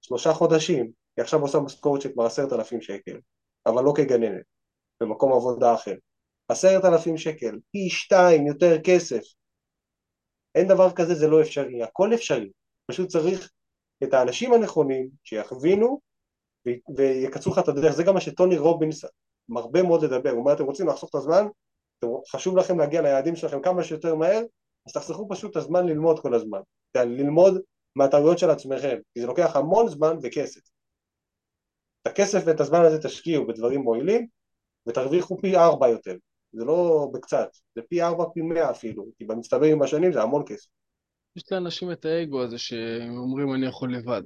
שלושה 0.00 0.32
חודשים, 0.32 0.84
היא 1.16 1.22
עכשיו 1.22 1.40
עושה 1.40 1.58
משכורת 1.58 2.00
של 2.00 2.12
כבר 2.12 2.24
עשרת 2.24 2.52
אלפים 2.52 2.80
שקל, 2.80 3.20
אבל 3.66 3.84
לא 3.84 3.92
כגננת. 3.96 4.44
במקום 5.00 5.32
עבודה 5.32 5.74
אחר. 5.74 5.94
עשרת 6.48 6.84
אלפים 6.84 7.16
שקל, 7.16 7.58
פי 7.70 7.90
שתיים 7.90 8.46
יותר 8.46 8.82
כסף. 8.84 9.22
אין 10.54 10.68
דבר 10.68 10.92
כזה, 10.92 11.14
זה 11.14 11.28
לא 11.28 11.40
אפשרי, 11.40 11.82
הכל 11.82 12.14
אפשרי. 12.14 12.50
פשוט 12.86 13.08
צריך 13.08 13.50
את 14.04 14.14
האנשים 14.14 14.52
הנכונים 14.52 15.08
שיכווינו 15.24 16.00
ויקצרו 16.96 17.52
לך 17.52 17.58
את 17.58 17.68
הדרך. 17.68 17.92
זה 17.92 18.02
גם 18.02 18.14
מה 18.14 18.20
שטוני 18.20 18.58
רובינס 18.58 19.04
מרבה 19.48 19.82
מאוד 19.82 20.04
לדבר. 20.04 20.30
הוא 20.30 20.38
אומר, 20.38 20.52
אתם 20.52 20.64
רוצים 20.64 20.88
לחסוך 20.88 21.10
את 21.10 21.14
הזמן? 21.14 21.46
חשוב 22.28 22.56
לכם 22.56 22.78
להגיע 22.78 23.02
ליעדים 23.02 23.36
שלכם 23.36 23.62
כמה 23.62 23.84
שיותר 23.84 24.14
מהר, 24.14 24.42
אז 24.86 24.92
תחסכו 24.92 25.28
פשוט 25.28 25.50
את 25.50 25.56
הזמן 25.56 25.86
ללמוד 25.86 26.20
כל 26.20 26.34
הזמן. 26.34 26.60
ללמוד 26.96 27.60
מהטעויות 27.96 28.38
של 28.38 28.50
עצמכם, 28.50 28.96
כי 29.14 29.20
זה 29.20 29.26
לוקח 29.26 29.56
המון 29.56 29.88
זמן 29.88 30.16
וכסף. 30.22 30.60
את 32.02 32.06
הכסף 32.06 32.42
ואת 32.46 32.60
הזמן 32.60 32.84
הזה 32.84 33.02
תשקיעו 33.02 33.46
בדברים 33.46 33.80
מועילים, 33.80 34.26
ותרוויחו 34.86 35.38
פי 35.38 35.56
ארבע 35.56 35.88
יותר, 35.88 36.16
זה 36.52 36.64
לא 36.64 37.08
בקצת, 37.12 37.48
זה 37.74 37.82
פי 37.88 38.02
ארבע, 38.02 38.24
פי 38.34 38.40
מאה 38.40 38.70
אפילו, 38.70 39.06
כי 39.18 39.24
במצטבר 39.24 39.66
עם 39.66 39.82
השנים 39.82 40.12
זה 40.12 40.22
המון 40.22 40.42
כסף. 40.46 40.68
יש 41.36 41.52
לאנשים 41.52 41.92
את 41.92 42.04
האגו 42.04 42.42
הזה 42.42 42.58
שהם 42.58 43.16
אומרים 43.16 43.54
אני 43.54 43.66
יכול 43.66 43.94
לבד. 43.96 44.22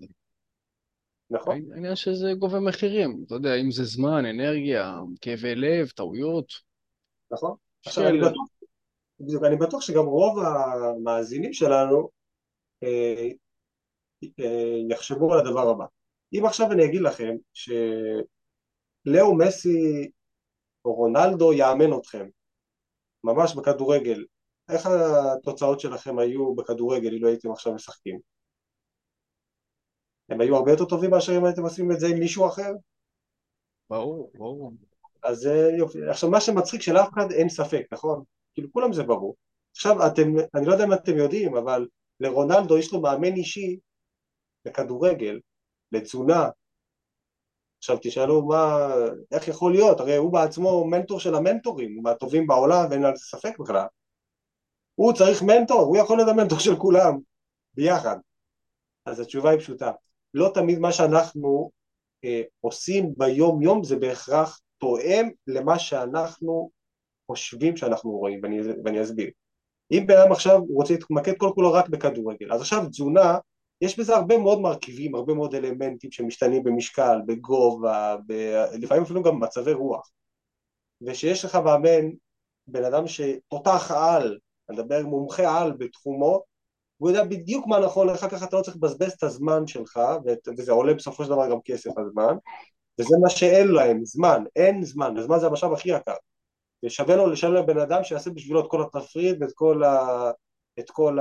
נכון. 1.30 1.62
העניין 1.72 1.96
שזה 1.96 2.32
גובה 2.38 2.60
מחירים, 2.60 3.24
אתה 3.26 3.34
יודע, 3.34 3.54
אם 3.54 3.70
זה 3.70 3.84
זמן, 3.84 4.26
אנרגיה, 4.26 4.94
כאבי 5.20 5.54
לב, 5.54 5.88
טעויות. 5.88 6.52
נכון. 7.30 7.54
עכשיו 7.86 8.08
אני 8.08 8.18
בטוח, 8.20 8.48
בדיוק, 9.20 9.44
אני 9.44 9.56
בטוח 9.56 9.80
שגם 9.80 10.04
רוב 10.04 10.38
המאזינים 10.38 11.52
שלנו 11.52 12.08
אה, 12.82 13.28
אה, 14.40 14.78
יחשבו 14.90 15.34
על 15.34 15.40
הדבר 15.40 15.68
הבא. 15.68 15.84
אם 16.32 16.46
עכשיו 16.46 16.72
אני 16.72 16.84
אגיד 16.84 17.00
לכם 17.00 17.36
שלאו 17.52 19.34
מסי 19.38 20.10
או 20.84 20.94
רונלדו 20.94 21.52
יאמן 21.52 21.98
אתכם, 21.98 22.28
ממש 23.24 23.54
בכדורגל. 23.54 24.24
איך 24.68 24.86
התוצאות 24.86 25.80
שלכם 25.80 26.18
היו 26.18 26.54
בכדורגל 26.54 27.12
אילו 27.12 27.28
הייתם 27.28 27.50
עכשיו 27.50 27.74
משחקים? 27.74 28.18
הם 30.28 30.40
היו 30.40 30.56
הרבה 30.56 30.70
יותר 30.70 30.84
טובים 30.84 31.10
מאשר 31.10 31.36
אם 31.36 31.44
הייתם 31.44 31.62
עושים 31.62 31.92
את 31.92 32.00
זה 32.00 32.06
עם 32.06 32.18
מישהו 32.18 32.46
אחר? 32.46 32.72
ברור, 33.90 34.30
ברור. 34.34 34.72
אז 35.22 35.46
אה, 35.46 35.76
יופי. 35.78 35.98
עכשיו 36.10 36.30
מה 36.30 36.40
שמצחיק 36.40 36.82
שלאף 36.82 37.08
אחד 37.14 37.32
אין 37.32 37.48
ספק, 37.48 37.82
נכון? 37.92 38.22
כאילו 38.54 38.72
כולם 38.72 38.92
זה 38.92 39.02
ברור. 39.02 39.36
עכשיו 39.72 40.06
אתם, 40.06 40.22
אני 40.54 40.66
לא 40.66 40.72
יודע 40.72 40.84
אם 40.84 40.92
אתם 40.92 41.16
יודעים, 41.16 41.56
אבל 41.56 41.86
לרונלדו 42.20 42.78
יש 42.78 42.92
לו 42.92 43.00
מאמן 43.00 43.32
אישי 43.32 43.78
לכדורגל, 44.64 45.40
לתזונה, 45.92 46.48
עכשיו 47.78 47.98
תשאלו 48.02 48.46
מה, 48.46 48.88
איך 49.32 49.48
יכול 49.48 49.72
להיות, 49.72 50.00
הרי 50.00 50.16
הוא 50.16 50.32
בעצמו 50.32 50.84
מנטור 50.84 51.20
של 51.20 51.34
המנטורים, 51.34 51.94
הוא 51.94 52.04
מהטובים 52.04 52.46
בעולם 52.46 52.86
ואין 52.90 53.04
על 53.04 53.16
זה 53.16 53.24
ספק 53.24 53.58
בכלל. 53.58 53.86
הוא 54.98 55.12
צריך 55.12 55.42
מנטור, 55.42 55.80
הוא 55.80 55.96
יכול 55.96 56.16
להיות 56.16 56.28
המנטור 56.28 56.58
של 56.58 56.76
כולם, 56.76 57.18
ביחד. 57.74 58.16
אז 59.06 59.20
התשובה 59.20 59.50
היא 59.50 59.58
פשוטה, 59.58 59.92
לא 60.34 60.50
תמיד 60.54 60.78
מה 60.78 60.92
שאנחנו 60.92 61.70
אה, 62.24 62.42
עושים 62.60 63.14
ביום 63.16 63.62
יום 63.62 63.84
זה 63.84 63.96
בהכרח 63.96 64.60
תואם 64.78 65.30
למה 65.46 65.78
שאנחנו 65.78 66.70
חושבים 67.26 67.76
שאנחנו 67.76 68.10
רואים, 68.10 68.40
ואני, 68.42 68.60
ואני 68.84 69.02
אסביר. 69.02 69.30
אם 69.92 70.04
בן 70.06 70.16
אדם 70.16 70.32
עכשיו 70.32 70.60
רוצה 70.74 70.94
להתמקד 70.94 71.36
כל 71.36 71.50
כולו 71.54 71.72
רק 71.72 71.88
בכדורגל, 71.88 72.52
אז 72.52 72.60
עכשיו 72.60 72.88
תזונה 72.88 73.38
יש 73.80 73.98
בזה 73.98 74.16
הרבה 74.16 74.38
מאוד 74.38 74.60
מרכיבים, 74.60 75.14
הרבה 75.14 75.34
מאוד 75.34 75.54
אלמנטים 75.54 76.10
שמשתנים 76.12 76.62
במשקל, 76.62 77.18
בגובה, 77.26 78.16
ב... 78.26 78.32
לפעמים 78.80 79.02
אפילו 79.02 79.22
גם 79.22 79.40
במצבי 79.40 79.72
רוח. 79.72 80.10
ושיש 81.00 81.44
לך 81.44 81.54
מאמן, 81.54 82.10
בן 82.66 82.84
אדם 82.84 83.04
שתותח 83.06 83.90
על 83.90 84.38
מדבר 84.70 85.06
מומחה 85.06 85.60
על 85.60 85.72
בתחומו, 85.72 86.42
הוא 86.98 87.10
יודע 87.10 87.24
בדיוק 87.24 87.66
מה 87.66 87.78
נכון 87.78 88.08
לך, 88.08 88.26
ככה 88.30 88.44
אתה 88.44 88.56
לא 88.56 88.62
צריך 88.62 88.76
לבזבז 88.76 89.12
את 89.12 89.22
הזמן 89.22 89.66
שלך, 89.66 90.00
וזה 90.58 90.72
עולה 90.72 90.94
בסופו 90.94 91.24
של 91.24 91.30
דבר 91.30 91.50
גם 91.50 91.58
כסף 91.64 91.90
הזמן, 91.98 92.36
וזה 93.00 93.16
מה 93.22 93.30
שאין 93.30 93.68
להם, 93.68 94.04
זמן, 94.04 94.44
אין 94.56 94.84
זמן, 94.84 95.18
וזמן 95.18 95.38
זה 95.38 95.46
המשאב 95.46 95.72
הכי 95.72 95.88
יקר. 95.88 96.14
ושווה 96.84 97.16
לו 97.16 97.26
לשלם 97.26 97.54
לבן 97.54 97.78
אדם 97.78 98.04
שיעשה 98.04 98.30
בשבילו 98.30 98.60
את 98.60 98.70
כל 98.70 98.82
התפריט 98.82 99.36
ואת 99.40 99.52
כל, 99.54 99.84
ה... 99.84 100.30
את 100.78 100.90
כל 100.90 101.18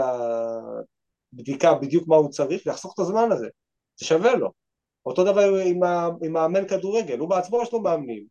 הבדיקה 1.34 1.74
בדיוק 1.74 2.08
מה 2.08 2.16
הוא 2.16 2.30
צריך, 2.30 2.62
ויחסוך 2.66 2.94
את 2.94 3.00
הזמן 3.00 3.32
הזה, 3.32 3.48
זה 4.00 4.06
שווה 4.06 4.36
לו. 4.36 4.52
אותו 5.06 5.24
דבר 5.24 5.56
עם, 5.56 5.84
ה... 5.84 6.10
עם 6.24 6.34
מאמן 6.34 6.68
כדורגל, 6.68 7.20
הוא 7.20 7.30
בעצמו 7.30 7.62
יש 7.62 7.74
לו 7.74 7.82
מאמנים. 7.82 8.26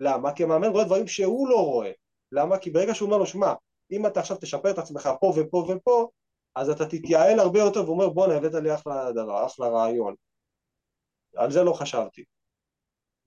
למה? 0.00 0.32
כי 0.32 0.42
המאמן 0.42 0.68
רואה 0.68 0.84
דברים 0.84 1.06
שהוא 1.06 1.48
לא 1.48 1.64
רואה. 1.64 1.90
למה? 2.32 2.58
כי 2.58 2.70
ברגע 2.70 2.94
שהוא 2.94 3.06
אומר 3.06 3.18
לו, 3.18 3.26
שמע, 3.26 3.52
אם 3.92 4.06
אתה 4.06 4.20
עכשיו 4.20 4.36
תשפר 4.40 4.70
את 4.70 4.78
עצמך 4.78 5.10
פה 5.20 5.32
ופה 5.36 5.56
ופה, 5.68 6.08
אז 6.54 6.70
אתה 6.70 6.86
תתייעל 6.86 7.38
הרבה 7.38 7.58
יותר 7.58 7.84
ואומר 7.84 8.08
בואנה 8.08 8.34
הבאת 8.34 8.54
לי 8.54 8.74
אחלה 8.74 9.12
דבר, 9.12 9.46
אחלה 9.46 9.68
רעיון. 9.68 10.14
על 11.36 11.50
זה 11.50 11.62
לא 11.62 11.72
חשבתי. 11.72 12.24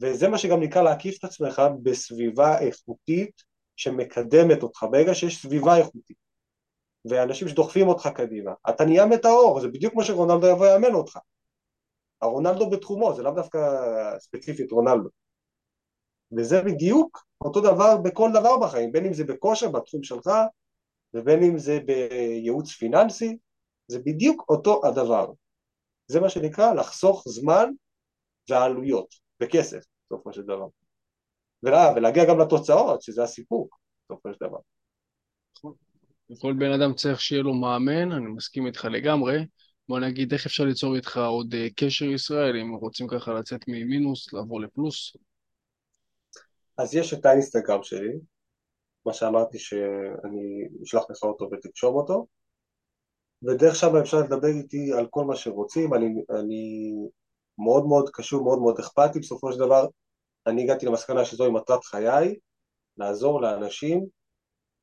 וזה 0.02 0.28
מה 0.28 0.38
שגם 0.38 0.60
נקרא 0.60 0.82
להקיף 0.82 1.20
את 1.20 1.24
עצמך 1.24 1.62
בסביבה 1.84 2.60
איכותית 2.60 3.44
שמקדמת 3.76 4.64
אותך, 4.64 4.86
ברגע 4.92 5.16
שיש 5.16 5.42
סביבה 5.42 5.78
איכותית 5.78 6.18
ואנשים 7.06 7.48
שדוחפים 7.48 7.88
אותך 7.88 8.10
קדימה, 8.16 8.52
אתה 8.70 8.86
נהיה 8.86 9.06
מטאור, 9.06 9.62
זה 9.62 9.68
בדיוק 9.68 9.94
כמו 9.94 10.04
שרונלדו 10.04 10.48
יבוא 10.48 10.68
יאמן 10.68 10.94
אותך. 10.94 11.20
הרונלדו 12.22 12.70
בתחומו, 12.70 13.14
זה 13.14 13.24
לאו 13.24 13.32
דווקא 13.32 13.60
ספציפית 14.20 14.72
רונלדו. 14.72 15.10
וזה 16.38 16.62
בדיוק 16.62 17.26
אותו 17.42 17.62
דבר 17.62 17.98
בכל 17.98 18.30
דבר 18.34 18.58
בחיים, 18.60 18.92
בין 18.92 19.06
אם 19.06 19.14
זה 19.14 19.24
בכושר 19.24 19.70
בתחום 19.70 20.04
שלך, 20.04 20.30
ובין 21.14 21.44
אם 21.44 21.58
זה 21.58 21.80
בייעוץ 21.86 22.72
פיננסי, 22.72 23.38
זה 23.88 24.00
בדיוק 24.00 24.46
אותו 24.50 24.82
הדבר. 24.86 25.32
זה 26.08 26.20
מה 26.20 26.30
שנקרא 26.30 26.74
לחסוך 26.74 27.24
זמן 27.28 27.70
ועלויות, 28.50 29.16
בכסף, 29.40 29.84
בסופו 30.06 30.34
של 30.34 30.42
דבר. 30.42 30.68
ולה, 31.64 31.94
ולהגיע 31.96 32.26
גם 32.26 32.40
לתוצאות, 32.40 33.02
שזה 33.02 33.24
הסיפוק, 33.24 33.78
בסופו 34.06 34.30
של 34.34 34.48
דבר. 34.48 34.58
כל 36.42 36.54
בן 36.54 36.72
אדם 36.72 36.94
צריך 36.94 37.22
שיהיה 37.22 37.44
לו 37.44 37.54
מאמן, 37.54 38.12
אני 38.12 38.26
מסכים 38.26 38.68
איתך 38.68 38.86
לגמרי. 38.86 39.46
בוא 39.90 40.00
נגיד, 40.00 40.34
איך 40.34 40.46
אפשר 40.46 40.64
ליצור 40.64 40.96
איתך 40.96 41.18
עוד 41.18 41.54
אה, 41.54 41.68
קשר 41.76 42.06
ישראל, 42.06 42.58
אם 42.58 42.74
רוצים 42.74 43.08
ככה 43.08 43.34
לצאת 43.34 43.68
ממינוס, 43.68 44.34
לעבור 44.34 44.62
לפלוס? 44.62 45.16
אז 46.78 46.96
יש 46.96 47.14
את 47.14 47.26
האינסטגרם 47.26 47.84
שלי, 47.84 48.14
מה 49.06 49.14
שאמרתי 49.14 49.60
שאני 49.60 50.68
אשלח 50.84 51.04
לך 51.10 51.24
אותו 51.24 51.50
ותקשור 51.52 51.98
אותו, 51.98 52.28
ודרך 53.44 53.76
שם 53.76 53.96
אפשר 53.96 54.18
לדבר 54.18 54.48
איתי 54.48 54.94
על 54.94 55.08
כל 55.10 55.26
מה 55.26 55.36
שרוצים, 55.36 55.94
אני, 55.94 56.06
אני 56.40 56.94
מאוד 57.58 57.86
מאוד 57.86 58.10
קשור, 58.14 58.44
מאוד 58.44 58.60
מאוד 58.60 58.80
אכפתי, 58.80 59.20
בסופו 59.20 59.52
של 59.52 59.60
דבר. 59.60 59.88
אני 60.48 60.64
הגעתי 60.64 60.86
למסקנה 60.86 61.26
שזוהי 61.26 61.52
מטרת 61.52 61.84
חיי, 61.84 62.36
לעזור 62.98 63.42
לאנשים 63.42 64.06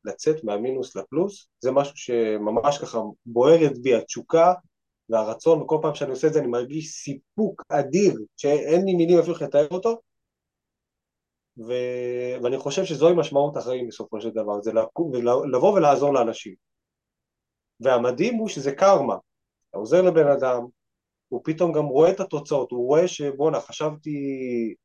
לצאת 0.04 0.44
מהמינוס 0.44 0.96
לפלוס, 0.96 1.48
זה 1.60 1.70
משהו 1.70 1.96
שממש 1.96 2.78
ככה 2.78 2.98
בוערת 3.26 3.78
בי 3.82 3.94
התשוקה 3.94 4.54
והרצון, 5.08 5.62
וכל 5.62 5.78
פעם 5.82 5.94
שאני 5.94 6.10
עושה 6.10 6.26
את 6.26 6.32
זה 6.32 6.38
אני 6.38 6.48
מרגיש 6.48 6.92
סיפוק 6.92 7.62
אדיר, 7.68 8.14
שאין 8.36 8.84
לי 8.84 8.94
מילים 8.94 9.18
אפילו 9.18 9.36
לתאר 9.40 9.68
אותו, 9.70 10.00
ו... 11.58 11.72
ואני 12.42 12.58
חושב 12.58 12.84
שזוהי 12.84 13.14
משמעות 13.14 13.56
החיים 13.56 13.88
בסופו 13.88 14.20
של 14.20 14.30
דבר, 14.30 14.62
זה 14.62 14.72
לבוא 15.52 15.72
ולעזור 15.72 16.14
לאנשים. 16.14 16.54
והמדהים 17.80 18.34
הוא 18.34 18.48
שזה 18.48 18.72
קרמה, 18.72 19.16
אתה 19.70 19.78
עוזר 19.78 20.02
לבן 20.02 20.26
אדם, 20.26 20.62
הוא 21.28 21.40
פתאום 21.44 21.72
גם 21.72 21.84
רואה 21.84 22.10
את 22.10 22.20
התוצאות, 22.20 22.70
הוא 22.70 22.86
רואה 22.86 23.08
שבואנה 23.08 23.60
חשבתי 23.60 24.14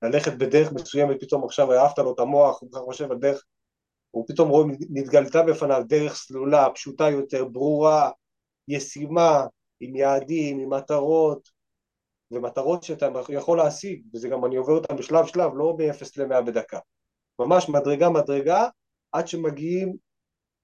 ללכת 0.01 0.34
בדרך 0.34 0.71
מסוימת, 0.73 1.21
פתאום 1.21 1.43
עכשיו 1.43 1.73
העפת 1.73 1.99
לו 1.99 2.13
את 2.13 2.19
המוח, 2.19 2.62
הוא 2.62 2.86
חושב 2.86 3.12
על 3.12 3.17
דרך, 3.17 3.43
הוא 4.12 4.25
פתאום 4.27 4.49
רואה, 4.49 4.65
נתגלתה 4.89 5.43
בפניו 5.43 5.84
דרך 5.88 6.15
סלולה, 6.15 6.67
פשוטה 6.75 7.10
יותר, 7.10 7.45
ברורה, 7.45 8.12
ישימה, 8.67 9.45
עם 9.80 9.95
יעדים, 9.95 10.60
עם 10.60 10.73
מטרות, 10.73 11.49
ומטרות 12.31 12.83
שאתה 12.83 13.09
יכול 13.29 13.57
להשיג, 13.57 14.01
וזה 14.13 14.29
גם 14.29 14.45
אני 14.45 14.55
עובר 14.55 14.73
אותן 14.73 14.95
בשלב 14.95 15.25
שלב, 15.25 15.51
לא 15.55 15.77
מ-0 15.77 16.05
ל-100 16.17 16.41
בדקה. 16.41 16.79
ממש 17.39 17.69
מדרגה 17.69 18.09
מדרגה, 18.09 18.67
עד 19.11 19.27
שמגיעים 19.27 19.95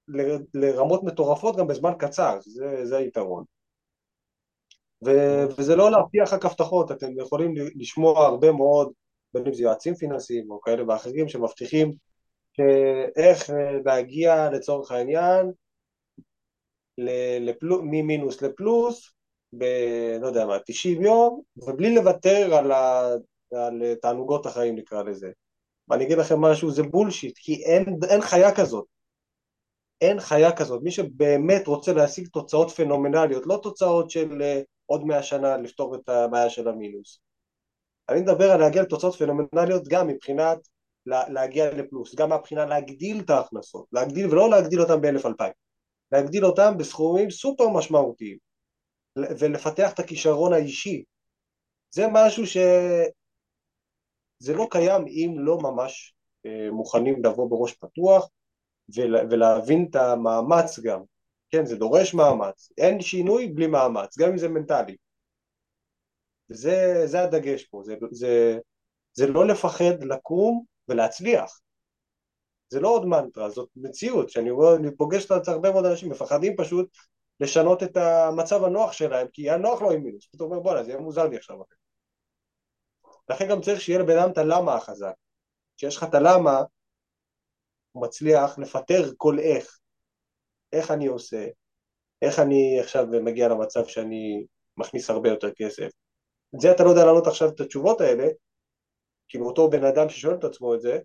ל- 0.08 0.44
לרמות 0.54 1.04
מטורפות 1.04 1.56
גם 1.56 1.68
בזמן 1.68 1.92
קצר, 2.00 2.40
זה, 2.42 2.86
זה 2.86 2.98
היתרון. 2.98 3.44
ו- 5.06 5.46
וזה 5.58 5.76
לא 5.76 5.92
להבטיח 5.92 6.34
רק 6.34 6.46
הבטחות, 6.46 6.92
אתם 6.92 7.20
יכולים 7.20 7.54
לשמוע 7.76 8.26
הרבה 8.26 8.52
מאוד, 8.52 8.92
בין 9.34 9.48
אם 9.48 9.54
זה 9.54 9.64
יועצים 9.64 9.96
פיננסיים 9.96 10.52
או 10.52 10.62
כאלה 10.62 10.84
ואחרים 10.88 11.28
שמבטיחים 11.28 11.92
איך 13.16 13.50
להגיע 13.86 14.50
לצורך 14.52 14.92
העניין 14.92 15.52
ממינוס 17.84 18.42
לפלוס 18.42 19.14
ב... 19.58 19.64
לא 20.22 20.28
יודע 20.28 20.46
מה, 20.46 20.58
90 20.66 21.02
יום, 21.02 21.42
ובלי 21.58 21.96
לוותר 21.96 22.56
על, 22.56 22.72
ה... 22.72 23.10
על 23.52 23.96
תענוגות 24.02 24.46
החיים 24.46 24.76
נקרא 24.76 25.04
לזה. 25.04 25.32
ואני 25.88 26.04
אגיד 26.04 26.18
לכם 26.18 26.42
משהו, 26.42 26.72
זה 26.72 26.84
בולשיט, 26.84 27.38
כי 27.38 27.64
אין, 27.66 27.86
אין 28.10 28.22
חיה 28.22 28.56
כזאת. 28.56 28.86
אין 30.02 30.20
חיה 30.20 30.56
כזאת. 30.56 30.82
מי 30.84 30.92
שבאמת 30.92 31.68
רוצה 31.68 31.94
להשיג 31.94 32.28
תוצאות 32.28 32.72
פנומנליות, 32.72 33.44
לא 33.46 33.60
תוצאות 33.64 34.10
של 34.10 34.42
uh, 34.42 34.66
עוד 34.86 35.06
מאה 35.06 35.24
שנה 35.24 35.58
לפתור 35.58 35.96
את 35.96 36.10
הבעיה 36.10 36.50
של 36.50 36.68
המינוס. 36.68 37.20
אני 38.10 38.22
מדבר 38.22 38.52
על 38.52 38.60
להגיע 38.60 38.82
לתוצאות 38.82 39.16
פנומנליות 39.16 39.88
גם 39.88 40.08
מבחינת 40.08 40.58
לה, 41.06 41.30
להגיע 41.30 41.74
לפלוס, 41.74 42.16
גם 42.16 42.34
מבחינה 42.34 42.66
להגדיל 42.66 43.20
את 43.20 43.30
ההכנסות, 43.30 43.86
להגדיל 43.92 44.28
ולא 44.30 44.50
להגדיל 44.50 44.82
אותם 44.82 45.02
באלף 45.02 45.26
אלפיים, 45.26 45.54
להגדיל 46.12 46.46
אותם 46.46 46.74
בסכומים 46.78 47.30
סופר 47.30 47.70
משמעותיים. 47.70 48.38
ולפתח 49.18 49.94
את 49.94 50.00
הכישרון 50.00 50.54
האישי. 50.54 51.04
זה 51.92 52.04
משהו 52.12 52.48
ש... 52.48 52.58
זה 54.40 54.54
לא 54.54 54.68
קיים 54.72 55.06
אם 55.08 55.36
לא 55.38 55.58
ממש 55.58 56.16
אה, 56.46 56.72
מוכנים 56.72 57.26
לבוא 57.26 57.50
בראש 57.50 57.74
פתוח 57.74 58.30
ולהבין 59.30 59.88
את 59.90 59.96
המאמץ 59.96 60.80
גם. 60.80 61.02
כן, 61.50 61.66
זה 61.66 61.76
דורש 61.76 62.14
מאמץ. 62.14 62.72
אין 62.78 63.02
שינוי 63.02 63.48
בלי 63.48 63.68
מאמץ, 63.68 64.18
גם 64.18 64.30
אם 64.30 64.38
זה 64.38 64.50
מנטלי. 64.50 64.96
וזה 66.50 67.24
הדגש 67.24 67.64
פה, 67.64 67.82
זה, 67.86 67.96
זה, 68.12 68.60
זה 69.14 69.28
לא 69.28 69.48
לפחד 69.48 70.04
לקום 70.04 70.64
ולהצליח. 70.88 71.60
זה 72.70 72.80
לא 72.80 72.90
עוד 72.90 73.06
מנטרה, 73.06 73.50
זאת 73.50 73.70
מציאות, 73.76 74.30
שאני 74.30 74.50
פוגש 74.98 75.26
את 75.26 75.48
הרבה 75.48 75.72
מאוד 75.72 75.86
אנשים, 75.86 76.10
מפחדים 76.10 76.56
פשוט 76.58 76.90
לשנות 77.40 77.84
את 77.84 77.98
המצב 77.98 78.64
הנוח 78.64 78.92
שלהם, 78.92 79.28
כי 79.34 79.42
היה 79.42 79.58
נוח 79.58 79.82
לו 79.82 79.92
עם 79.92 80.04
מינוס, 80.04 80.28
פתאום 80.32 80.52
אומר 80.52 80.64
בואנה 80.64 80.84
זה 80.84 80.92
יהיה 80.92 81.02
מוזר 81.02 81.28
לי 81.28 81.38
עכשיו. 81.38 81.58
לכן 83.30 83.50
גם 83.50 83.62
צריך 83.62 83.82
שיהיה 83.82 84.00
לבן 84.00 84.18
אדם 84.18 84.32
את 84.32 84.38
הלמה 84.38 84.76
החזק. 84.76 85.14
כשיש 85.78 85.98
לך 85.98 86.04
את 86.04 86.16
הלמה, 86.16 86.62
הוא 87.92 88.04
מצליח 88.04 88.60
לפטר 88.60 89.12
כל 89.18 89.40
איך. 89.40 89.80
איך 90.74 90.92
אני 90.92 91.08
עושה, 91.08 91.48
איך 92.22 92.40
אני 92.40 92.80
עכשיו 92.80 93.06
מגיע 93.24 93.48
למצב 93.48 93.86
שאני 93.86 94.46
מכניס 94.78 95.10
הרבה 95.10 95.30
יותר 95.30 95.50
כסף. 95.56 95.90
את 96.56 96.62
זה 96.62 96.72
אתה 96.72 96.84
לא 96.84 96.90
יודע 96.90 97.06
לענות 97.06 97.28
עכשיו 97.28 97.50
את 97.50 97.60
התשובות 97.60 98.02
האלה, 98.02 98.28
כאילו 99.28 99.46
אותו 99.46 99.70
בן 99.70 99.84
אדם 99.84 100.10
ששואל 100.10 100.36
את 100.36 100.44
עצמו 100.44 100.76
את 100.76 100.82
זה, 100.82 101.00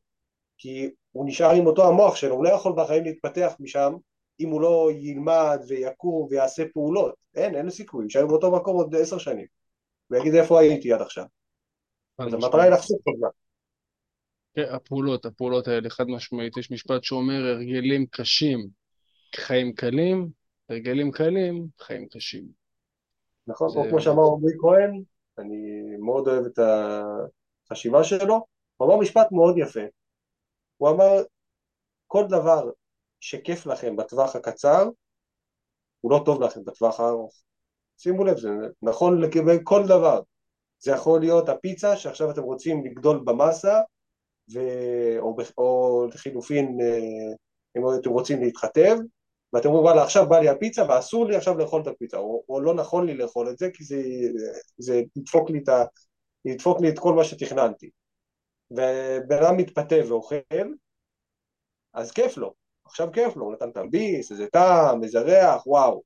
כי 0.59 0.91
הוא 1.13 1.27
נשאר 1.29 1.51
עם 1.51 1.67
אותו 1.67 1.89
המוח 1.89 2.17
שלו, 2.17 2.35
הוא 2.35 2.45
לא 2.45 2.49
יכול 2.49 2.73
בחיים 2.77 3.05
להתפתח 3.05 3.53
משם 3.61 3.93
אם 4.41 4.49
הוא 4.49 4.61
לא 4.61 4.91
ילמד 4.93 5.61
ויקום 5.69 6.27
ויעשה 6.31 6.63
פעולות, 6.73 7.15
אין, 7.35 7.55
אין 7.55 7.71
סיכוי, 7.71 8.05
יישאר 8.05 8.27
באותו 8.27 8.53
מקום 8.53 8.77
עוד 8.77 8.95
עשר 8.95 9.19
שנים, 9.19 9.47
ויגיד 10.11 10.35
איפה 10.35 10.61
הייתי 10.61 10.93
עד 10.93 11.01
עכשיו. 11.01 11.25
אז 12.19 12.35
המטרה 12.35 12.63
היא 12.63 12.73
לחסוך 12.73 13.01
כל 13.05 13.11
הזמן. 13.15 13.29
כן, 14.55 14.75
הפעולות, 14.75 15.27
הפעולות 15.27 15.69
האלה, 15.69 15.91
חד 15.91 16.05
משמעית, 16.09 16.57
יש 16.57 16.71
משפט 16.71 17.05
שאומר 17.05 17.47
הרגלים 17.47 18.07
קשים, 18.07 18.69
חיים 19.37 19.73
קלים, 19.73 20.29
הרגלים 20.69 21.11
קלים, 21.11 21.67
חיים 21.79 22.09
קשים. 22.09 22.45
נכון, 23.47 23.69
זה... 23.69 23.91
כמו 23.91 24.01
שאמר 24.01 24.23
עמרי 24.23 24.53
כהן, 24.61 25.03
אני 25.39 25.57
מאוד 25.99 26.29
אוהב 26.29 26.45
את 26.45 26.59
החשיבה 27.67 28.05
שלו, 28.05 28.47
הוא 28.77 28.89
אמר 28.89 28.97
משפט 28.97 29.33
מאוד 29.33 29.59
יפה, 29.59 29.81
הוא 30.77 30.89
אמר, 30.89 31.23
כל 32.07 32.25
דבר 32.29 32.71
שכיף 33.21 33.67
לכם 33.67 33.97
בטווח 33.97 34.37
הקצר, 34.37 34.89
הוא 36.01 36.13
לא 36.13 36.23
טוב 36.25 36.43
לכם 36.43 36.65
בטווח 36.65 37.01
הארוך. 37.01 37.43
שימו 37.99 38.25
לב, 38.25 38.39
זה 38.39 38.49
נכון 38.83 39.21
לגבי 39.21 39.57
כל 39.65 39.83
דבר. 39.87 40.21
זה 40.79 40.91
יכול 40.91 41.21
להיות 41.21 41.49
הפיצה 41.49 41.97
שעכשיו 41.97 42.31
אתם 42.31 42.43
רוצים 42.43 42.85
לגדול 42.85 43.23
במסה, 43.25 43.81
ו... 44.55 44.59
או, 45.19 45.37
או 45.59 46.07
לחילופין, 46.15 46.79
אה, 46.81 47.35
אם 47.79 48.01
אתם 48.01 48.11
רוצים 48.11 48.43
להתחתב, 48.43 48.97
ואתם 49.53 49.69
אומרים 49.69 49.85
וואלה 49.85 50.03
עכשיו 50.03 50.29
בא 50.29 50.39
לי 50.39 50.49
הפיצה 50.49 50.83
ואסור 50.89 51.27
לי 51.27 51.37
עכשיו 51.37 51.59
לאכול 51.59 51.83
את 51.83 51.87
הפיצה 51.87 52.17
או, 52.17 52.45
או 52.49 52.61
לא 52.61 52.75
נכון 52.75 53.07
לי 53.07 53.15
לאכול 53.15 53.51
את 53.51 53.59
זה 53.59 53.71
כי 53.75 53.85
זה, 53.85 54.03
זה 54.79 55.03
ידפוק, 55.17 55.51
לי 55.51 55.59
את 55.59 55.69
ה, 55.69 55.85
ידפוק 56.45 56.81
לי 56.81 56.89
את 56.89 56.99
כל 56.99 57.15
מה 57.15 57.25
שתכננתי 57.25 57.91
ובן 58.71 59.39
אדם 59.43 59.57
מתפתה 59.57 59.97
ואוכל 60.09 60.37
אז 61.93 62.13
כיף 62.13 62.37
לו, 62.37 62.55
עכשיו 62.89 63.13
כיף 63.13 63.37
לו, 63.37 63.45
הוא 63.45 63.53
נתן 63.53 63.71
את 63.71 63.77
הביס, 63.77 64.31
איזה 64.31 64.47
טעם, 64.47 65.05
איזה 65.05 65.21
ריח, 65.21 65.67
וואו 65.67 66.03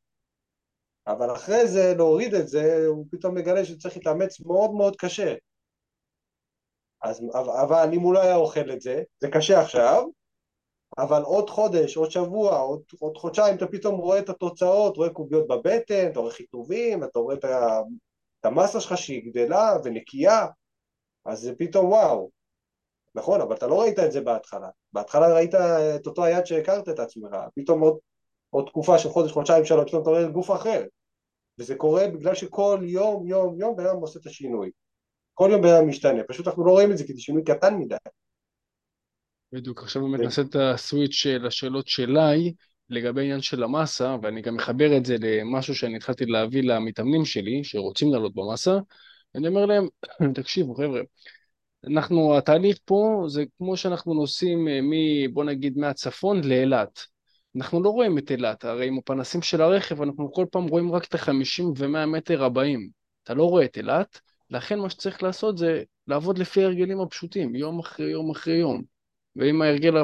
אבל 1.07 1.33
אחרי 1.33 1.69
זה 1.69 1.95
להוריד 1.97 2.35
את 2.35 2.49
זה 2.49 2.87
הוא 2.87 3.07
פתאום 3.11 3.35
מגלה 3.35 3.65
שצריך 3.65 3.97
להתאמץ 3.97 4.41
מאוד 4.41 4.71
מאוד 4.71 4.97
קשה 4.97 5.35
אז, 7.03 7.23
אבל 7.63 7.91
אם 7.95 8.01
הוא 8.01 8.15
לא 8.15 8.23
היה 8.23 8.37
אוכל 8.37 8.73
את 8.73 8.81
זה, 8.81 9.03
זה 9.21 9.29
קשה 9.31 9.61
עכשיו, 9.61 10.05
אבל 10.99 11.23
עוד 11.23 11.51
חודש, 11.51 11.97
עוד 11.97 12.11
שבוע, 12.11 12.59
עוד, 12.59 12.83
עוד 12.99 13.17
חודשיים 13.17 13.57
אתה 13.57 13.67
פתאום 13.67 14.01
רואה 14.01 14.19
את 14.19 14.29
התוצאות, 14.29 14.97
רואה 14.97 15.11
קוביות 15.11 15.49
בבטן, 15.49 16.11
אתה 16.13 16.21
רואה 16.21 16.33
חיטובים, 16.33 17.05
אתה 17.05 17.19
רואה 17.19 17.35
את, 17.35 17.45
את 18.41 18.45
המסה 18.45 18.81
שלך 18.81 18.99
שהיא 18.99 19.31
גדלה 19.31 19.77
ונקייה, 19.85 20.47
אז 21.25 21.41
זה 21.41 21.53
פתאום 21.59 21.87
וואו. 21.87 22.31
נכון, 23.15 23.41
אבל 23.41 23.57
אתה 23.57 23.67
לא 23.67 23.81
ראית 23.81 23.99
את 23.99 24.13
זה 24.13 24.21
בהתחלה. 24.21 24.69
בהתחלה 24.93 25.35
ראית 25.35 25.55
את 25.55 26.07
אותו 26.07 26.25
היד 26.25 26.47
שהכרת 26.47 26.89
את 26.89 26.99
עצמך, 26.99 27.31
פתאום 27.55 27.81
עוד, 27.81 27.97
עוד 28.51 28.67
תקופה 28.67 28.99
של 28.99 29.09
חודש, 29.09 29.33
חודשיים, 29.33 29.65
שלוש, 29.65 29.89
פתאום 29.89 30.03
אתה 30.03 30.11
רואה 30.11 30.27
גוף 30.27 30.51
אחר. 30.51 30.83
וזה 31.59 31.75
קורה 31.75 32.09
בגלל 32.09 32.35
שכל 32.35 32.79
יום, 32.83 33.27
יום, 33.27 33.61
יום 33.61 33.77
בן 33.77 33.87
אדם 33.87 33.97
עושה 33.97 34.19
את 34.21 34.27
השינוי. 34.27 34.71
כל 35.35 35.49
יום 35.53 35.63
בן 35.63 35.69
אדם 35.69 35.89
משתנה, 35.89 36.23
פשוט 36.29 36.47
אנחנו 36.47 36.65
לא 36.65 36.71
רואים 36.71 36.93
את 36.93 36.99
זה 36.99 37.05
כי 37.05 37.13
זה 37.13 37.21
שינוי 37.21 37.45
קטן 37.45 37.75
מדי. 37.75 37.97
בדיוק, 39.53 39.83
עכשיו 39.83 40.03
באמת 40.03 40.21
נעשה 40.21 40.43
את 40.43 40.57
הסוויץ' 40.57 41.27
לשאלות 41.27 41.89
שלי 41.89 42.55
לגבי 42.91 43.21
העניין 43.21 43.41
של 43.41 43.63
המסה, 43.63 44.17
ואני 44.23 44.43
גם 44.43 44.55
מחבר 44.55 44.97
את 44.97 45.05
זה 45.05 45.17
למשהו 45.21 45.75
שאני 45.75 45.97
התחלתי 45.97 46.27
להביא 46.27 46.63
למתאמנים 46.63 47.25
שלי, 47.25 47.65
שרוצים 47.65 48.13
לעלות 48.13 48.35
במסה, 48.35 48.79
אני 49.35 49.49
אומר 49.49 49.67
להם, 49.67 49.87
תקשיבו 50.35 50.75
חבר'ה, 50.75 51.01
אנחנו, 51.87 52.39
התהליך 52.39 52.79
פה 52.85 53.25
זה 53.29 53.45
כמו 53.59 53.77
שאנחנו 53.77 54.15
נוסעים 54.15 54.65
מ... 54.65 54.93
בוא 55.35 55.45
נגיד 55.45 55.79
מהצפון 55.79 56.45
לאילת. 56.45 57.01
אנחנו 57.57 57.83
לא 57.83 57.91
רואים 57.91 58.19
את 58.19 58.31
אילת, 58.31 58.65
הרי 58.65 58.89
עם 58.89 58.99
הפנסים 58.99 59.43
של 59.43 59.61
הרכב 59.61 60.03
אנחנו 60.03 60.33
כל 60.33 60.47
פעם 60.51 60.67
רואים 60.67 60.93
רק 60.93 61.05
את 61.05 61.15
החמישים 61.15 61.73
ומאה 61.77 62.07
מטר 62.07 62.45
הבאים. 62.45 62.89
אתה 63.23 63.35
לא 63.35 63.45
רואה 63.45 63.65
את 63.65 63.77
אילת, 63.77 64.21
לכן 64.51 64.79
מה 64.79 64.91
שצריך 64.91 65.23
לעשות 65.23 65.59
זה 65.59 65.83
לעבוד 66.07 66.39
לפי 66.39 66.65
ההרגלים 66.65 67.01
הפשוטים, 67.01 67.55
יום 67.55 67.79
אחרי 67.79 68.11
יום 68.11 68.31
אחרי 68.31 68.55
יום. 68.55 68.83
ואם 69.37 69.63
ההרגל 69.63 69.95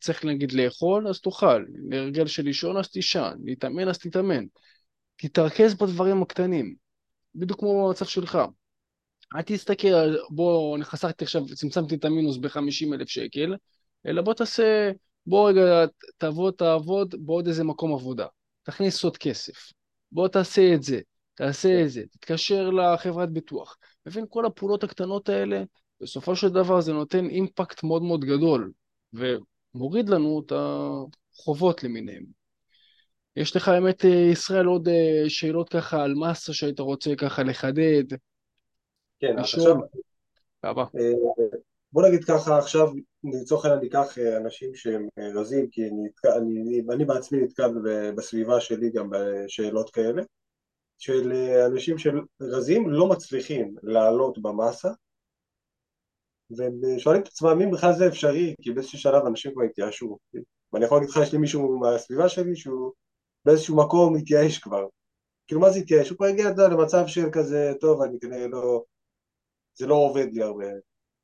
צריך 0.00 0.24
נגיד 0.24 0.52
לאכול, 0.52 1.08
אז 1.08 1.20
תאכל, 1.20 1.64
להרגל 1.90 2.26
של 2.26 2.42
לישון 2.42 2.76
אז 2.76 2.88
תישן, 2.88 3.32
להתאמן 3.44 3.88
אז 3.88 3.98
תתאמן. 3.98 4.44
תתרכז 5.16 5.74
בדברים 5.74 6.22
הקטנים, 6.22 6.74
בדיוק 7.34 7.60
כמו 7.60 7.86
במצב 7.86 8.04
שלך. 8.04 8.38
אל 9.36 9.42
תסתכל, 9.42 10.16
בוא, 10.30 10.76
אני 10.76 10.84
חסכתי 10.84 11.24
עכשיו, 11.24 11.42
צמצמתי 11.54 11.94
את 11.94 12.04
המינוס 12.04 12.36
ב-50 12.36 12.94
אלף 12.94 13.08
שקל, 13.08 13.56
אלא 14.06 14.22
בוא 14.22 14.34
תעשה, 14.34 14.90
בוא 15.26 15.50
רגע 15.50 15.84
תעבוד, 16.18 16.54
תעבוד 16.54 17.14
בעוד 17.18 17.46
איזה 17.46 17.64
מקום 17.64 17.94
עבודה. 17.94 18.26
תכניס 18.62 19.04
עוד 19.04 19.16
כסף. 19.16 19.72
בוא 20.12 20.28
תעשה 20.28 20.74
את 20.74 20.82
זה, 20.82 21.00
תעשה 21.34 21.82
את 21.82 21.90
זה, 21.90 22.02
תתקשר 22.10 22.70
לחברת 22.70 23.30
ביטוח. 23.30 23.76
מבין, 24.06 24.24
כל 24.28 24.46
הפעולות 24.46 24.84
הקטנות 24.84 25.28
האלה, 25.28 25.62
בסופו 26.00 26.36
של 26.36 26.48
דבר 26.48 26.80
זה 26.80 26.92
נותן 26.92 27.28
אימפקט 27.28 27.82
מאוד 27.82 28.02
מאוד 28.02 28.24
גדול, 28.24 28.72
ומוריד 29.12 30.08
לנו 30.08 30.42
את 30.46 30.52
החובות 30.56 31.84
למיניהם. 31.84 32.24
יש 33.36 33.56
לך, 33.56 33.68
האמת, 33.68 34.04
ישראל, 34.04 34.66
עוד 34.66 34.88
אה, 34.88 35.24
שאלות 35.28 35.68
ככה 35.68 36.02
על 36.04 36.14
מסה 36.14 36.52
שהיית 36.52 36.80
רוצה 36.80 37.16
ככה 37.16 37.42
לחדד? 37.42 38.04
כן, 39.22 39.38
עכשיו... 39.38 39.76
אה, 40.64 40.70
בוא 41.92 42.08
נגיד 42.08 42.24
ככה, 42.24 42.58
עכשיו 42.58 42.88
לצורך 43.24 43.64
העניין 43.64 43.82
ניקח 43.82 44.18
אה, 44.18 44.36
אנשים 44.36 44.74
שהם 44.74 45.08
רזים, 45.34 45.68
כי 45.70 45.82
אני, 45.88 46.08
אני, 46.36 46.82
אני 46.94 47.04
בעצמי 47.04 47.38
נתקל 47.42 47.70
בסביבה 48.16 48.60
שלי 48.60 48.90
גם 48.90 49.10
בשאלות 49.10 49.90
כאלה. 49.90 50.22
של 51.02 51.32
אה, 51.32 51.66
אנשים 51.66 51.96
שרזים 51.98 52.90
לא 52.90 53.08
מצליחים 53.08 53.74
לעלות 53.82 54.38
במסה 54.42 54.88
והם 56.50 56.80
אה, 56.84 56.98
שואלים 56.98 57.22
את 57.22 57.26
עצמם 57.26 57.60
אם 57.62 57.70
בכלל 57.70 57.92
זה 57.92 58.08
אפשרי, 58.08 58.54
כי 58.62 58.72
באיזשהו 58.72 58.98
שלב 58.98 59.26
אנשים 59.26 59.52
כבר 59.52 59.62
התייאשו. 59.62 60.18
ואני 60.72 60.84
יכול 60.84 60.98
להגיד 60.98 61.10
לך, 61.10 61.20
יש 61.22 61.32
לי 61.32 61.38
מישהו 61.38 61.78
מהסביבה 61.78 62.28
שלי 62.28 62.56
שהוא 62.56 62.92
באיזשהו 63.44 63.76
מקום 63.76 64.16
התייאש 64.16 64.58
כבר. 64.58 64.86
כאילו 65.46 65.60
מה 65.60 65.70
זה 65.70 65.78
התייאש? 65.78 66.10
הוא 66.10 66.16
כבר 66.16 66.26
הגיע 66.26 66.50
למצב 66.70 67.06
של 67.06 67.30
כזה, 67.32 67.72
טוב, 67.80 68.02
אני 68.02 68.20
כנראה 68.20 68.48
לא... 68.48 68.84
זה 69.74 69.86
לא 69.86 69.94
עובד 69.94 70.26
לי 70.32 70.42
הרבה. 70.42 70.66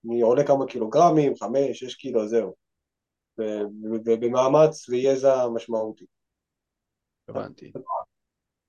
אני 0.05 0.21
עולה 0.21 0.47
כמה 0.47 0.67
קילוגרמים, 0.67 1.37
חמש, 1.37 1.79
שש 1.79 1.95
קילו, 1.95 2.29
זהו. 2.29 2.55
ובמאמץ 4.05 4.89
ויזע 4.89 5.49
משמעותי. 5.55 6.05
הבנתי. 7.29 7.73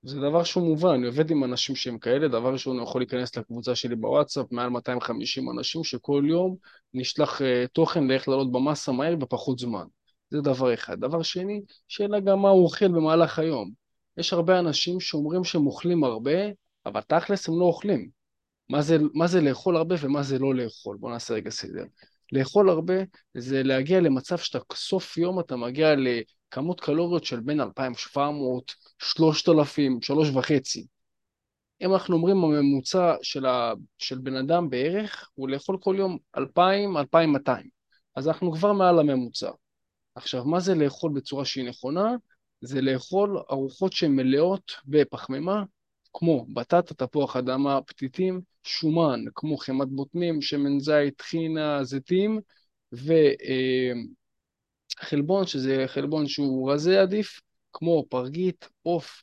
זה 0.02 0.20
דבר 0.20 0.44
שהוא 0.44 0.64
מובן, 0.64 0.88
אני 0.88 1.06
עובד 1.06 1.30
עם 1.30 1.44
אנשים 1.44 1.76
שהם 1.76 1.98
כאלה, 1.98 2.28
דבר 2.28 2.52
ראשון, 2.52 2.76
אני 2.76 2.84
יכול 2.84 3.00
להיכנס 3.00 3.36
לקבוצה 3.36 3.74
שלי 3.74 3.96
בוואטסאפ, 3.96 4.52
מעל 4.52 4.68
250 4.68 5.50
אנשים 5.50 5.84
שכל 5.84 6.22
יום 6.26 6.56
נשלח 6.94 7.40
uh, 7.40 7.44
תוכן 7.72 8.04
לאיך 8.04 8.28
לעלות 8.28 8.52
במסה 8.52 8.92
מהר 8.92 9.16
בפחות 9.16 9.58
זמן. 9.58 9.84
זה 10.30 10.40
דבר 10.40 10.74
אחד. 10.74 11.00
דבר 11.00 11.22
שני, 11.22 11.60
שאלה 11.88 12.20
גם 12.20 12.42
מה 12.42 12.48
הוא 12.48 12.64
אוכל 12.64 12.88
במהלך 12.88 13.38
היום. 13.38 13.70
יש 14.16 14.32
הרבה 14.32 14.58
אנשים 14.58 15.00
שאומרים 15.00 15.44
שהם 15.44 15.66
אוכלים 15.66 16.04
הרבה, 16.04 16.38
אבל 16.86 17.00
תכלס 17.00 17.48
הם 17.48 17.60
לא 17.60 17.64
אוכלים. 17.64 18.19
מה 18.70 18.82
זה, 18.82 18.96
מה 19.14 19.26
זה 19.26 19.40
לאכול 19.40 19.76
הרבה 19.76 19.96
ומה 20.00 20.22
זה 20.22 20.38
לא 20.38 20.54
לאכול? 20.54 20.96
בואו 21.00 21.12
נעשה 21.12 21.34
רגע 21.34 21.50
סדר. 21.50 21.84
לאכול 22.32 22.70
הרבה 22.70 22.94
זה 23.36 23.62
להגיע 23.62 24.00
למצב 24.00 24.38
שאתה 24.38 24.58
סוף 24.74 25.16
יום 25.16 25.40
אתה 25.40 25.56
מגיע 25.56 25.94
לכמות 25.96 26.80
קלוריות 26.80 27.24
של 27.24 27.40
בין 27.40 27.60
2,700, 27.60 28.72
3,000, 29.02 30.02
3,500. 30.02 30.86
אם 31.82 31.92
אנחנו 31.92 32.16
אומרים 32.16 32.44
הממוצע 32.44 33.14
של, 33.22 33.46
ה, 33.46 33.72
של 33.98 34.18
בן 34.18 34.36
אדם 34.36 34.70
בערך 34.70 35.30
הוא 35.34 35.48
לאכול 35.48 35.78
כל 35.80 35.94
יום 35.98 36.18
2,000, 36.36 36.96
2,200. 36.96 37.68
אז 38.16 38.28
אנחנו 38.28 38.52
כבר 38.52 38.72
מעל 38.72 38.98
הממוצע. 38.98 39.50
עכשיו, 40.14 40.44
מה 40.44 40.60
זה 40.60 40.74
לאכול 40.74 41.12
בצורה 41.14 41.44
שהיא 41.44 41.68
נכונה? 41.68 42.14
זה 42.60 42.80
לאכול 42.80 43.38
ארוחות 43.50 43.92
שהן 43.92 44.16
מלאות 44.16 44.72
בפחמימה, 44.86 45.62
כמו 46.12 46.46
בטטה, 46.54 46.94
תפוח 46.94 47.36
אדמה, 47.36 47.82
פתיתים, 47.82 48.40
שומן, 48.64 49.24
כמו 49.34 49.56
חמת 49.56 49.88
בוטנים, 49.88 50.42
שמן 50.42 50.80
זית, 50.80 51.16
טחינה, 51.16 51.84
זיתים, 51.84 52.40
וחלבון, 54.98 55.46
שזה 55.46 55.84
חלבון 55.86 56.28
שהוא 56.28 56.72
רזה 56.72 57.02
עדיף, 57.02 57.40
כמו 57.72 58.04
פרגית, 58.08 58.68
עוף, 58.82 59.22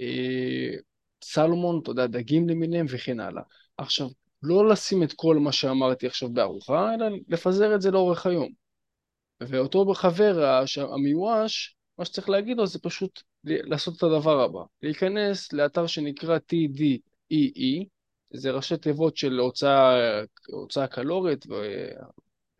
אה, 0.00 0.76
סלמון, 1.24 1.80
אתה 1.82 1.90
יודע, 1.90 2.06
דגים 2.06 2.48
למיניהם 2.48 2.86
וכן 2.88 3.20
הלאה. 3.20 3.42
עכשיו, 3.78 4.08
לא 4.42 4.68
לשים 4.68 5.02
את 5.02 5.12
כל 5.12 5.36
מה 5.36 5.52
שאמרתי 5.52 6.06
עכשיו 6.06 6.28
בארוחה, 6.32 6.94
אלא 6.94 7.06
לפזר 7.28 7.74
את 7.74 7.80
זה 7.80 7.90
לאורך 7.90 8.26
היום. 8.26 8.48
ואותו 9.40 9.94
חבר 9.94 10.62
המיואש, 10.94 11.76
מה 11.98 12.04
שצריך 12.04 12.28
להגיד 12.28 12.56
לו 12.56 12.66
זה 12.66 12.78
פשוט 12.78 13.22
לעשות 13.44 13.96
את 13.96 14.02
הדבר 14.02 14.40
הבא, 14.40 14.60
להיכנס 14.82 15.52
לאתר 15.52 15.86
שנקרא 15.86 16.38
TDEE, 16.38 17.84
זה 18.34 18.50
ראשי 18.50 18.76
תיבות 18.76 19.16
של 19.16 19.38
הוצאה, 19.38 19.94
הוצאה 20.48 20.86
קלורית 20.86 21.46
ו... 21.46 21.54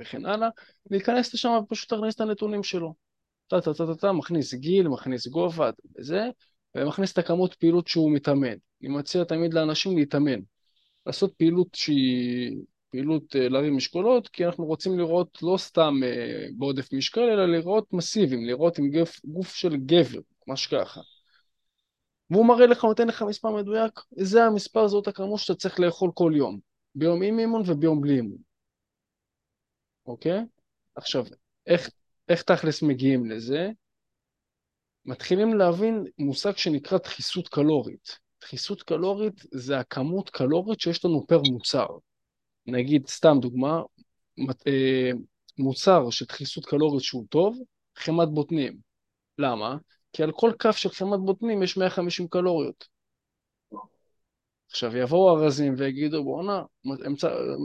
וכן 0.01 0.26
הלאה, 0.26 0.49
להיכנס 0.91 1.35
לשם 1.35 1.51
ופשוט 1.62 1.93
להכניס 1.93 2.14
את 2.14 2.20
הנתונים 2.20 2.62
שלו. 2.62 2.95
טה 3.47 3.61
טה 3.61 3.74
טה 3.74 3.95
טה, 3.95 4.12
מכניס 4.12 4.55
גיל, 4.55 4.89
מכניס 4.89 5.26
גובה 5.26 5.70
וזה, 5.99 6.28
ומכניס 6.74 7.12
את 7.12 7.18
הכמות 7.18 7.55
פעילות 7.55 7.89
שהוא 7.89 8.12
מתאמן. 8.12 8.57
אני 8.82 8.89
מציע 8.89 9.24
תמיד 9.24 9.55
לאנשים 9.55 9.99
להתאמן. 9.99 10.41
לעשות 11.07 11.35
פעילות 11.35 11.68
שהיא 11.74 12.57
פעילות 12.91 13.37
אה, 13.37 13.49
להרים 13.49 13.76
משקולות, 13.76 14.28
כי 14.28 14.47
אנחנו 14.47 14.64
רוצים 14.64 14.99
לראות 14.99 15.39
לא 15.43 15.57
סתם 15.59 15.95
אה, 16.05 16.47
בעודף 16.59 16.93
משקל, 16.93 17.20
אלא 17.20 17.47
לראות 17.47 17.93
מסיביים, 17.93 18.45
לראות 18.47 18.78
עם 18.78 18.91
גוף, 18.91 19.20
גוף 19.24 19.55
של 19.55 19.76
גבר, 19.76 20.20
ממש 20.47 20.66
ככה. 20.66 21.01
והוא 22.30 22.47
מראה 22.47 22.66
לך, 22.66 22.84
נותן 22.84 23.09
לך 23.09 23.22
מספר 23.22 23.51
מדויק, 23.51 24.01
זה 24.11 24.45
המספר, 24.45 24.88
זאת 24.88 25.09
הכמות 25.09 25.40
שאתה 25.40 25.59
צריך 25.59 25.80
לאכול 25.80 26.11
כל 26.14 26.32
יום, 26.36 26.59
ביום 26.95 27.22
עם 27.22 27.38
אימון 27.38 27.62
וביום 27.66 28.01
בלי 28.01 28.16
אימון. 28.16 28.38
אוקיי? 30.07 30.40
עכשיו, 30.95 31.24
איך, 31.66 31.90
איך 32.28 32.42
תכלס 32.42 32.82
מגיעים 32.82 33.30
לזה? 33.30 33.70
מתחילים 35.05 35.55
להבין 35.55 36.05
מושג 36.18 36.57
שנקרא 36.57 36.99
דחיסות 36.99 37.49
קלורית. 37.49 38.18
דחיסות 38.40 38.82
קלורית 38.82 39.42
זה 39.53 39.78
הכמות 39.78 40.30
קלורית 40.30 40.80
שיש 40.80 41.05
לנו 41.05 41.26
פר 41.26 41.40
מוצר. 41.51 41.86
נגיד, 42.66 43.07
סתם 43.07 43.36
דוגמה, 43.40 43.82
אה, 44.66 45.11
מוצר 45.59 46.11
של 46.11 46.24
דחיסות 46.24 46.66
קלורית 46.66 47.03
שהוא 47.03 47.26
טוב, 47.28 47.59
חמת 47.97 48.28
בוטנים. 48.28 48.78
למה? 49.38 49.76
כי 50.15 50.23
על 50.23 50.33
כל 50.33 50.53
כף 50.59 50.77
של 50.77 50.89
חמת 50.89 51.21
בוטנים 51.21 51.62
יש 51.62 51.77
150 51.77 52.29
קלוריות. 52.29 52.89
עכשיו 54.71 54.97
יבואו 54.97 55.31
הרזים 55.31 55.75
ויגידו 55.79 56.25
בואנה, 56.25 56.62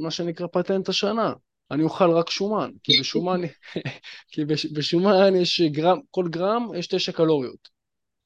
מה 0.04 0.12
שנקרא 0.12 0.47
פטנט 0.47 0.89
השנה, 0.89 1.34
אני 1.72 1.84
אוכל 1.84 2.12
רק 2.12 2.30
שומן, 2.30 2.72
כי 2.84 3.00
בשומן, 3.00 3.41
כי 4.32 4.45
בשומן 4.74 5.36
יש 5.36 5.62
גרם, 5.62 6.00
כל 6.12 6.28
גרם 6.30 6.68
יש 6.76 6.88
תשע 6.88 7.12
קלוריות. 7.12 7.70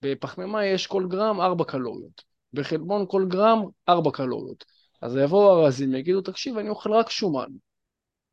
בפחמימה 0.01 0.65
יש 0.65 0.87
כל 0.87 1.07
גרם 1.09 1.41
ארבע 1.41 1.63
קלוריות. 1.63 2.23
בחלבון 2.53 3.05
כל 3.07 3.25
גרם 3.29 3.59
ארבע 3.89 4.11
קלוריות. 4.11 4.65
אז 5.01 5.15
יבואו 5.15 5.51
הרזים 5.51 5.93
ויגידו, 5.93 6.21
תקשיב, 6.21 6.57
אני 6.57 6.69
אוכל 6.69 6.93
רק 6.93 7.09
שומן. 7.09 7.49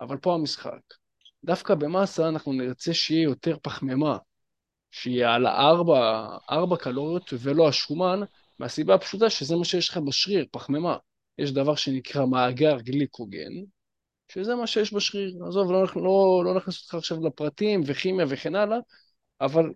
אבל 0.01 0.16
פה 0.16 0.34
המשחק. 0.34 0.80
דווקא 1.45 1.74
במסה 1.74 2.28
אנחנו 2.28 2.53
נרצה 2.53 2.95
שיהיה 2.95 3.22
יותר 3.22 3.57
פחמימה, 3.62 4.16
שיהיה 4.91 5.34
על 5.34 5.47
ארבע, 5.47 6.28
ארבע 6.51 6.76
קלוריות 6.76 7.30
ולא 7.38 7.68
השומן, 7.68 8.20
מהסיבה 8.59 8.95
הפשוטה 8.95 9.30
שזה 9.30 9.57
מה 9.57 9.64
שיש 9.64 9.88
לך 9.88 9.97
בשריר, 9.97 10.47
פחמימה. 10.51 10.97
יש 11.38 11.53
דבר 11.53 11.74
שנקרא 11.74 12.26
מאגר 12.26 12.80
גליקוגן, 12.80 13.53
שזה 14.28 14.55
מה 14.55 14.66
שיש 14.66 14.95
בשריר. 14.95 15.45
עזוב, 15.49 15.72
לא, 15.72 15.84
לא, 15.97 16.43
לא 16.45 16.55
נכנס 16.55 16.82
אותך 16.82 16.95
עכשיו 16.95 17.26
לפרטים 17.26 17.80
וכימיה 17.86 18.26
וכן 18.28 18.55
הלאה, 18.55 18.78
אבל 19.41 19.72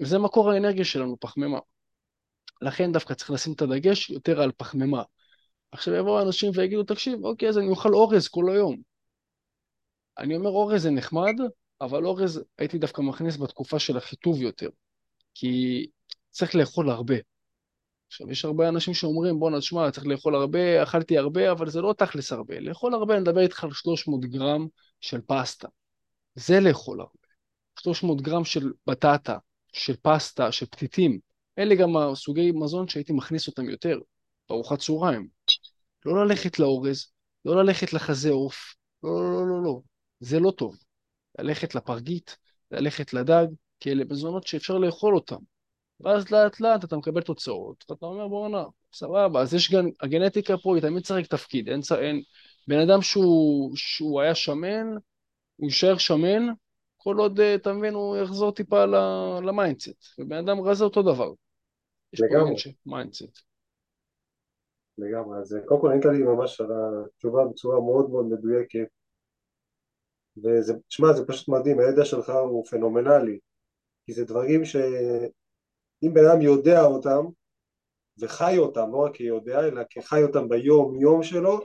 זה 0.00 0.18
מקור 0.18 0.50
האנרגיה 0.50 0.84
שלנו, 0.84 1.16
פחמימה. 1.20 1.58
לכן 2.62 2.92
דווקא 2.92 3.14
צריך 3.14 3.30
לשים 3.30 3.52
את 3.52 3.62
הדגש 3.62 4.10
יותר 4.10 4.42
על 4.42 4.52
פחמימה. 4.56 5.02
עכשיו 5.72 5.94
יבואו 5.94 6.22
אנשים 6.22 6.52
ויגידו, 6.54 6.82
תקשיב, 6.82 7.24
אוקיי, 7.24 7.48
אז 7.48 7.58
אני 7.58 7.68
אוכל 7.68 7.94
אורז 7.94 8.28
כל 8.28 8.50
היום. 8.50 8.76
אני 10.18 10.36
אומר 10.36 10.50
אורז 10.50 10.82
זה 10.82 10.90
נחמד, 10.90 11.34
אבל 11.80 12.04
אורז 12.04 12.44
הייתי 12.58 12.78
דווקא 12.78 13.02
מכניס 13.02 13.36
בתקופה 13.36 13.78
של 13.78 13.96
החיטוב 13.96 14.42
יותר, 14.42 14.68
כי 15.34 15.86
צריך 16.30 16.54
לאכול 16.54 16.90
הרבה. 16.90 17.14
עכשיו, 18.06 18.30
יש 18.30 18.44
הרבה 18.44 18.68
אנשים 18.68 18.94
שאומרים, 18.94 19.40
בוא 19.40 19.50
נשמע, 19.50 19.90
צריך 19.90 20.06
לאכול 20.06 20.34
הרבה, 20.34 20.82
אכלתי 20.82 21.18
הרבה, 21.18 21.52
אבל 21.52 21.70
זה 21.70 21.80
לא 21.80 21.94
תכלס 21.98 22.32
הרבה. 22.32 22.60
לאכול 22.60 22.94
הרבה, 22.94 23.14
אני 23.14 23.22
מדבר 23.22 23.40
איתך 23.40 23.64
על 23.64 23.72
300 23.72 24.24
גרם 24.24 24.66
של 25.00 25.20
פסטה. 25.20 25.68
זה 26.34 26.60
לאכול 26.60 27.00
הרבה. 27.00 27.12
300 27.80 28.20
גרם 28.20 28.44
של 28.44 28.72
בטטה, 28.86 29.38
של 29.72 29.96
פסטה, 30.02 30.52
של 30.52 30.66
פתיתים. 30.66 31.18
אלה 31.58 31.74
גם 31.74 31.96
הסוגי 31.96 32.52
מזון 32.52 32.88
שהייתי 32.88 33.12
מכניס 33.12 33.46
אותם 33.46 33.68
יותר, 33.68 33.98
בארוחת 34.48 34.78
צהריים. 34.78 35.28
לא 36.04 36.26
ללכת 36.26 36.58
לאורז, 36.58 37.06
לא 37.44 37.62
ללכת 37.62 37.92
לחזה 37.92 38.30
עוף, 38.30 38.74
לא, 39.02 39.10
לא, 39.10 39.32
לא, 39.32 39.46
לא, 39.46 39.62
לא. 39.64 39.80
זה 40.20 40.40
לא 40.40 40.50
טוב. 40.50 40.76
ללכת 41.38 41.74
לפרגית, 41.74 42.36
ללכת 42.70 43.12
לדג, 43.12 43.46
כי 43.80 43.92
אלה 43.92 44.04
מזונות 44.10 44.46
שאפשר 44.46 44.78
לאכול 44.78 45.14
אותם. 45.14 45.38
ואז 46.00 46.30
לאט 46.30 46.60
לאט 46.60 46.84
אתה 46.84 46.96
מקבל 46.96 47.22
תוצאות, 47.22 47.84
ואתה 47.90 48.06
אומר 48.06 48.28
בואנה, 48.28 48.64
סבבה, 48.92 49.40
אז 49.40 49.54
יש 49.54 49.72
גם, 49.72 49.88
הגנטיקה 50.00 50.56
פה 50.58 50.76
היא 50.76 50.82
תמיד 50.82 51.04
צריך 51.04 51.26
תפקיד, 51.26 51.68
אין, 51.68 51.80
אין, 52.00 52.22
בן 52.68 52.78
אדם 52.78 53.02
שהוא, 53.02 53.72
שהוא 53.76 54.20
היה 54.20 54.34
שמן, 54.34 54.86
הוא 55.56 55.66
יישאר 55.66 55.98
שמן, 55.98 56.46
כל 56.96 57.16
עוד, 57.16 57.40
אה, 57.40 57.54
אתה 57.54 57.72
מבין, 57.72 57.94
הוא 57.94 58.16
יחזור 58.16 58.52
טיפה 58.52 58.84
ל 59.42 59.49
mindset, 59.49 60.04
ובן 60.18 60.36
אדם 60.36 60.60
רזה 60.60 60.84
אותו 60.84 61.02
דבר. 61.02 61.32
יש 62.12 62.20
לגמרי. 62.20 62.56
פה 62.62 62.70
mindset. 62.86 63.38
לגמרי, 64.98 65.38
אז 65.38 65.54
אה, 65.54 65.60
קודם 65.66 65.80
כל 65.80 65.90
ענית 65.90 66.04
לי 66.04 66.22
ממש 66.22 66.60
על 66.60 66.66
התשובה 67.06 67.44
בצורה 67.44 67.80
מאוד 67.80 68.10
מאוד 68.10 68.26
מדויקת, 68.26 68.88
וזה, 70.44 70.74
תשמע, 70.88 71.12
זה 71.12 71.26
פשוט 71.26 71.48
מדהים, 71.48 71.78
הידע 71.78 72.04
שלך 72.04 72.30
הוא 72.30 72.64
פנומנלי, 72.66 73.38
כי 74.06 74.12
זה 74.12 74.24
דברים 74.24 74.64
ש... 74.64 74.76
אם 76.02 76.14
בן 76.14 76.24
אדם 76.26 76.42
יודע 76.42 76.84
אותם 76.84 77.24
וחי 78.18 78.58
אותם, 78.58 78.92
לא 78.92 78.96
רק 78.96 79.14
כיודע, 79.14 79.60
אלא 79.60 79.82
כחי 79.90 80.22
אותם 80.22 80.48
ביום 80.48 81.00
יום 81.00 81.22
שלו, 81.22 81.60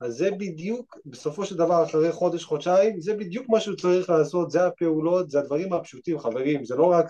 אז 0.00 0.16
זה 0.16 0.30
בדיוק, 0.30 0.98
בסופו 1.06 1.44
של 1.44 1.56
דבר 1.56 1.84
אחרי 1.84 2.12
חודש, 2.12 2.44
חודשיים, 2.44 3.00
זה 3.00 3.14
בדיוק 3.14 3.48
מה 3.48 3.60
שהוא 3.60 3.76
צריך 3.76 4.10
לעשות, 4.10 4.50
זה 4.50 4.66
הפעולות, 4.66 5.30
זה 5.30 5.38
הדברים 5.38 5.72
הפשוטים, 5.72 6.18
חברים, 6.18 6.64
זה 6.64 6.76
לא 6.76 6.90
רק 6.90 7.06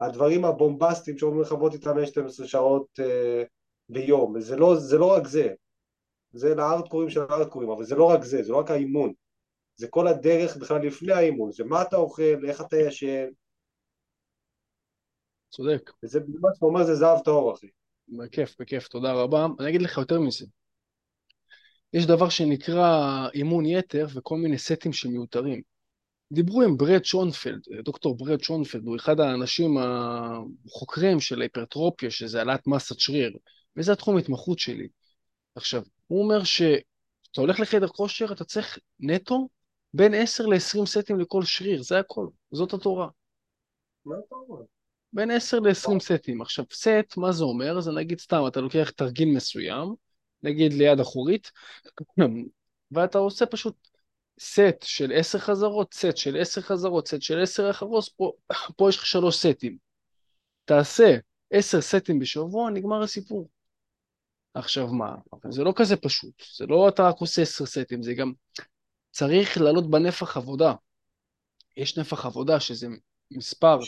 הדברים 0.00 0.44
הבומבסטיים 0.44 1.18
שאומרים 1.18 1.40
לך 1.40 1.52
בוא 1.52 1.70
תתאמן 1.70 2.06
12 2.06 2.46
שעות 2.46 2.86
uh, 3.00 3.46
ביום, 3.88 4.40
זה 4.40 4.56
לא, 4.56 4.76
זה 4.76 4.98
לא 4.98 5.12
רק 5.12 5.26
זה, 5.26 5.54
זה 6.32 6.54
לארדקורים 6.54 7.10
של 7.10 7.20
הארדקורים, 7.20 7.70
אבל 7.70 7.84
זה 7.84 7.94
לא 7.94 8.04
רק 8.04 8.24
זה, 8.24 8.42
זה 8.42 8.52
לא 8.52 8.56
רק 8.56 8.70
האימון, 8.70 9.12
זה 9.80 9.88
כל 9.88 10.06
הדרך 10.06 10.56
בכלל 10.56 10.86
לפני 10.86 11.12
האימון, 11.12 11.52
זה 11.52 11.64
מה 11.64 11.82
אתה 11.82 11.96
אוכל, 11.96 12.46
איך 12.48 12.60
אתה 12.60 12.76
ישן, 12.76 13.26
צודק. 15.50 15.90
וזה 16.04 16.20
ממש 16.20 16.62
אומר 16.62 16.84
זה 16.84 16.94
זהב 16.94 17.18
טהור, 17.24 17.54
אחי. 17.54 17.66
בכיף, 18.08 18.56
בכיף, 18.60 18.88
תודה 18.88 19.12
רבה. 19.12 19.46
אני 19.60 19.68
אגיד 19.68 19.82
לך 19.82 19.98
יותר 19.98 20.20
מזה. 20.20 20.46
יש 21.92 22.06
דבר 22.06 22.28
שנקרא 22.28 23.28
אימון 23.34 23.66
יתר 23.66 24.06
וכל 24.14 24.36
מיני 24.36 24.58
סטים 24.58 24.92
שמיותרים. 24.92 25.62
דיברו 26.32 26.62
עם 26.62 26.76
ברד 26.76 27.04
שונפלד, 27.04 27.60
דוקטור 27.84 28.16
ברד 28.16 28.40
שונפלד, 28.40 28.86
הוא 28.86 28.96
אחד 28.96 29.20
האנשים 29.20 29.78
החוקרים 30.68 31.20
של 31.20 31.40
ההיפרטרופיה, 31.40 32.10
שזה 32.10 32.38
העלאת 32.38 32.66
מסת 32.66 33.00
שריר, 33.00 33.36
וזה 33.76 33.92
התחום 33.92 34.16
התמחות 34.16 34.58
שלי. 34.58 34.88
עכשיו, 35.54 35.82
הוא 36.06 36.22
אומר 36.22 36.44
שאתה 36.44 37.40
הולך 37.40 37.60
לחדר 37.60 37.88
כושר, 37.88 38.32
אתה 38.32 38.44
צריך 38.44 38.78
נטו 39.00 39.48
בין 39.94 40.14
10 40.14 40.46
ל-20 40.46 40.86
סטים 40.86 41.20
לכל 41.20 41.42
שריר, 41.44 41.82
זה 41.82 41.98
הכל, 41.98 42.26
זאת 42.52 42.72
התורה. 42.72 43.08
מה 44.04 44.14
אתה 44.26 44.34
אומר? 44.34 44.62
בין 45.12 45.30
10 45.30 45.60
ל-20 45.60 46.00
סטים. 46.00 46.42
עכשיו, 46.42 46.64
סט, 46.72 47.16
מה 47.16 47.32
זה 47.32 47.44
אומר? 47.44 47.80
זה 47.80 47.92
נגיד 47.92 48.20
סתם, 48.20 48.42
אתה 48.48 48.60
לוקח 48.60 48.90
תרגיל 48.90 49.28
מסוים, 49.28 49.94
נגיד 50.42 50.72
ליד 50.72 51.00
אחורית, 51.00 51.50
ואתה 52.92 53.18
עושה 53.18 53.46
פשוט 53.46 53.74
סט 54.40 54.82
של 54.82 55.12
10 55.14 55.38
חזרות, 55.38 55.94
סט 55.94 56.16
של 56.16 56.40
10 56.40 56.60
חזרות, 56.60 57.08
סט 57.08 57.22
של 57.22 57.42
10 57.42 57.70
אחרות, 57.70 58.08
פה, 58.16 58.32
פה 58.76 58.88
יש 58.88 58.96
לך 58.96 59.06
שלוש 59.06 59.36
סטים. 59.36 59.76
תעשה 60.64 61.16
10 61.50 61.80
סטים 61.80 62.18
בשבוע, 62.18 62.70
נגמר 62.70 63.02
הסיפור. 63.02 63.48
עכשיו 64.54 64.86
מה, 64.86 65.14
זה 65.50 65.62
לא 65.62 65.72
כזה 65.76 65.96
פשוט, 65.96 66.42
זה 66.56 66.66
לא 66.66 66.88
אתה 66.88 67.08
רק 67.08 67.16
עושה 67.18 67.42
10 67.42 67.66
סטים, 67.66 68.02
זה 68.02 68.14
גם 68.14 68.32
צריך 69.10 69.60
לעלות 69.60 69.90
בנפח 69.90 70.36
עבודה. 70.36 70.74
יש 71.76 71.98
נפח 71.98 72.26
עבודה 72.26 72.60
שזה 72.60 72.86
מספר 73.30 73.78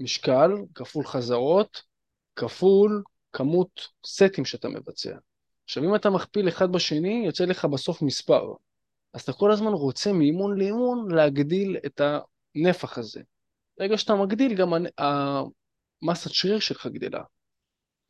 משקל 0.00 0.50
כפול 0.74 1.06
חזרות 1.06 1.82
כפול 2.36 3.02
כמות 3.32 3.88
סטים 4.06 4.44
שאתה 4.44 4.68
מבצע. 4.68 5.16
עכשיו 5.64 5.84
אם 5.84 5.94
אתה 5.94 6.10
מכפיל 6.10 6.48
אחד 6.48 6.72
בשני, 6.72 7.22
יוצא 7.26 7.44
לך 7.44 7.64
בסוף 7.64 8.02
מספר. 8.02 8.52
אז 9.14 9.20
אתה 9.22 9.32
כל 9.32 9.52
הזמן 9.52 9.72
רוצה 9.72 10.12
מאימון 10.12 10.58
לאימון 10.58 11.14
להגדיל 11.14 11.76
את 11.86 12.00
הנפח 12.54 12.98
הזה. 12.98 13.20
ברגע 13.78 13.98
שאתה 13.98 14.14
מגדיל, 14.14 14.54
גם 14.54 14.72
המסת 14.98 16.30
שריר 16.30 16.58
שלך 16.58 16.86
גדלה. 16.86 17.22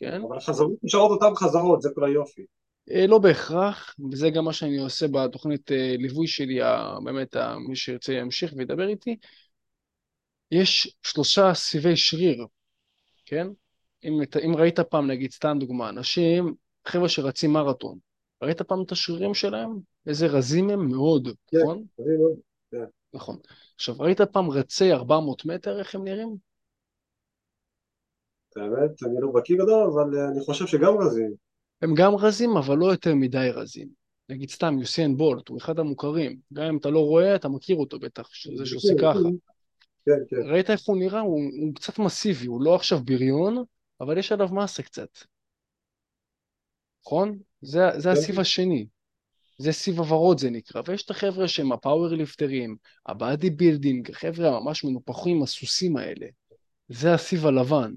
כן? 0.01 0.23
אבל 0.29 0.37
החזרות 0.37 0.73
נשארות 0.83 1.11
אותן 1.11 1.35
חזרות, 1.37 1.83
זה 1.83 1.89
כל 1.95 2.05
היופי. 2.05 2.47
אה, 2.91 3.07
לא 3.07 3.19
בהכרח, 3.19 3.95
וזה 4.13 4.31
גם 4.31 4.45
מה 4.45 4.53
שאני 4.53 4.79
עושה 4.79 5.07
בתוכנית 5.09 5.73
אה, 5.73 5.95
ליווי 5.99 6.27
שלי, 6.27 6.61
באמת 7.05 7.37
מי 7.69 7.77
שירצה 7.77 8.13
ימשיך 8.13 8.53
וידבר 8.57 8.89
איתי, 8.89 9.17
יש 10.51 10.97
שלושה 11.03 11.55
סיבי 11.55 11.97
שריר, 11.97 12.47
כן? 13.27 13.47
אם, 14.05 14.13
אם 14.45 14.57
ראית 14.57 14.81
פעם, 14.81 15.11
נגיד, 15.11 15.33
סתם 15.33 15.57
דוגמה, 15.61 15.89
אנשים, 15.89 16.55
חבר'ה 16.87 17.09
שרצים 17.09 17.53
מרתון, 17.53 17.99
ראית 18.43 18.63
פעם 18.63 18.83
את 18.83 18.93
השרירים 18.93 19.35
שלהם? 19.35 19.71
איזה 20.07 20.27
רזים 20.27 20.71
הם 20.71 20.89
מאוד, 20.89 21.29
כן, 21.47 21.59
נכון? 21.59 21.85
כן. 22.71 22.85
נכון. 23.15 23.39
עכשיו, 23.75 23.95
ראית 23.99 24.21
פעם 24.21 24.51
רצי 24.51 24.93
400 24.93 25.45
מטר, 25.45 25.79
איך 25.79 25.95
הם 25.95 26.05
נראים? 26.05 26.37
האמת, 28.57 29.03
אני 29.03 29.15
לא 29.21 29.33
בקיא 29.35 29.57
גדול, 29.57 29.91
אבל 29.95 30.19
אה, 30.19 30.29
אני 30.29 30.41
חושב 30.41 30.67
שגם 30.67 30.99
רזים. 30.99 31.35
הם 31.83 31.95
גם 31.95 32.15
רזים, 32.15 32.57
אבל 32.57 32.77
לא 32.79 32.87
יותר 32.87 33.15
מדי 33.15 33.51
רזים. 33.55 33.89
נגיד 34.29 34.51
סתם, 34.51 34.79
יוסיין 34.79 35.17
בולט, 35.17 35.49
הוא 35.49 35.59
אחד 35.59 35.79
המוכרים. 35.79 36.39
גם 36.53 36.65
אם 36.65 36.77
אתה 36.77 36.91
לא 36.91 37.01
רואה, 37.01 37.35
אתה 37.35 37.49
מכיר 37.49 37.77
אותו 37.77 37.99
בטח, 37.99 38.29
שזה 38.33 38.67
שעושה 38.67 38.93
ככה. 39.01 39.19
כן, 40.07 40.13
כן. 40.31 40.37
ראית 40.51 40.71
איך 40.71 40.81
הוא 40.85 40.97
נראה? 40.97 41.21
הוא, 41.21 41.41
הוא 41.61 41.75
קצת 41.75 41.99
מסיבי, 41.99 42.47
הוא 42.47 42.63
לא 42.63 42.75
עכשיו 42.75 43.01
בריון, 43.05 43.65
אבל 44.01 44.19
יש 44.19 44.33
עליו 44.33 44.49
מסה 44.55 44.83
קצת. 44.83 45.09
נכון? 47.07 47.39
זה, 47.61 47.81
זה 47.97 48.09
כן. 48.09 48.17
הסיב 48.17 48.41
השני. 48.41 48.87
זה 49.59 49.73
סיב 49.73 49.99
הוורוד 49.99 50.39
זה 50.39 50.51
נקרא, 50.51 50.83
ויש 50.87 51.05
את 51.05 51.11
החבר'ה 51.11 51.49
שהם 51.49 51.73
ה 51.73 51.79
power 51.79 52.09
ליפטרים, 52.09 52.77
ה 53.07 53.15
body 53.15 53.51
building, 53.51 54.11
החבר'ה 54.11 54.57
הממש 54.57 54.85
מנופחים, 54.85 55.43
הסוסים 55.43 55.97
האלה. 55.97 56.27
זה 56.89 57.15
הסיב 57.15 57.47
הלבן. 57.47 57.93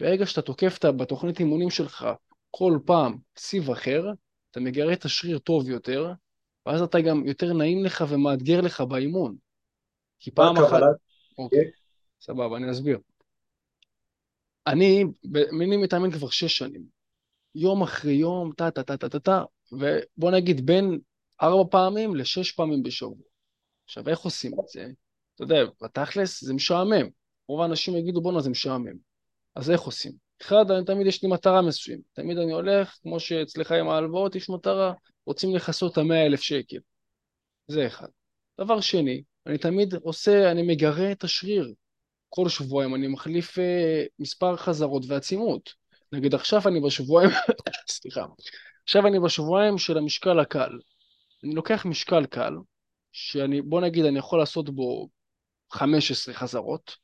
ברגע 0.00 0.26
שאתה 0.26 0.42
תוקף 0.42 0.84
בתוכנית 0.84 1.40
אימונים 1.40 1.70
שלך 1.70 2.06
כל 2.56 2.78
פעם 2.86 3.18
סיב 3.36 3.70
אחר, 3.70 4.04
אתה 4.50 4.60
מגרה 4.60 4.92
את 4.92 5.04
השריר 5.04 5.38
טוב 5.38 5.70
יותר, 5.70 6.12
ואז 6.66 6.82
אתה 6.82 7.00
גם 7.00 7.26
יותר 7.26 7.52
נעים 7.52 7.84
לך 7.84 8.04
ומאתגר 8.08 8.60
לך 8.60 8.80
באימון. 8.80 9.36
כי 10.18 10.30
פעם 10.30 10.56
אחת... 10.56 10.80
אוקיי, 11.38 11.70
סבבה, 12.20 12.56
אני 12.56 12.70
אסביר. 12.70 12.98
אני, 14.66 15.04
אני 15.62 15.76
מתאמן 15.76 16.10
כבר 16.10 16.30
שש 16.30 16.58
שנים. 16.58 16.82
יום 17.54 17.82
אחרי 17.82 18.12
יום, 18.12 18.52
טה 18.56 18.70
טה 18.70 18.82
טה 18.82 18.96
טה 18.96 19.08
טה 19.08 19.18
טה, 19.18 19.44
ובוא 19.72 20.30
נגיד 20.30 20.66
בין 20.66 20.98
ארבע 21.42 21.70
פעמים 21.70 22.16
לשש 22.16 22.52
פעמים 22.52 22.82
בשבוע. 22.82 23.26
עכשיו, 23.84 24.08
איך 24.08 24.20
עושים 24.20 24.52
את 24.60 24.68
זה? 24.68 24.90
אתה 25.34 25.42
יודע, 25.42 25.56
בתכלס 25.82 26.44
זה 26.44 26.54
משעמם. 26.54 27.08
רוב 27.48 27.60
האנשים 27.60 27.96
יגידו, 27.96 28.20
בואנה, 28.20 28.40
זה 28.40 28.50
משעמם. 28.50 28.96
אז 29.54 29.70
איך 29.70 29.80
עושים? 29.80 30.12
אחד, 30.42 30.70
אני 30.70 30.84
תמיד 30.84 31.06
יש 31.06 31.22
לי 31.22 31.28
מטרה 31.28 31.62
מסוימת. 31.62 32.02
תמיד 32.12 32.38
אני 32.38 32.52
הולך, 32.52 32.98
כמו 33.02 33.20
שאצלך 33.20 33.72
עם 33.72 33.88
ההלוואות 33.88 34.34
יש 34.34 34.50
מטרה, 34.50 34.92
רוצים 35.26 35.54
לכסות 35.54 35.92
את 35.92 35.98
המאה 35.98 36.26
אלף 36.26 36.40
שקל. 36.40 36.76
זה 37.68 37.86
אחד. 37.86 38.08
דבר 38.60 38.80
שני, 38.80 39.22
אני 39.46 39.58
תמיד 39.58 39.94
עושה, 39.94 40.50
אני 40.50 40.62
מגרה 40.62 41.12
את 41.12 41.24
השריר. 41.24 41.74
כל 42.28 42.48
שבועיים 42.48 42.94
אני 42.94 43.06
מחליף 43.06 43.58
אה, 43.58 44.04
מספר 44.18 44.56
חזרות 44.56 45.02
ועצימות. 45.08 45.74
נגיד 46.12 46.34
עכשיו 46.34 46.62
אני 46.68 46.80
בשבועיים, 46.80 47.30
סליחה, 47.90 48.26
עכשיו 48.84 49.06
אני 49.06 49.20
בשבועיים 49.20 49.78
של 49.78 49.98
המשקל 49.98 50.40
הקל. 50.40 50.70
אני 51.44 51.54
לוקח 51.54 51.86
משקל 51.86 52.26
קל, 52.26 52.54
שאני, 53.12 53.62
בוא 53.62 53.80
נגיד, 53.80 54.04
אני 54.04 54.18
יכול 54.18 54.38
לעשות 54.38 54.70
בו 54.70 55.08
15 55.70 56.34
חזרות, 56.34 56.96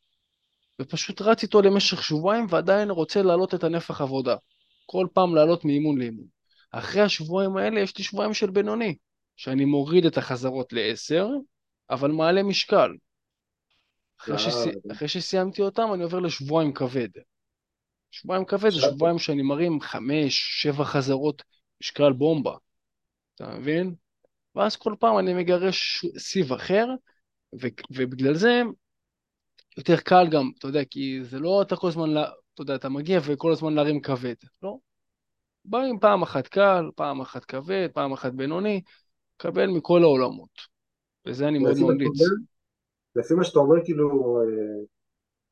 ופשוט 0.80 1.22
רץ 1.22 1.42
איתו 1.42 1.62
למשך 1.62 2.02
שבועיים 2.02 2.46
ועדיין 2.48 2.90
רוצה 2.90 3.22
להעלות 3.22 3.54
את 3.54 3.64
הנפח 3.64 4.00
עבודה. 4.00 4.36
כל 4.86 5.06
פעם 5.12 5.34
לעלות 5.34 5.64
מאימון 5.64 5.98
לאימון. 5.98 6.26
אחרי 6.70 7.02
השבועיים 7.02 7.56
האלה 7.56 7.80
יש 7.80 7.98
לי 7.98 8.04
שבועיים 8.04 8.34
של 8.34 8.50
בינוני, 8.50 8.96
שאני 9.36 9.64
מוריד 9.64 10.06
את 10.06 10.18
החזרות 10.18 10.72
לעשר, 10.72 11.28
אבל 11.90 12.10
מעלה 12.10 12.42
משקל. 12.42 12.90
אחרי, 14.20 14.38
שסי... 14.38 14.70
אחרי 14.92 15.08
שסיימתי 15.08 15.62
אותם 15.62 15.88
אני 15.94 16.02
עובר 16.02 16.18
לשבועיים 16.18 16.72
כבד. 16.72 17.08
שבועיים 18.10 18.44
כבד 18.44 18.70
זה 18.70 18.80
שבועיים 18.80 19.18
שאני 19.18 19.42
מרים 19.42 19.80
חמש, 19.80 20.62
שבע 20.62 20.84
חזרות 20.84 21.42
משקל 21.82 22.12
בומבה. 22.12 22.54
אתה 23.34 23.46
מבין? 23.46 23.94
ואז 24.54 24.76
כל 24.76 24.94
פעם 25.00 25.18
אני 25.18 25.34
מגרש 25.34 26.04
סיב 26.18 26.52
אחר, 26.52 26.86
ו... 27.62 27.66
ובגלל 27.90 28.34
זה 28.34 28.62
יותר 29.78 29.96
קל 29.96 30.26
גם, 30.30 30.50
אתה 30.58 30.66
יודע, 30.66 30.84
כי 30.90 31.24
זה 31.24 31.38
לא 31.38 31.62
אתה 31.62 31.76
כל 31.76 31.88
הזמן, 31.88 32.10
אתה 32.54 32.62
יודע, 32.62 32.74
אתה 32.74 32.88
מגיע 32.88 33.20
וכל 33.26 33.52
הזמן 33.52 33.74
להרים 33.74 34.00
כבד, 34.00 34.34
לא? 34.62 34.78
באים 35.64 35.98
פעם 35.98 36.22
אחת 36.22 36.46
קל, 36.46 36.90
פעם 36.96 37.20
אחת 37.20 37.44
כבד, 37.44 37.88
פעם 37.94 38.12
אחת 38.12 38.32
בינוני, 38.32 38.82
קבל 39.36 39.66
מכל 39.66 40.02
העולמות. 40.02 40.50
וזה 41.26 41.48
אני 41.48 41.58
מאוד 41.58 41.78
ממליץ. 41.80 42.20
לפי 43.16 43.34
מה 43.34 43.44
שאתה 43.44 43.58
אומר, 43.58 43.84
כאילו, 43.84 44.38
אה, 44.40 44.84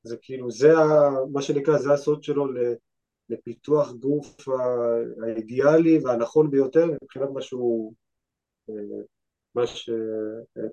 זה 0.02 0.16
כאילו, 0.22 0.50
זה 0.50 0.78
ה, 0.78 1.10
מה 1.32 1.42
שנקרא, 1.42 1.78
זה 1.78 1.92
הסוד 1.92 2.22
שלו 2.22 2.46
לפיתוח 3.28 3.92
גוף 3.92 4.48
האידיאלי 5.22 5.98
והנכון 6.04 6.50
ביותר 6.50 6.86
מבחינת 7.02 7.28
מה 7.34 7.42
שהוא, 7.42 7.92
אה, 8.70 8.74
מה 9.54 9.66
ש... 9.66 9.90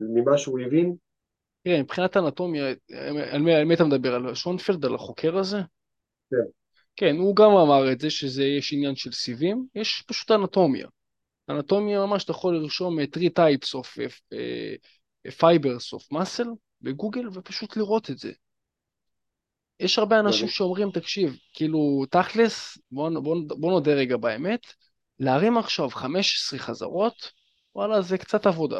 ממה 0.01 0.37
שהוא 0.37 0.59
הבין. 0.59 0.95
תראה, 1.63 1.81
מבחינת 1.81 2.17
אנטומיה, 2.17 2.65
על 3.31 3.41
מי, 3.41 3.53
על 3.53 3.65
מי 3.65 3.73
אתה 3.73 3.83
מדבר? 3.83 4.15
על 4.15 4.35
שונפלד, 4.35 4.85
על 4.85 4.95
החוקר 4.95 5.37
הזה? 5.37 5.57
כן. 6.31 6.37
כן, 6.95 7.15
הוא 7.15 7.35
גם 7.35 7.51
אמר 7.51 7.91
את 7.91 7.99
זה, 7.99 8.09
שזה 8.09 8.43
יש 8.43 8.73
עניין 8.73 8.95
של 8.95 9.11
סיבים, 9.11 9.67
יש 9.75 10.03
פשוט 10.07 10.31
אנטומיה. 10.31 10.87
אנטומיה 11.49 12.05
ממש, 12.05 12.23
אתה 12.23 12.31
יכול 12.31 12.55
לרשום 12.55 12.97
3 13.13 13.27
types 13.39 13.75
of 13.75 13.87
fibers 15.39 15.97
of 15.97 16.17
muscle 16.17 16.49
בגוגל 16.81 17.27
ופשוט 17.33 17.77
לראות 17.77 18.09
את 18.09 18.17
זה. 18.17 18.31
יש 19.79 19.99
הרבה 19.99 20.19
אנשים 20.19 20.47
שאומרים, 20.47 20.91
תקשיב, 20.91 21.37
כאילו, 21.53 22.03
תכלס, 22.09 22.77
בוא, 22.91 23.09
בוא, 23.09 23.35
בוא 23.47 23.71
נודה 23.71 23.93
רגע 23.93 24.17
באמת, 24.17 24.65
להרים 25.19 25.57
עכשיו 25.57 25.89
15 25.89 26.59
חזרות, 26.59 27.31
וואלה, 27.75 28.01
זה 28.01 28.17
קצת 28.17 28.45
עבודה. 28.45 28.79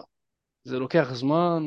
זה 0.64 0.80
לוקח 0.80 1.14
זמן, 1.14 1.64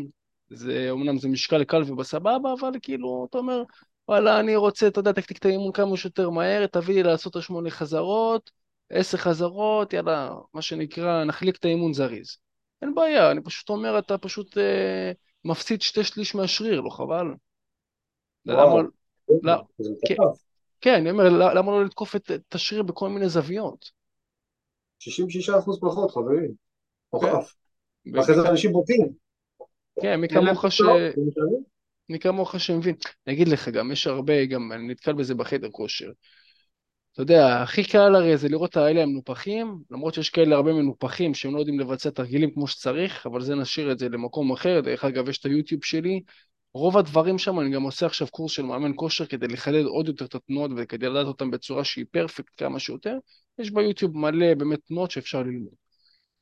זה, 0.50 0.88
אמנם 0.90 1.18
זה 1.18 1.28
משקל 1.28 1.64
קל 1.64 1.82
ובסבבה, 1.86 2.52
אבל 2.60 2.70
כאילו, 2.82 3.26
אתה 3.30 3.38
אומר, 3.38 3.62
וואלה, 4.08 4.40
אני 4.40 4.56
רוצה, 4.56 4.86
אתה 4.86 5.00
יודע, 5.00 5.12
תקתיק 5.12 5.38
את 5.38 5.44
האימון 5.44 5.72
כמה 5.72 5.96
שיותר 5.96 6.30
מהר, 6.30 6.66
תביא 6.66 6.94
לי 6.94 7.02
לעשות 7.02 7.30
את 7.30 7.36
השמונה 7.36 7.70
חזרות, 7.70 8.50
עשר 8.90 9.18
חזרות, 9.18 9.92
יאללה, 9.92 10.30
מה 10.54 10.62
שנקרא, 10.62 11.24
נחליק 11.24 11.56
את 11.56 11.64
האימון 11.64 11.92
זריז. 11.92 12.36
אין 12.82 12.94
בעיה, 12.94 13.30
אני 13.30 13.42
פשוט 13.42 13.68
אומר, 13.68 13.98
אתה 13.98 14.18
פשוט 14.18 14.58
אה, 14.58 15.12
מפסיד 15.44 15.82
שתי 15.82 16.04
שליש 16.04 16.34
מהשריר, 16.34 16.80
לא 16.80 16.90
חבל? 16.90 17.26
וואו, 18.46 18.78
למה, 18.78 18.88
לא, 19.42 19.54
כן, 20.08 20.14
כן, 20.80 20.94
אני 20.94 21.10
אומר, 21.10 21.28
למה 21.28 21.72
לא 21.72 21.84
לתקוף 21.84 22.16
את, 22.16 22.30
את 22.30 22.54
השריר 22.54 22.82
בכל 22.82 23.08
מיני 23.08 23.28
זוויות? 23.28 23.90
66% 25.00 25.80
פחות, 25.80 26.10
חברים. 26.10 26.52
מוכרח. 27.12 27.54
ואחרי 28.14 28.34
זה 28.34 28.48
אנשים 28.48 28.72
בוטים. 28.72 29.25
כן, 30.02 30.20
מי 30.20 30.28
כמוך 30.28 30.72
ש... 30.72 30.82
מי 32.08 32.18
כמוך 32.18 32.60
שמבין. 32.60 32.94
אני 33.26 33.34
אגיד 33.34 33.48
לך 33.48 33.68
גם, 33.68 33.92
יש 33.92 34.06
הרבה, 34.06 34.44
גם 34.44 34.72
אני 34.72 34.88
נתקל 34.88 35.12
בזה 35.12 35.34
בחדר 35.34 35.68
כושר. 35.70 36.10
אתה 37.12 37.22
יודע, 37.22 37.62
הכי 37.62 37.84
קל 37.84 38.14
הרי 38.14 38.36
זה 38.36 38.48
לראות 38.48 38.70
את 38.70 38.76
האלה 38.76 39.02
המנופחים, 39.02 39.78
למרות 39.90 40.14
שיש 40.14 40.30
כאלה 40.30 40.56
הרבה 40.56 40.72
מנופחים 40.72 41.34
שהם 41.34 41.54
לא 41.54 41.58
יודעים 41.58 41.80
לבצע 41.80 42.10
תרגילים 42.10 42.50
כמו 42.50 42.66
שצריך, 42.66 43.26
אבל 43.26 43.40
זה 43.40 43.54
נשאיר 43.54 43.92
את 43.92 43.98
זה 43.98 44.08
למקום 44.08 44.52
אחר. 44.52 44.80
דרך 44.80 45.04
אגב, 45.04 45.28
יש 45.28 45.38
את 45.38 45.44
היוטיוב 45.46 45.84
שלי, 45.84 46.20
רוב 46.74 46.98
הדברים 46.98 47.38
שם, 47.38 47.60
אני 47.60 47.70
גם 47.70 47.82
עושה 47.82 48.06
עכשיו 48.06 48.28
קורס 48.30 48.52
של 48.52 48.62
מאמן 48.62 48.92
כושר 48.96 49.26
כדי 49.26 49.46
לחדד 49.46 49.84
עוד 49.84 50.08
יותר 50.08 50.24
את 50.24 50.34
התנועות 50.34 50.70
וכדי 50.76 51.08
לדעת 51.08 51.26
אותם 51.26 51.50
בצורה 51.50 51.84
שהיא 51.84 52.04
perfect 52.10 52.52
כמה 52.56 52.78
שיותר. 52.78 53.18
יש 53.58 53.70
ביוטיוב 53.70 54.16
מלא 54.16 54.54
באמת 54.54 54.78
תנועות 54.88 55.10
שאפשר 55.10 55.42
ללמוד. 55.42 55.72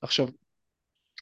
עכשיו, 0.03 0.29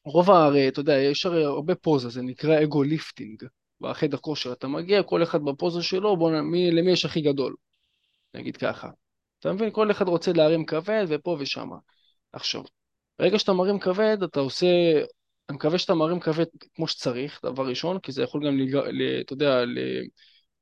רוב 0.05 0.31
הרי, 0.31 0.69
אתה 0.69 0.81
יודע, 0.81 0.95
יש 0.95 1.27
הרי 1.27 1.45
הרבה 1.45 1.75
פוזה, 1.75 2.09
זה 2.09 2.23
נקרא 2.23 2.63
ego 2.63 2.83
lifting. 2.83 3.43
בחדר 3.81 4.17
כושר 4.17 4.53
אתה 4.53 4.69
מגיע, 4.69 5.03
כל 5.03 5.23
אחד 5.23 5.45
בפוזה 5.45 5.83
שלו, 5.83 6.17
בוא, 6.17 6.41
מי, 6.41 6.71
למי 6.71 6.93
יש 6.93 7.05
הכי 7.05 7.21
גדול, 7.21 7.55
נגיד 8.35 8.57
ככה. 8.57 8.91
אתה 9.39 9.53
מבין? 9.53 9.71
כל 9.71 9.91
אחד 9.91 10.09
רוצה 10.09 10.33
להרים 10.33 10.65
כבד 10.67 11.05
ופה 11.09 11.37
ושמה. 11.41 11.77
עכשיו, 12.33 12.63
ברגע 13.19 13.39
שאתה 13.39 13.53
מרים 13.53 13.79
כבד, 13.79 14.23
אתה 14.23 14.41
עושה, 14.41 14.67
אני 15.49 15.57
מקווה 15.57 15.79
שאתה 15.79 15.95
מרים 15.95 16.21
כבד 16.21 16.45
כמו 16.75 16.89
שצריך, 16.89 17.41
דבר 17.45 17.69
ראשון, 17.69 17.99
כי 17.99 18.13
זה 18.13 18.23
יכול 18.23 18.47
גם, 18.47 18.59
לג... 18.59 18.77
ל... 18.77 19.21
אתה 19.21 19.33
יודע, 19.33 19.65
ל... 19.65 19.79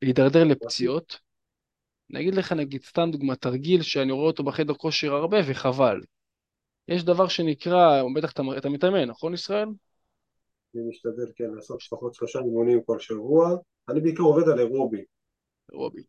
להידרדר 0.03 0.45
לפציעות. 0.45 1.19
אני 2.11 2.21
אגיד 2.21 2.35
לך, 2.35 2.53
נגיד, 2.53 2.83
סתם 2.83 3.09
דוגמא, 3.13 3.35
תרגיל 3.35 3.83
שאני 3.83 4.13
רואה 4.13 4.27
אותו 4.27 4.45
בחדר 4.45 4.75
כושר 4.75 5.15
הרבה, 5.15 5.39
וחבל. 5.47 6.01
יש 6.89 7.05
דבר 7.05 7.29
שנקרא, 7.29 8.03
בטח 8.15 8.33
אתה, 8.33 8.43
אתה 8.59 8.69
מתאמן, 8.69 9.05
נכון 9.05 9.35
ישראל? 9.35 9.69
אני 10.75 10.83
משתדל, 10.89 11.33
כן, 11.37 11.45
לעשות 11.55 11.83
לפחות 11.83 12.15
שלושה 12.15 12.39
אימונים 12.39 12.81
כל 12.87 12.99
שבוע. 12.99 13.57
אני 13.89 14.01
בעיקר 14.01 14.23
עובד 14.23 14.49
על 14.49 14.59
אירובי. 14.59 15.05
אירובי. 15.73 16.01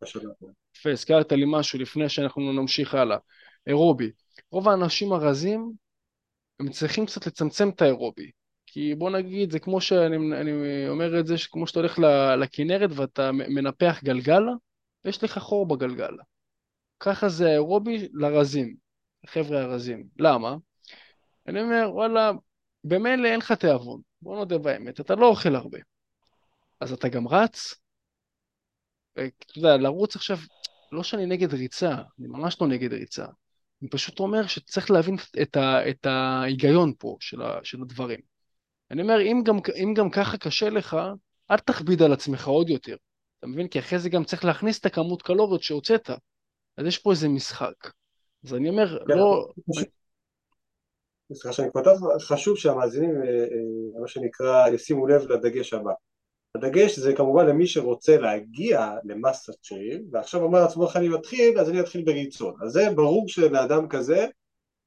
יפה, 0.78 0.92
הזכרת 0.92 1.32
לי 1.32 1.46
משהו 1.48 1.80
לפני 1.80 2.10
שאנחנו 2.10 2.54
נמשיך 2.54 2.96
הלאה. 2.96 3.18
אירובי. 3.68 4.12
רוב 4.52 4.68
האנשים 4.68 5.14
הרזים, 5.14 5.72
הם 6.60 6.70
צריכים 6.70 7.06
קצת 7.06 7.28
לצמצם 7.28 7.70
את 7.70 7.82
האירובי. 7.82 8.32
כי 8.66 8.96
בוא 8.96 9.10
נגיד, 9.10 9.52
זה 9.52 9.60
כמו 9.60 9.82
שאני 9.82 10.18
אומר 10.90 11.20
את 11.20 11.28
זה, 11.28 11.36
כמו 11.52 11.68
שאתה 11.68 11.80
הולך 11.80 12.00
לכנרת 12.40 12.90
ואתה 12.96 13.32
מנפח 13.32 14.00
גלגל, 14.04 14.44
ויש 15.06 15.24
לך 15.24 15.38
חור 15.38 15.68
בגלגל. 15.68 16.14
ככה 17.00 17.30
זה 17.30 17.48
האירובי 17.48 18.08
לרזים, 18.14 18.76
החבר'ה 19.24 19.62
הרזים. 19.62 20.08
למה? 20.20 20.56
אני 21.48 21.62
אומר, 21.62 21.90
וואלה, 21.94 22.32
במילא 22.84 23.28
אין 23.28 23.40
לך 23.40 23.52
תיאבון, 23.52 24.02
בוא 24.22 24.36
נודה 24.36 24.58
באמת, 24.58 25.00
אתה 25.00 25.16
לא 25.16 25.28
אוכל 25.28 25.56
הרבה. 25.56 25.80
אז 26.80 26.92
אתה 26.94 27.10
גם 27.10 27.28
רץ, 27.28 27.76
אתה 29.14 29.24
יודע, 29.58 29.78
לרוץ 29.78 30.16
עכשיו, 30.16 30.38
לא 30.92 31.04
שאני 31.04 31.26
נגד 31.26 31.54
ריצה, 31.54 31.96
אני 32.20 32.28
ממש 32.28 32.58
לא 32.62 32.68
נגד 32.68 32.94
ריצה. 32.94 33.26
אני 33.82 33.90
פשוט 33.90 34.20
אומר 34.20 34.48
שצריך 34.48 34.92
להבין 34.92 35.16
את, 35.42 35.56
ה, 35.56 35.90
את 35.90 36.06
ההיגיון 36.06 36.94
פה 37.00 37.18
של, 37.20 37.42
ה, 37.42 37.60
של 37.64 37.82
הדברים. 37.82 38.20
אני 38.92 39.02
אומר, 39.02 39.22
אם 39.22 39.42
גם, 39.46 39.58
אם 39.76 39.94
גם 39.98 40.10
ככה 40.10 40.38
קשה 40.38 40.70
לך, 40.70 40.98
אל 41.52 41.58
תכביד 41.58 42.02
על 42.02 42.14
עצמך 42.14 42.48
עוד 42.48 42.70
יותר. 42.70 42.96
אתה 43.40 43.48
מבין? 43.48 43.68
כי 43.68 43.80
אחרי 43.80 44.00
זה 44.00 44.10
גם 44.10 44.24
צריך 44.24 44.46
להכניס 44.46 44.80
את 44.80 44.86
הכמות 44.86 45.22
קלוריות 45.22 45.64
שהוצאת. 45.64 46.10
אז 46.78 46.86
יש 46.86 46.98
פה 46.98 47.12
איזה 47.12 47.30
משחק. 47.30 47.76
אז 48.46 48.54
אני 48.54 48.70
אומר, 48.70 49.00
כן, 49.08 49.18
לא... 49.18 49.48
סליחה 51.34 51.54
שאני 51.54 51.72
כותב, 51.72 51.96
חשוב 52.20 52.58
שהמאזינים, 52.58 53.24
אה, 53.24 53.30
אה, 53.30 54.02
מה 54.02 54.08
שנקרא, 54.08 54.68
ישימו 54.68 55.08
לב 55.08 55.32
לדגש 55.32 55.74
הבא. 55.74 55.92
הדגש 56.56 57.00
זה 57.00 57.14
כמובן 57.16 57.46
למי 57.46 57.68
שרוצה 57.68 58.18
להגיע 58.18 58.94
למסת 59.04 59.54
שריר, 59.62 60.02
ועכשיו 60.12 60.44
אומר 60.44 60.62
לעצמו 60.62 60.88
איך 60.88 60.98
אני 60.98 61.10
מתחיל, 61.10 61.60
אז 61.60 61.70
אני 61.70 61.80
אתחיל 61.80 62.04
בריצון. 62.06 62.54
אז 62.64 62.72
זה 62.72 62.89
ברור 62.96 63.28
שלאדם 63.28 63.88
כזה, 63.88 64.28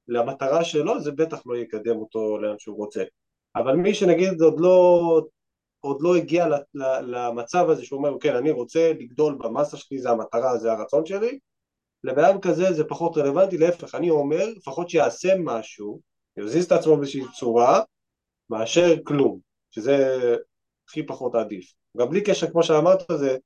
למטרה 0.08 0.64
שלו, 0.64 1.00
זה 1.00 1.12
בטח 1.12 1.42
לא 1.46 1.56
יקדם 1.56 1.96
אותו 1.96 2.38
לאן 2.38 2.58
שהוא 2.58 2.76
רוצה. 2.76 3.02
אבל 3.56 3.76
מי 3.76 3.94
שנגיד 3.94 4.40
עוד 4.40 4.60
לא, 4.60 5.00
עוד 5.80 5.98
לא 6.00 6.16
הגיע 6.16 6.46
למצב 7.02 7.70
הזה 7.70 7.84
שהוא 7.84 7.98
אומר, 7.98 8.18
כן, 8.20 8.36
אני 8.36 8.50
רוצה 8.50 8.92
לגדול 9.00 9.38
במסה 9.38 9.76
שלי, 9.76 9.98
זה 9.98 10.10
המטרה, 10.10 10.58
זה 10.58 10.72
הרצון 10.72 11.06
שלי, 11.06 11.38
לבן 12.04 12.24
אדם 12.24 12.40
כזה 12.40 12.72
זה 12.72 12.84
פחות 12.84 13.16
רלוונטי, 13.16 13.58
להפך, 13.58 13.94
אני 13.94 14.10
אומר, 14.10 14.46
לפחות 14.56 14.90
שיעשה 14.90 15.34
משהו, 15.38 16.00
יזיז 16.36 16.64
את 16.64 16.72
עצמו 16.72 16.96
באיזושהי 16.96 17.22
צורה, 17.38 17.80
מאשר 18.50 18.94
כלום, 19.04 19.38
שזה 19.70 20.18
הכי 20.88 21.06
פחות 21.06 21.34
עדיף. 21.34 21.72
גם 21.96 22.10
בלי 22.10 22.20
קשר, 22.20 22.50
כמו 22.50 22.62
שאמרת, 22.62 23.02
זה, 23.18 23.36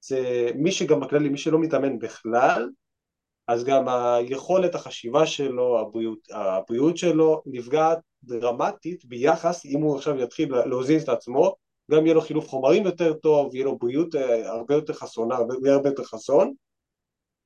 זה 0.00 0.50
מי 0.54 0.72
שגם 0.72 1.00
בכללי, 1.00 1.28
מי 1.28 1.38
שלא 1.38 1.58
מתאמן 1.58 1.98
בכלל, 1.98 2.70
אז 3.48 3.64
גם 3.64 3.88
היכולת 3.88 4.74
החשיבה 4.74 5.26
שלו, 5.26 5.80
הבריאות, 5.80 6.18
הבריאות 6.30 6.96
שלו 6.96 7.42
נפגעת 7.46 7.98
דרמטית 8.22 9.04
ביחס, 9.04 9.66
אם 9.66 9.80
הוא 9.80 9.96
עכשיו 9.96 10.20
יתחיל 10.20 10.54
להוזיז 10.54 11.02
את 11.02 11.08
עצמו, 11.08 11.54
גם 11.90 12.06
יהיה 12.06 12.14
לו 12.14 12.20
חילוף 12.20 12.48
חומרים 12.48 12.84
יותר 12.84 13.12
טוב, 13.12 13.54
יהיה 13.54 13.64
לו 13.64 13.78
בריאות 13.78 14.14
אה, 14.14 14.50
הרבה 14.50 14.74
יותר 14.74 14.92
חסונה, 14.92 15.34
הרבה, 15.34 15.54
הרבה 15.74 15.88
יותר 15.88 16.04
חסון. 16.04 16.54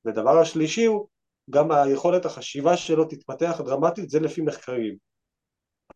ודבר 0.04 0.38
השלישי 0.38 0.84
הוא, 0.84 1.06
גם 1.50 1.72
היכולת 1.72 2.24
החשיבה 2.24 2.76
שלו 2.76 3.04
תתפתח 3.04 3.60
דרמטית, 3.64 4.10
זה 4.10 4.20
לפי 4.20 4.40
מחקרים. 4.40 4.96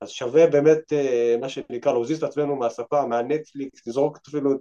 אז 0.00 0.10
שווה 0.10 0.46
באמת, 0.46 0.92
אה, 0.92 1.36
מה 1.40 1.48
שנקרא, 1.48 1.92
להוזיז 1.92 2.18
את 2.18 2.30
עצמנו 2.30 2.56
מהספה, 2.56 3.06
מהנטפליקס, 3.06 3.86
לזרוק 3.86 4.18
אפילו 4.28 4.52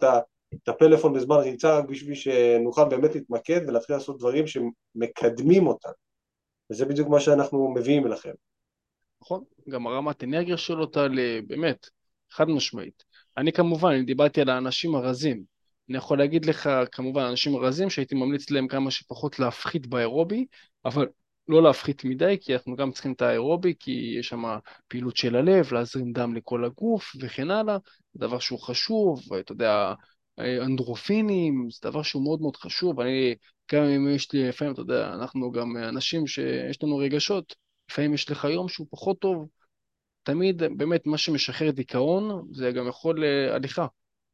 את 0.55 0.69
הפלאפון 0.69 1.13
בזמן 1.13 1.35
ריצה 1.35 1.77
רק 1.77 1.85
בשביל 1.85 2.15
שנוכל 2.15 2.89
באמת 2.89 3.15
להתמקד 3.15 3.61
ולהתחיל 3.67 3.95
לעשות 3.95 4.17
דברים 4.17 4.45
שמקדמים 4.47 5.67
אותנו. 5.67 5.93
וזה 6.71 6.85
בדיוק 6.85 7.09
מה 7.09 7.19
שאנחנו 7.19 7.73
מביאים 7.73 8.07
אליכם. 8.07 8.31
נכון, 9.21 9.43
גם 9.69 9.87
הרמת 9.87 10.23
אנרגיה 10.23 10.57
שלו 10.57 10.85
תעלה, 10.85 11.39
באמת, 11.47 11.89
חד 12.31 12.47
משמעית. 12.47 13.03
אני 13.37 13.51
כמובן, 13.51 14.05
דיברתי 14.05 14.41
על 14.41 14.49
האנשים 14.49 14.95
הרזים. 14.95 15.52
אני 15.89 15.97
יכול 15.97 16.17
להגיד 16.17 16.45
לך, 16.45 16.69
כמובן, 16.91 17.21
אנשים 17.23 17.55
רזים 17.55 17.89
שהייתי 17.89 18.15
ממליץ 18.15 18.49
להם 18.49 18.67
כמה 18.67 18.91
שפחות 18.91 19.39
להפחית 19.39 19.87
באירובי, 19.87 20.45
אבל 20.85 21.07
לא 21.47 21.63
להפחית 21.63 22.03
מדי, 22.03 22.37
כי 22.41 22.53
אנחנו 22.53 22.75
גם 22.75 22.91
צריכים 22.91 23.11
את 23.13 23.21
האירובי, 23.21 23.73
כי 23.79 24.15
יש 24.19 24.27
שם 24.27 24.43
פעילות 24.87 25.17
של 25.17 25.35
הלב, 25.35 25.73
להזרים 25.73 26.11
דם 26.13 26.35
לכל 26.35 26.65
הגוף 26.65 27.11
וכן 27.19 27.51
הלאה, 27.51 27.77
דבר 28.15 28.39
שהוא 28.39 28.59
חשוב, 28.59 29.21
ואתה 29.31 29.51
יודע, 29.51 29.93
אנדרופינים, 30.39 31.67
זה 31.71 31.79
דבר 31.89 32.01
שהוא 32.01 32.23
מאוד 32.23 32.41
מאוד 32.41 32.55
חשוב. 32.55 32.99
אני, 32.99 33.35
גם 33.73 33.83
אם 33.83 34.09
יש 34.15 34.31
לי, 34.33 34.47
לפעמים, 34.47 34.73
אתה 34.73 34.81
יודע, 34.81 35.13
אנחנו 35.13 35.51
גם 35.51 35.77
אנשים 35.77 36.27
שיש 36.27 36.83
לנו 36.83 36.97
רגשות, 36.97 37.55
לפעמים 37.91 38.13
יש 38.13 38.31
לך 38.31 38.43
יום 38.43 38.69
שהוא 38.69 38.87
פחות 38.89 39.19
טוב, 39.19 39.47
תמיד 40.23 40.63
באמת 40.77 41.07
מה 41.07 41.17
שמשחרר 41.17 41.71
דיכאון 41.71 42.47
זה 42.51 42.71
גם 42.71 42.87
יכול 42.87 43.23
אה, 43.23 43.55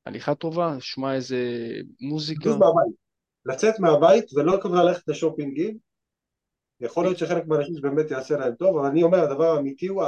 הליכה. 0.06 0.36
טובה, 0.36 0.76
שמע 0.80 1.16
איזה 1.16 1.38
מוזיקה. 2.02 2.50
לצאת 3.46 3.80
מהבית 3.80 4.34
ולא 4.34 4.58
כבר 4.62 4.84
ללכת 4.84 5.08
לשופינגים, 5.08 5.78
יכול 6.82 7.04
להיות 7.04 7.18
שחלק 7.18 7.48
מהאנשים 7.48 7.74
זה 7.74 7.82
באמת 7.82 8.12
יעשה 8.12 8.38
להם 8.38 8.56
טוב, 8.56 8.78
אבל 8.78 8.88
אני 8.88 9.04
אומר, 9.04 9.20
הדבר 9.20 9.56
האמיתי 9.56 9.88
הוא, 9.88 10.04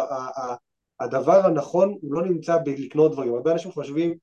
הדבר 0.99 1.45
הנכון 1.45 1.97
הוא 2.01 2.13
לא 2.13 2.25
נמצא 2.25 2.57
בלקנות 2.65 3.11
דברים. 3.11 3.33
הרבה 3.33 3.51
אנשים 3.51 3.71
חושבים 3.71 4.15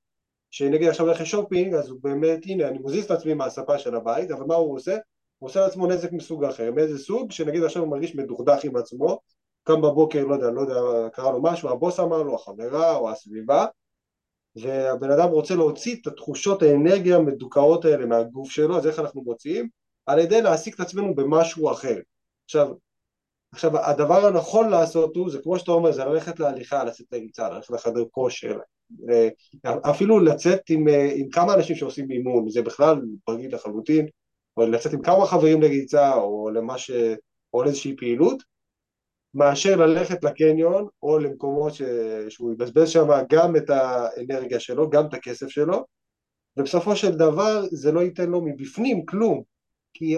שנגיד 0.51 0.89
עכשיו 0.89 1.07
הולך 1.07 1.21
לשופינג, 1.21 1.75
אז 1.75 1.89
הוא 1.89 1.99
באמת, 2.03 2.39
הנה, 2.47 2.69
אני 2.69 2.79
מזיז 2.83 3.05
את 3.05 3.11
עצמי 3.11 3.35
מהספה 3.35 3.79
של 3.79 3.95
הבית, 3.95 4.31
אבל 4.31 4.45
מה 4.47 4.55
הוא 4.55 4.75
עושה? 4.75 4.97
הוא 5.39 5.49
עושה 5.49 5.61
לעצמו 5.61 5.87
נזק 5.87 6.13
מסוג 6.13 6.45
אחר. 6.45 6.73
מאיזה 6.73 6.99
סוג? 6.99 7.33
שנגיד 7.33 7.63
עכשיו 7.63 7.83
הוא 7.83 7.91
מרגיש 7.91 8.15
מדוכדך 8.15 8.65
עם 8.65 8.77
עצמו, 8.77 9.19
קם 9.63 9.83
בבוקר, 9.83 10.25
לא 10.25 10.35
יודע, 10.35 10.51
לא 10.51 10.61
יודע, 10.61 11.09
קרה 11.13 11.33
לו 11.33 11.43
משהו, 11.43 11.69
הבוס 11.69 12.01
אמר 12.01 12.23
לו, 12.23 12.35
החברה 12.35 12.97
או 12.97 13.11
הסביבה, 13.11 13.67
והבן 14.57 15.11
אדם 15.11 15.29
רוצה 15.29 15.55
להוציא 15.55 15.97
את 16.03 16.07
התחושות 16.07 16.63
האנרגיה 16.63 17.17
המדוכאות 17.17 17.85
האלה 17.85 18.07
מהגוף 18.07 18.51
שלו, 18.51 18.77
אז 18.77 18.87
איך 18.87 18.99
אנחנו 18.99 19.23
מוציאים? 19.23 19.69
על 20.07 20.19
ידי 20.19 20.43
להעסיק 20.43 20.75
את 20.75 20.81
עצמנו 20.81 21.15
במשהו 21.15 21.73
אחר. 21.73 21.97
עכשיו, 22.45 22.69
עכשיו 23.53 23.79
הדבר 23.79 24.27
הנכון 24.27 24.69
לעשות 24.69 25.17
הוא, 25.17 25.31
זה 25.31 25.39
כמו 25.43 25.59
שאתה 25.59 25.71
אומר, 25.71 25.93
זה 25.93 26.05
ללכת 26.05 26.41
להליכה, 26.41 26.85
לצאת 26.85 27.07
לריצה, 27.13 27.49
ללכת 27.51 27.71
לחדר 27.71 28.05
כושר, 28.11 28.59
אפילו 29.91 30.21
לצאת 30.21 30.61
עם, 30.71 30.87
עם 31.15 31.29
כמה 31.29 31.55
אנשים 31.55 31.77
שעושים 31.77 32.11
אימון, 32.11 32.51
זה 32.51 32.63
בכלל 32.63 33.01
ברגיל 33.27 33.55
לחלוטין, 33.55 34.07
או 34.57 34.67
לצאת 34.67 34.93
עם 34.93 35.03
כמה 35.03 35.27
חברים 35.27 35.63
לריצה, 35.63 36.15
או 36.15 36.51
למה 36.51 36.79
ש... 36.79 36.91
או 37.55 37.63
לאיזושהי 37.63 37.97
פעילות, 37.97 38.43
מאשר 39.35 39.77
ללכת 39.77 40.25
לקניון 40.25 40.89
או 41.03 41.19
למקומות 41.19 41.75
ש... 41.75 41.83
שהוא 42.29 42.53
יבזבז 42.53 42.89
שם 42.89 43.09
גם 43.31 43.57
את 43.57 43.71
האנרגיה 43.71 44.61
שלו, 44.61 44.91
גם 44.91 45.07
את 45.07 45.15
הכסף 45.15 45.49
שלו, 45.49 45.85
ובסופו 46.57 46.97
של 46.97 47.15
דבר 47.15 47.63
זה 47.71 47.93
לא 47.93 48.01
ייתן 48.01 48.31
לו 48.31 48.41
מבפנים 48.45 49.07
כלום, 49.07 49.43
כי 49.95 50.17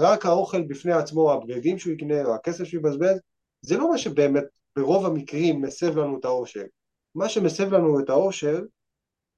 רק 0.00 0.26
האוכל 0.26 0.62
בפני 0.62 0.92
עצמו, 0.92 1.32
הבגדים 1.32 1.78
שהוא 1.78 1.92
יקנה 1.92 2.24
או 2.24 2.34
הכסף 2.34 2.64
שהוא 2.64 2.80
יבזבז, 2.80 3.20
זה 3.62 3.76
לא 3.76 3.90
מה 3.90 3.98
שבאמת 3.98 4.44
ברוב 4.76 5.06
המקרים 5.06 5.62
מסב 5.62 5.98
לנו 5.98 6.18
את 6.18 6.24
האושר. 6.24 6.64
מה 7.14 7.28
שמסב 7.28 7.74
לנו 7.74 8.00
את 8.00 8.10
האושר 8.10 8.60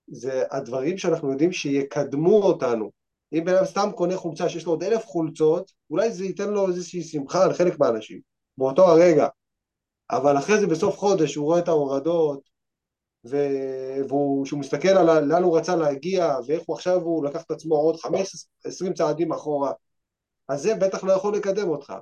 זה 0.06 0.42
הדברים 0.50 0.98
שאנחנו 0.98 1.32
יודעים 1.32 1.52
שיקדמו 1.52 2.42
אותנו. 2.42 2.90
אם 3.32 3.44
בן 3.44 3.54
אדם 3.54 3.64
סתם 3.64 3.88
קונה 3.94 4.16
חולצה 4.16 4.48
שיש 4.48 4.66
לו 4.66 4.72
עוד 4.72 4.82
אלף 4.82 5.04
חולצות, 5.04 5.72
אולי 5.90 6.12
זה 6.12 6.24
ייתן 6.24 6.50
לו 6.50 6.68
איזושהי 6.68 7.02
שמחה 7.02 7.44
על 7.44 7.52
חלק 7.52 7.78
מהאנשים, 7.78 8.20
באותו 8.58 8.82
הרגע. 8.82 9.28
אבל 10.10 10.38
אחרי 10.38 10.60
זה 10.60 10.66
בסוף 10.66 10.96
חודש 10.96 11.34
הוא 11.34 11.46
רואה 11.46 11.58
את 11.58 11.68
ההורדות, 11.68 12.40
וכשהוא 13.24 14.60
מסתכל 14.60 14.88
על 14.88 15.20
לאן 15.24 15.42
הוא 15.42 15.58
רצה 15.58 15.76
להגיע, 15.76 16.36
ואיך 16.46 16.62
הוא 16.66 16.76
עכשיו 16.76 17.00
הוא 17.00 17.24
לקח 17.24 17.42
את 17.42 17.50
עצמו 17.50 17.74
עוד 17.74 17.96
חמש 17.96 18.46
עשרים 18.64 18.94
צעדים 18.94 19.32
אחורה, 19.32 19.72
אז 20.48 20.62
זה 20.62 20.74
בטח 20.74 21.04
לא 21.04 21.12
יכול 21.12 21.36
לקדם 21.36 21.68
אותך. 21.68 21.92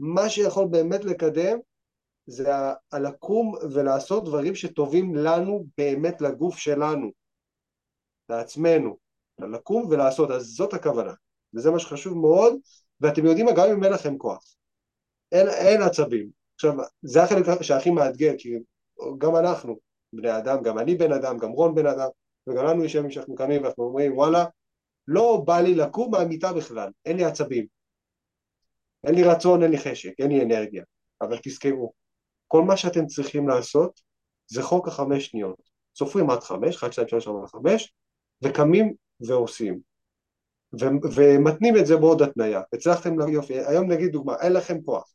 מה 0.00 0.28
שיכול 0.28 0.68
באמת 0.70 1.04
לקדם 1.04 1.58
זה 2.26 2.48
הלקום 2.92 3.54
ולעשות 3.72 4.24
דברים 4.24 4.54
שטובים 4.54 5.14
לנו 5.14 5.64
באמת 5.78 6.20
לגוף 6.20 6.58
שלנו, 6.58 7.10
לעצמנו, 8.28 8.96
לקום 9.38 9.86
ולעשות, 9.90 10.30
אז 10.30 10.46
זאת 10.46 10.74
הכוונה, 10.74 11.12
וזה 11.54 11.70
מה 11.70 11.78
שחשוב 11.78 12.18
מאוד, 12.18 12.54
ואתם 13.00 13.24
יודעים 13.24 13.46
מה, 13.46 13.52
גם 13.52 13.70
אם 13.70 13.84
אין 13.84 13.92
לכם 13.92 14.18
כוח, 14.18 14.54
אין, 15.32 15.48
אין 15.48 15.82
עצבים. 15.82 16.30
עכשיו, 16.54 16.74
זה 17.02 17.22
החלק 17.22 17.62
שהכי 17.62 17.90
מאתגר, 17.90 18.32
כי 18.38 18.54
גם 19.18 19.36
אנחנו 19.36 19.78
בני 20.12 20.38
אדם, 20.38 20.62
גם 20.62 20.78
אני 20.78 20.94
בן 20.94 21.12
אדם, 21.12 21.38
גם 21.38 21.50
רון 21.50 21.74
בן 21.74 21.86
אדם, 21.86 22.08
וגם 22.46 22.64
לנו 22.64 22.84
יש 22.84 22.94
ימים 22.94 23.10
שאנחנו 23.10 23.34
קמים 23.34 23.62
ואנחנו 23.62 23.84
אומרים, 23.84 24.16
וואלה, 24.16 24.44
לא 25.08 25.42
בא 25.46 25.60
לי 25.60 25.74
לקום 25.74 26.10
מהמיטה 26.10 26.52
בכלל, 26.52 26.90
אין 27.06 27.16
לי 27.16 27.24
עצבים. 27.24 27.66
אין 29.06 29.14
לי 29.14 29.24
רצון, 29.24 29.62
אין 29.62 29.70
לי 29.70 29.78
חשק, 29.78 30.12
אין 30.18 30.28
לי 30.30 30.42
אנרגיה. 30.42 30.84
אבל 31.22 31.38
תזכרו, 31.42 31.92
כל 32.46 32.62
מה 32.62 32.76
שאתם 32.76 33.06
צריכים 33.06 33.48
לעשות 33.48 34.00
זה 34.46 34.62
חוק 34.62 34.88
החמש 34.88 35.26
שניות. 35.26 35.62
סופרים 35.98 36.30
עד 36.30 36.40
חמש, 36.40 36.76
אחד, 36.76 36.92
שתיים, 36.92 37.08
שלוש, 37.08 37.28
ארבע, 37.28 37.46
חמש, 37.46 37.94
וקמים 38.44 38.94
ועושים. 39.20 39.80
ו- 40.80 41.08
ומתנים 41.14 41.76
את 41.76 41.86
זה 41.86 41.96
בעוד 41.96 42.22
התניה. 42.22 42.60
הצלחתם, 42.72 43.28
יופי, 43.30 43.58
היום 43.58 43.92
נגיד 43.92 44.12
דוגמה, 44.12 44.34
אין 44.40 44.52
לכם 44.52 44.82
כוח. 44.82 45.14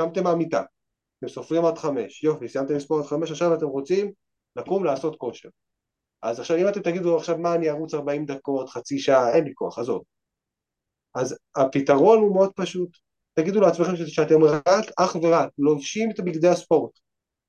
קמתם 0.00 0.24
מהמיטה, 0.24 0.62
אתם 1.18 1.28
סופרים 1.28 1.64
עד 1.64 1.78
חמש, 1.78 2.24
יופי, 2.24 2.48
סיימתם 2.48 2.74
לספור 2.74 2.98
עד 2.98 3.04
חמש, 3.04 3.30
עכשיו 3.30 3.54
אתם 3.54 3.66
רוצים 3.66 4.12
לקום 4.56 4.84
לעשות 4.84 5.16
כושר. 5.16 5.48
אז 6.22 6.40
עכשיו 6.40 6.56
אם 6.56 6.68
אתם 6.68 6.82
תגידו 6.82 7.16
עכשיו 7.16 7.38
מה 7.38 7.54
אני 7.54 7.70
ארוץ 7.70 7.94
40 7.94 8.26
דקות, 8.26 8.68
חצי 8.68 8.98
שעה, 8.98 9.32
אין 9.32 9.44
לי 9.44 9.50
כוח, 9.54 9.78
עזוב. 9.78 10.02
אז 11.14 11.38
הפתרון 11.56 12.18
הוא 12.18 12.34
מאוד 12.34 12.52
פשוט, 12.56 12.90
תגידו 13.34 13.60
לעצמכם 13.60 13.92
שאתם 14.06 14.44
רק, 14.44 14.84
אך 14.98 15.16
ורק, 15.22 15.50
לובשים 15.58 16.10
את 16.10 16.20
בגדי 16.20 16.48
הספורט, 16.48 16.92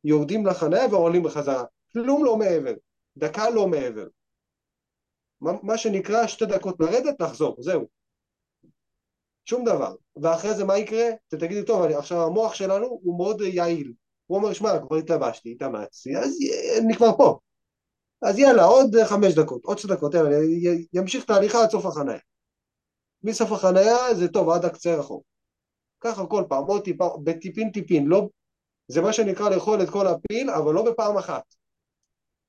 יורדים 0.03 0.45
לחניה 0.45 0.87
ועולים 0.91 1.23
בחזרה, 1.23 1.63
כלום 1.93 2.25
לא 2.25 2.37
מעבר, 2.37 2.73
דקה 3.17 3.49
לא 3.49 3.67
מעבר. 3.67 4.07
מה, 5.41 5.77
שנקרא 5.77 6.27
שתי 6.27 6.45
דקות 6.45 6.75
לרדת, 6.79 7.19
לחזור, 7.19 7.55
זהו. 7.59 8.00
שום 9.45 9.65
דבר. 9.65 9.95
ואחרי 10.21 10.53
זה 10.53 10.63
מה 10.63 10.77
יקרה? 10.77 11.05
אתם 11.27 11.37
תגידו, 11.37 11.65
טוב, 11.65 11.83
אני, 11.83 11.95
עכשיו 11.95 12.23
המוח 12.23 12.53
שלנו 12.53 12.85
הוא 13.03 13.17
מאוד 13.17 13.41
יעיל. 13.41 13.93
הוא 14.27 14.37
אומר, 14.37 14.53
שמע, 14.53 14.79
כבר 14.79 14.95
התלבשתי, 14.95 15.51
התאמצתי, 15.51 16.17
אז 16.17 16.37
אני 16.79 16.95
כבר 16.95 17.17
פה. 17.17 17.39
אז 18.21 18.39
יאללה, 18.39 18.63
עוד 18.63 18.95
חמש 19.05 19.33
דקות, 19.33 19.61
עוד 19.63 19.77
שתי 19.77 19.87
דקות, 19.87 20.13
יאללה, 20.13 20.37
ימשיך 20.93 21.25
את 21.25 21.29
ההליכה 21.29 21.63
עד 21.63 21.69
סוף 21.69 21.85
החניה. 21.85 22.19
מסוף 23.23 23.51
החניה 23.51 24.13
זה 24.13 24.27
טוב, 24.27 24.49
עד 24.49 24.65
הקצה 24.65 24.95
רחוק. 24.95 25.23
ככה 25.99 26.25
כל 26.25 26.43
פעם, 26.49 26.63
עוד 26.63 26.83
טיפה, 26.83 27.17
בטיפין 27.23 27.71
טיפין, 27.71 28.07
לא, 28.07 28.29
זה 28.87 29.01
מה 29.01 29.13
שנקרא 29.13 29.49
לאכול 29.49 29.83
את 29.83 29.89
כל 29.89 30.07
הפיל, 30.07 30.49
אבל 30.49 30.73
לא 30.73 30.91
בפעם 30.91 31.17
אחת, 31.17 31.55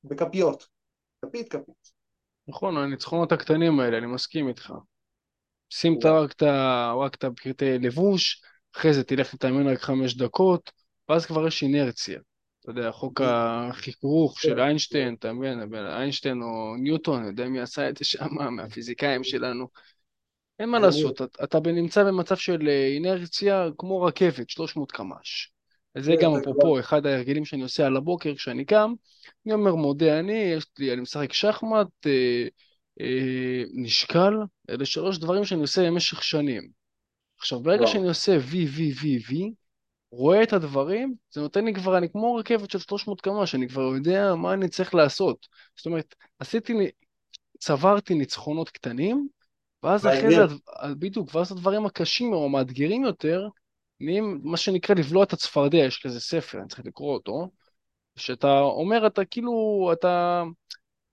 בכפיות, 0.04 0.68
כפית 1.24 1.48
כפית. 1.48 1.92
נכון, 2.48 2.76
הניצחונות 2.76 3.32
הקטנים 3.32 3.80
האלה, 3.80 3.98
אני 3.98 4.06
מסכים 4.06 4.48
איתך. 4.48 4.72
שים 5.74 5.98
את 5.98 6.04
רק 6.04 6.32
את 6.32 6.42
רק 7.02 7.14
את 7.14 7.24
הפרטי 7.24 7.78
לבוש, 7.78 8.42
אחרי 8.76 8.94
זה 8.94 9.04
תלך 9.04 9.34
להתאמן 9.34 9.68
רק 9.68 9.80
חמש 9.80 10.14
דקות, 10.14 10.70
ואז 11.08 11.26
כבר 11.26 11.46
יש 11.46 11.62
אינרציה. 11.62 12.20
אתה 12.60 12.70
יודע, 12.70 12.90
חוק 12.90 13.20
החיכוך 13.24 14.40
של 14.40 14.60
איינשטיין, 14.60 15.14
אתה 15.14 15.32
מבין, 15.32 15.74
איינשטיין 15.74 16.42
או 16.42 16.76
ניוטון, 16.76 17.20
אני 17.20 17.28
יודע 17.28 17.48
מי 17.48 17.60
עשה 17.60 17.88
את 17.88 17.96
זה 17.96 18.04
שם, 18.04 18.26
מהפיזיקאים 18.56 19.24
שלנו. 19.24 19.68
אין 20.58 20.68
מה 20.68 20.78
לעשות, 20.78 21.20
אתה, 21.44 21.58
נמצא 21.66 22.04
במצב 22.04 22.36
של 22.36 22.68
אה, 22.68 22.86
אינרציה 22.86 23.68
כמו 23.78 24.02
רכבת, 24.02 24.50
300 24.50 24.92
קמ"ש. 24.92 25.52
וזה 25.96 26.12
כן, 26.12 26.24
גם 26.24 26.32
אפרופו 26.36 26.80
אחד 26.80 27.06
ההרגלים 27.06 27.44
שאני 27.44 27.62
עושה 27.62 27.86
על 27.86 27.96
הבוקר 27.96 28.34
כשאני 28.34 28.64
קם, 28.64 28.92
אני 29.46 29.54
אומר 29.54 29.74
מודה 29.74 30.18
אני, 30.18 30.32
יש 30.32 30.66
לי, 30.78 30.92
אני 30.92 31.00
משחק 31.00 31.32
שחמט, 31.32 32.06
אה, 32.06 32.46
נשקל, 33.74 34.34
אלה 34.70 34.84
שלוש 34.84 35.18
דברים 35.18 35.44
שאני 35.44 35.60
עושה 35.60 35.86
במשך 35.86 36.22
שנים. 36.22 36.68
עכשיו, 37.38 37.60
ברגע 37.60 37.82
וואו. 37.82 37.92
שאני 37.92 38.08
עושה 38.08 38.32
וי, 38.40 38.64
וי, 38.64 38.92
וי, 39.02 39.18
וי, 39.28 39.52
רואה 40.12 40.42
את 40.42 40.52
הדברים, 40.52 41.14
זה 41.30 41.40
נותן 41.40 41.64
לי 41.64 41.74
כבר, 41.74 41.98
אני 41.98 42.08
כמו 42.08 42.34
רכבת 42.34 42.70
של 42.70 42.78
300 42.78 43.20
קמ"ש, 43.20 43.54
אני 43.54 43.68
כבר 43.68 43.82
יודע 43.82 44.34
מה 44.34 44.52
אני 44.52 44.68
צריך 44.68 44.94
לעשות. 44.94 45.46
זאת 45.76 45.86
אומרת, 45.86 46.14
עשיתי, 46.38 46.72
צברתי 47.58 48.14
ניצחונות 48.14 48.70
קטנים, 48.70 49.28
ואז 49.82 50.06
אחרי 50.06 50.34
זה, 50.34 50.54
בדיוק, 50.98 51.34
ואז 51.34 51.52
הדברים 51.52 51.86
הקשים 51.86 52.32
או 52.32 52.44
המאתגרים 52.44 53.04
יותר, 53.04 53.48
נהיים 54.00 54.40
מה 54.42 54.56
שנקרא 54.56 54.94
לבלוע 54.94 55.24
את 55.24 55.32
הצפרדע, 55.32 55.78
יש 55.78 56.02
כזה 56.06 56.20
ספר, 56.20 56.58
אני 56.58 56.68
צריך 56.68 56.86
לקרוא 56.86 57.14
אותו, 57.14 57.50
שאתה 58.16 58.60
אומר, 58.60 59.06
אתה 59.06 59.24
כאילו, 59.24 59.90
אתה, 59.92 60.42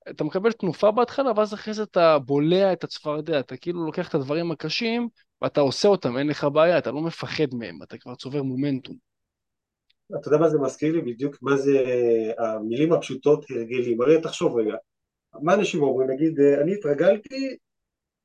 אתה 0.10 0.24
מקבל 0.24 0.52
תנופה 0.52 0.92
בהתחלה, 0.92 1.32
ואז 1.36 1.54
אחרי 1.54 1.74
זה 1.74 1.84
אתה 1.84 2.20
בולע 2.20 2.74
את 2.74 2.84
הצפרדע, 2.84 3.40
אתה 3.40 3.58
כאילו 3.58 3.86
לוקח 3.86 4.10
את 4.10 4.16
הדברים 4.16 4.52
הקשים, 4.52 5.08
ואתה 5.42 5.62
עושה 5.62 5.88
אותם, 5.88 6.18
אין 6.18 6.28
לך 6.28 6.44
בעיה, 6.54 6.78
אתה 6.78 6.92
לא 6.92 7.02
מפחד 7.02 7.54
מהם, 7.54 7.84
אתה 7.84 7.98
כבר 7.98 8.16
צובר 8.16 8.44
מומנטום. 8.44 8.96
אתה 10.20 10.28
יודע 10.28 10.38
מה 10.38 10.50
זה 10.50 10.58
מזכיר 10.60 10.94
לי? 10.94 11.02
בדיוק 11.02 11.36
מה 11.42 11.58
זה 11.58 11.84
המילים 12.38 12.94
הפשוטות 12.94 13.46
הרגלים. 13.50 14.02
הרי 14.02 14.22
תחשוב 14.22 14.58
רגע, 14.58 14.76
מה 15.42 15.54
אנשים 15.54 15.84
אומרים? 15.84 16.10
נגיד, 16.10 16.40
אה, 16.40 16.62
אני 16.62 16.74
התרגלתי 16.74 17.58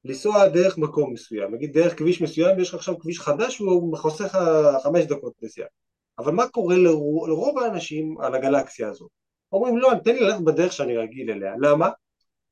לנסוע 0.04 0.48
דרך 0.48 0.78
מקום 0.78 1.12
מסוים, 1.12 1.54
נגיד 1.54 1.72
דרך 1.72 1.98
כביש 1.98 2.22
מסוים, 2.22 2.56
ויש 2.56 2.68
לך 2.68 2.74
עכשיו 2.74 2.98
כביש 2.98 3.20
חדש 3.20 3.60
והוא 3.60 3.96
חוסך 3.96 4.38
חמש 4.82 5.04
דקות 5.04 5.32
נסיעה. 5.42 5.68
אבל 6.18 6.32
מה 6.32 6.48
קורה 6.48 6.76
לרוב 7.28 7.58
האנשים 7.58 8.20
על 8.20 8.34
הגלקסיה 8.34 8.88
הזאת? 8.88 9.23
אומרים, 9.54 9.78
לא, 9.78 9.90
תן 10.04 10.14
לי 10.14 10.20
ללכת 10.20 10.40
בדרך 10.40 10.72
שאני 10.72 10.96
רגיל 10.96 11.30
אליה. 11.30 11.54
למה? 11.60 11.90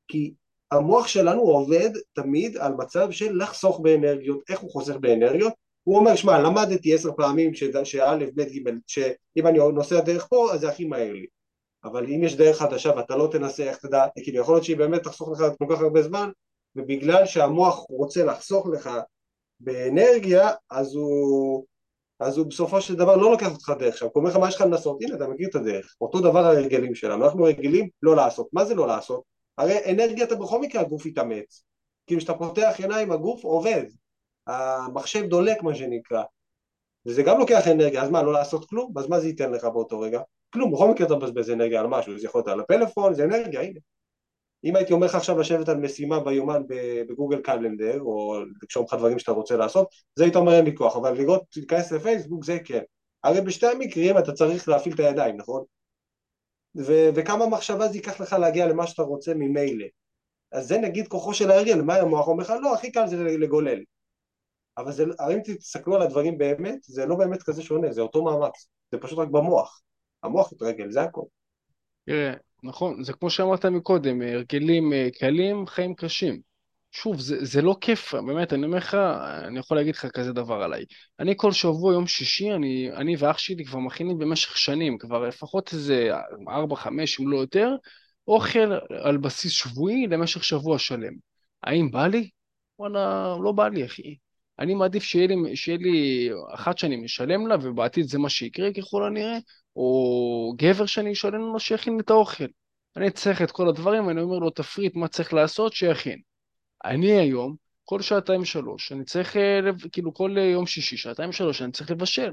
כי 0.07 0.33
המוח 0.71 1.07
שלנו 1.07 1.41
עובד 1.41 1.89
תמיד 2.13 2.57
על 2.57 2.73
מצב 2.73 3.11
של 3.11 3.37
לחסוך 3.37 3.79
באנרגיות. 3.79 4.41
איך 4.49 4.59
הוא 4.59 4.71
חוסך 4.71 4.95
באנרגיות? 4.95 5.53
הוא 5.83 5.97
אומר, 5.97 6.15
שמע, 6.15 6.39
למדתי 6.39 6.93
עשר 6.93 7.11
פעמים 7.17 7.53
שא', 7.53 8.17
ב', 8.35 8.41
ג', 8.41 8.69
שאם 8.87 9.47
אני 9.47 9.59
נוסע 9.73 10.01
דרך 10.01 10.27
פה, 10.29 10.53
אז 10.53 10.59
זה 10.59 10.69
הכי 10.69 10.85
מהר 10.85 11.13
לי. 11.13 11.25
אבל 11.83 12.05
אם 12.05 12.23
יש 12.23 12.35
דרך 12.35 12.57
חדשה 12.57 12.91
ואתה 12.95 13.15
לא 13.15 13.29
תנסה, 13.31 13.63
איך 13.63 13.77
תדע, 13.77 14.05
כאילו 14.23 14.39
יכול 14.39 14.55
להיות 14.55 14.65
שהיא 14.65 14.77
באמת 14.77 15.03
תחסוך 15.03 15.29
לך 15.29 15.43
כל 15.57 15.65
כך 15.69 15.81
הרבה 15.81 16.01
זמן, 16.01 16.29
ובגלל 16.75 17.25
שהמוח 17.25 17.85
רוצה 17.89 18.25
לחסוך 18.25 18.67
לך 18.67 18.89
באנרגיה, 19.59 20.51
אז 20.71 20.95
הוא, 20.95 21.65
אז 22.23 22.37
הוא 22.37 22.47
בסופו 22.47 22.81
של 22.81 22.95
דבר 22.95 23.15
לא 23.15 23.31
לוקח 23.31 23.51
אותך 23.51 23.73
דרך 23.79 23.97
שם, 23.97 24.05
הוא 24.05 24.11
אומר 24.15 24.29
לך 24.29 24.35
מה 24.35 24.47
יש 24.47 24.55
לך 24.55 24.61
לנסות, 24.61 24.97
הנה 25.01 25.15
אתה 25.15 25.27
מכיר 25.27 25.49
את 25.49 25.55
הדרך, 25.55 25.95
אותו 26.01 26.19
דבר 26.21 26.45
הרגלים 26.45 26.95
שלנו, 26.95 27.25
אנחנו 27.25 27.43
רגילים 27.43 27.89
לא 28.03 28.15
לעשות, 28.15 28.47
מה 28.53 28.65
זה 28.65 28.75
לא 28.75 28.87
לעשות? 28.87 29.23
הרי 29.57 29.91
אנרגיה 29.91 30.25
אתה 30.25 30.35
בכל 30.35 30.61
מקרה 30.61 30.81
הגוף 30.81 31.05
יתאמץ, 31.05 31.63
כאילו 32.07 32.21
כשאתה 32.21 32.33
פותח 32.33 32.75
עיניים 32.77 33.11
הגוף 33.11 33.43
עובד, 33.43 33.83
המחשב 34.47 35.25
דולק 35.25 35.63
מה 35.63 35.75
שנקרא, 35.75 36.23
וזה 37.05 37.23
גם 37.23 37.39
לוקח 37.39 37.67
אנרגיה, 37.67 38.03
אז 38.03 38.09
מה 38.09 38.23
לא 38.23 38.33
לעשות 38.33 38.69
כלום? 38.69 38.93
אז 38.97 39.07
מה 39.07 39.19
זה 39.19 39.27
ייתן 39.27 39.51
לך 39.51 39.63
באותו 39.63 39.99
רגע? 39.99 40.21
כלום, 40.53 40.71
בכל 40.71 40.89
מקרה 40.89 41.07
אתה 41.07 41.15
מבזבז 41.15 41.49
אנרגיה 41.49 41.79
על 41.79 41.87
משהו, 41.87 42.19
זה 42.19 42.25
יכול 42.25 42.39
להיות 42.39 42.47
על 42.47 42.59
הפלאפון, 42.59 43.13
זה 43.13 43.23
אנרגיה, 43.23 43.61
הנה 43.61 43.79
אם 44.63 44.75
הייתי 44.75 44.93
אומר 44.93 45.07
לך 45.07 45.15
עכשיו 45.15 45.39
לשבת 45.39 45.69
על 45.69 45.77
משימה 45.77 46.19
ביומן 46.19 46.63
בגוגל 47.09 47.41
קלנדר, 47.41 48.01
או 48.01 48.35
לקשור 48.63 48.85
לך 48.85 48.93
דברים 48.93 49.19
שאתה 49.19 49.31
רוצה 49.31 49.57
לעשות, 49.57 49.87
זה 50.15 50.23
היית 50.23 50.35
אומר 50.35 50.53
אין 50.53 50.65
לי 50.65 50.75
כוח, 50.75 50.95
אבל 50.95 51.17
לראות, 51.17 51.43
להיכנס 51.55 51.91
לפייסבוק 51.91 52.45
זה 52.45 52.59
כן. 52.65 52.81
הרי 53.23 53.41
בשתי 53.41 53.67
המקרים 53.67 54.17
אתה 54.17 54.31
צריך 54.31 54.69
להפעיל 54.69 54.95
את 54.95 54.99
הידיים, 54.99 55.37
נכון? 55.37 55.63
ו- 56.77 57.09
וכמה 57.15 57.47
מחשבה 57.47 57.87
זה 57.87 57.95
ייקח 57.95 58.21
לך 58.21 58.33
להגיע 58.33 58.67
למה 58.67 58.87
שאתה 58.87 59.01
רוצה 59.01 59.33
ממילא. 59.33 59.85
אז 60.51 60.67
זה 60.67 60.77
נגיד 60.77 61.07
כוחו 61.07 61.33
של 61.33 61.51
ההרגל, 61.51 61.81
מה 61.81 61.95
המוח 61.95 62.27
אומר 62.27 62.43
לך? 62.43 62.53
לא, 62.61 62.73
הכי 62.73 62.91
קל 62.91 63.07
זה 63.07 63.23
לגולל. 63.23 63.79
אבל 64.77 64.91
זה, 64.91 65.03
אם 65.33 65.39
תסתכלו 65.43 65.95
על 65.95 66.01
הדברים 66.01 66.37
באמת, 66.37 66.79
זה 66.83 67.05
לא 67.05 67.15
באמת 67.15 67.43
כזה 67.43 67.61
שונה, 67.63 67.91
זה 67.91 68.01
אותו 68.01 68.23
מאמץ, 68.23 68.67
זה 68.91 68.97
פשוט 68.97 69.19
רק 69.19 69.27
במוח. 69.27 69.81
המוח 70.23 70.53
התרגל, 70.53 70.91
זה 70.91 71.01
הכל. 71.01 71.23
תראה, 72.05 72.33
נכון, 72.63 73.03
זה 73.03 73.13
כמו 73.13 73.29
שאמרת 73.29 73.65
מקודם, 73.65 74.21
הרגלים 74.21 74.93
אה, 74.93 75.07
קלים, 75.19 75.67
חיים 75.67 75.95
קשים. 75.95 76.41
שוב, 76.91 77.19
זה, 77.19 77.45
זה 77.45 77.61
לא 77.61 77.75
כיף, 77.81 78.13
באמת, 78.13 78.53
אני 78.53 78.65
אומר 78.65 78.77
לך, 78.77 78.93
אני 79.47 79.59
יכול 79.59 79.77
להגיד 79.77 79.95
לך 79.95 80.05
כזה 80.05 80.33
דבר 80.33 80.63
עליי. 80.63 80.85
אני 81.19 81.33
כל 81.37 81.51
שבוע, 81.51 81.93
יום 81.93 82.07
שישי, 82.07 82.53
אני, 82.53 82.91
אני 82.91 83.15
ואח 83.19 83.37
שלי 83.37 83.65
כבר 83.65 83.79
מכינים 83.79 84.17
במשך 84.17 84.57
שנים, 84.57 84.97
כבר 84.97 85.27
לפחות 85.27 85.73
איזה 85.73 86.09
ארבע, 86.49 86.75
חמש, 86.75 87.19
אם 87.19 87.27
לא 87.27 87.37
יותר, 87.37 87.75
אוכל 88.27 88.71
על 89.03 89.17
בסיס 89.17 89.51
שבועי 89.51 90.07
למשך 90.07 90.43
שבוע 90.43 90.79
שלם. 90.79 91.13
האם 91.63 91.91
בא 91.91 92.07
לי? 92.07 92.29
וואלה, 92.79 93.35
לא 93.43 93.51
בא 93.51 93.67
לי, 93.67 93.85
אחי. 93.85 94.15
אני 94.59 94.73
מעדיף 94.73 95.03
שיהיה 95.03 95.27
לי, 95.27 95.55
שיהיה 95.55 95.77
לי 95.77 96.29
אחת 96.53 96.77
שאני 96.77 96.95
משלם 96.95 97.47
לה, 97.47 97.55
ובעתיד 97.61 98.05
זה 98.07 98.19
מה 98.19 98.29
שיקרה 98.29 98.73
ככל 98.73 99.05
הנראה, 99.07 99.37
או 99.75 100.53
גבר 100.57 100.85
שאני 100.85 101.11
אשלם 101.11 101.41
לו 101.41 101.59
שיכין 101.59 101.99
את 101.99 102.09
האוכל. 102.09 102.45
אני 102.97 103.11
צריך 103.11 103.41
את 103.41 103.51
כל 103.51 103.69
הדברים, 103.69 104.07
ואני 104.07 104.21
אומר 104.21 104.39
לו, 104.39 104.49
תפריט 104.49 104.95
מה 104.95 105.07
צריך 105.07 105.33
לעשות, 105.33 105.73
שיכין. 105.73 106.19
אני 106.85 107.11
היום, 107.11 107.55
כל 107.85 108.01
שעתיים 108.01 108.45
שלוש, 108.45 108.91
אני 108.91 109.05
צריך, 109.05 109.37
אה, 109.37 109.59
כאילו 109.91 110.13
כל 110.13 110.37
אה, 110.37 110.43
יום 110.43 110.65
שישי, 110.65 110.97
שעתיים 110.97 111.31
שלוש, 111.31 111.61
אני 111.61 111.71
צריך 111.71 111.91
לבשל. 111.91 112.31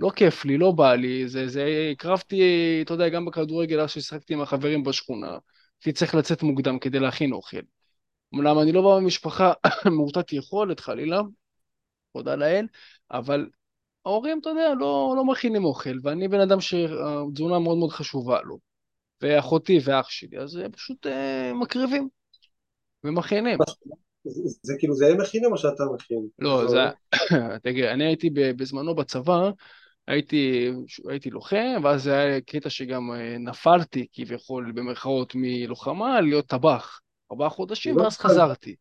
לא 0.00 0.10
כיף 0.16 0.44
לי, 0.44 0.58
לא 0.58 0.70
בא 0.70 0.94
לי, 0.94 1.28
זה, 1.28 1.48
זה, 1.48 1.88
הקרבתי, 1.92 2.42
אתה 2.84 2.94
יודע, 2.94 3.08
גם 3.08 3.24
בכדורגל, 3.24 3.80
אז 3.80 3.90
ששיחקתי 3.90 4.34
עם 4.34 4.40
החברים 4.40 4.82
בשכונה, 4.82 5.38
כי 5.80 5.92
צריך 5.92 6.14
לצאת 6.14 6.42
מוקדם 6.42 6.78
כדי 6.78 6.98
להכין 6.98 7.32
אוכל. 7.32 7.60
אומנם 8.32 8.58
אני 8.58 8.72
לא 8.72 8.82
בא 8.82 9.00
ממשפחה 9.00 9.52
מעוטת 9.96 10.32
יכולת, 10.32 10.80
חלילה, 10.80 11.20
תודה 12.12 12.36
לאל, 12.36 12.66
אבל 13.10 13.46
ההורים, 14.06 14.38
אתה 14.40 14.48
יודע, 14.48 14.74
לא, 14.74 15.14
לא 15.16 15.24
מכינים 15.24 15.64
אוכל, 15.64 15.98
ואני 16.02 16.28
בן 16.28 16.40
אדם 16.40 16.60
שהתזונה 16.60 17.58
מאוד 17.58 17.78
מאוד 17.78 17.90
חשובה 17.90 18.42
לו, 18.42 18.58
ואחותי 19.20 19.78
ואח 19.84 20.10
שלי, 20.10 20.38
אז 20.38 20.56
הם 20.56 20.72
פשוט 20.72 21.06
אה, 21.06 21.52
מקריבים 21.54 22.08
ומכינים. 23.04 23.58
זה, 24.24 24.58
זה 24.62 24.74
כאילו 24.78 24.94
זה 24.94 25.06
הם 25.06 25.20
מכינים 25.20 25.52
או 25.52 25.58
שאתה 25.58 25.84
מכין? 25.94 26.26
לא, 26.38 26.68
זה. 26.68 26.80
עובד? 26.80 27.58
תגיד, 27.64 27.84
אני 27.84 28.04
הייתי 28.04 28.30
בזמנו 28.30 28.94
בצבא, 28.94 29.50
הייתי, 30.06 30.70
הייתי 31.08 31.30
לוחם, 31.30 31.80
ואז 31.84 32.02
זה 32.02 32.18
היה 32.18 32.40
קטע 32.40 32.70
שגם 32.70 33.12
אה, 33.12 33.38
נפלתי 33.38 34.06
כביכול 34.12 34.72
במרכאות 34.74 35.32
מלוחמה 35.34 36.20
להיות 36.20 36.46
טבח. 36.46 37.00
ארבעה 37.32 37.48
חודשים, 37.48 37.98
לא 37.98 38.02
ואז 38.02 38.18
חזרתי. 38.18 38.76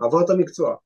עברת 0.00 0.30
מקצוע. 0.38 0.76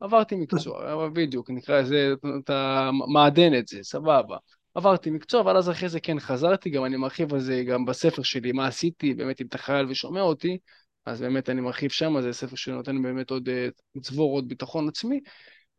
עברתי 0.00 0.36
מקצוע, 0.36 1.08
בדיוק, 1.08 1.50
נקרא 1.50 1.80
לזה, 1.80 2.14
אתה 2.44 2.90
מעדן 3.12 3.58
את 3.58 3.68
זה, 3.68 3.78
סבבה. 3.82 4.36
עברתי 4.74 5.10
מקצוע, 5.10 5.40
אבל 5.40 5.56
אז 5.56 5.70
אחרי 5.70 5.88
זה 5.88 6.00
כן 6.00 6.20
חזרתי, 6.20 6.70
גם 6.70 6.84
אני 6.84 6.96
מרחיב 6.96 7.34
על 7.34 7.40
זה 7.40 7.62
גם 7.68 7.84
בספר 7.84 8.22
שלי, 8.22 8.52
מה 8.52 8.66
עשיתי, 8.66 9.14
באמת 9.14 9.40
אם 9.40 9.46
אתה 9.46 9.58
חייל 9.58 9.86
ושומע 9.86 10.20
אותי, 10.20 10.58
אז 11.06 11.20
באמת 11.20 11.50
אני 11.50 11.60
מרחיב 11.60 11.90
שם, 11.90 12.20
זה 12.20 12.32
ספר 12.32 12.56
שנותן 12.56 13.02
באמת 13.02 13.30
עוד 13.30 13.48
אה, 13.48 13.68
צבור, 14.02 14.32
עוד 14.32 14.48
ביטחון 14.48 14.88
עצמי, 14.88 15.20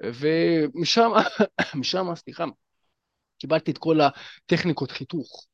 ומשם, 0.04 1.12
משם, 1.76 2.16
סליחה, 2.16 2.46
קיבלתי 3.40 3.72
את 3.72 3.78
כל 3.78 4.00
הטכניקות 4.02 4.92
חיתוך. 4.92 5.46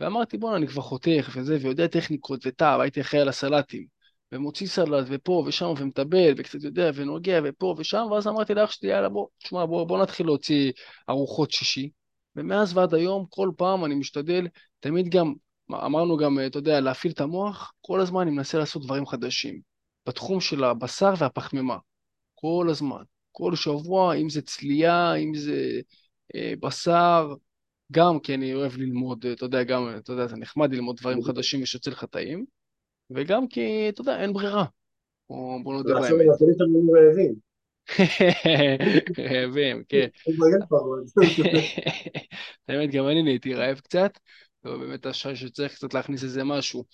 ואמרתי, 0.00 0.38
בואנה, 0.38 0.56
אני 0.56 0.68
כבר 0.68 0.82
חותך 0.82 1.30
וזה, 1.34 1.58
ויודע 1.60 1.86
טכניקות 1.86 2.40
וטעם, 2.46 2.80
הייתי 2.80 3.00
אחראי 3.00 3.22
על 3.22 3.28
הסלטים. 3.28 3.95
ומוציא 4.32 4.66
סלט, 4.66 5.06
ופה 5.10 5.44
ושם, 5.46 5.72
ומטבל, 5.78 6.34
וקצת 6.36 6.62
יודע, 6.62 6.90
ונוגע, 6.94 7.40
ופה 7.44 7.74
ושם, 7.78 8.06
ואז 8.10 8.26
אמרתי 8.26 8.54
לאח 8.54 8.70
שלי, 8.70 8.88
יאללה, 8.88 9.08
בוא, 9.08 9.26
תשמע, 9.38 9.66
בוא, 9.66 9.84
בוא 9.84 10.02
נתחיל 10.02 10.26
להוציא 10.26 10.72
ארוחות 11.08 11.50
שישי. 11.50 11.90
ומאז 12.36 12.76
ועד 12.76 12.94
היום, 12.94 13.26
כל 13.28 13.50
פעם 13.56 13.84
אני 13.84 13.94
משתדל, 13.94 14.46
תמיד 14.80 15.08
גם, 15.08 15.34
אמרנו 15.72 16.16
גם, 16.16 16.38
אתה 16.46 16.58
יודע, 16.58 16.80
להפעיל 16.80 17.12
את 17.12 17.20
המוח, 17.20 17.72
כל 17.80 18.00
הזמן 18.00 18.20
אני 18.20 18.30
מנסה 18.30 18.58
לעשות 18.58 18.82
דברים 18.82 19.06
חדשים. 19.06 19.60
בתחום 20.06 20.40
של 20.40 20.64
הבשר 20.64 21.14
והפחמימה. 21.18 21.76
כל 22.34 22.66
הזמן. 22.70 23.02
כל 23.32 23.56
שבוע, 23.56 24.14
אם 24.14 24.28
זה 24.28 24.42
צלייה, 24.42 25.14
אם 25.14 25.34
זה 25.34 25.80
אה, 26.34 26.52
בשר, 26.60 27.34
גם 27.92 28.20
כי 28.20 28.34
אני 28.34 28.54
אוהב 28.54 28.76
ללמוד, 28.76 29.26
אתה 29.26 29.44
יודע, 29.44 29.62
גם, 29.62 29.94
אתה 29.98 30.12
יודע, 30.12 30.26
זה 30.26 30.36
נחמד 30.36 30.74
ללמוד 30.74 30.96
דברים 30.96 31.22
חדשים 31.22 31.62
ושיוצא 31.62 31.90
לך 31.90 32.04
טעים, 32.04 32.44
וגם 33.10 33.48
כי, 33.48 33.88
אתה 33.88 34.00
יודע, 34.00 34.20
אין 34.20 34.32
ברירה. 34.32 34.64
או 35.30 35.58
בוא 35.62 35.74
נודה 35.74 35.94
ועכשיו 35.94 36.16
באמת. 36.16 36.28
המאזינים 36.28 36.54
שלנו 36.58 36.92
רעבים. 36.92 37.34
רעבים, 39.30 39.82
כן. 39.88 40.06
כבר. 40.68 40.78
האמת, 42.68 42.90
גם 42.90 43.08
אני 43.08 43.22
נהייתי 43.22 43.54
רעב 43.54 43.78
קצת, 43.78 44.18
ובאמת 44.64 45.06
השעה 45.06 45.36
שצריך 45.36 45.74
קצת 45.74 45.94
להכניס 45.94 46.24
איזה 46.24 46.44
משהו. 46.44 46.84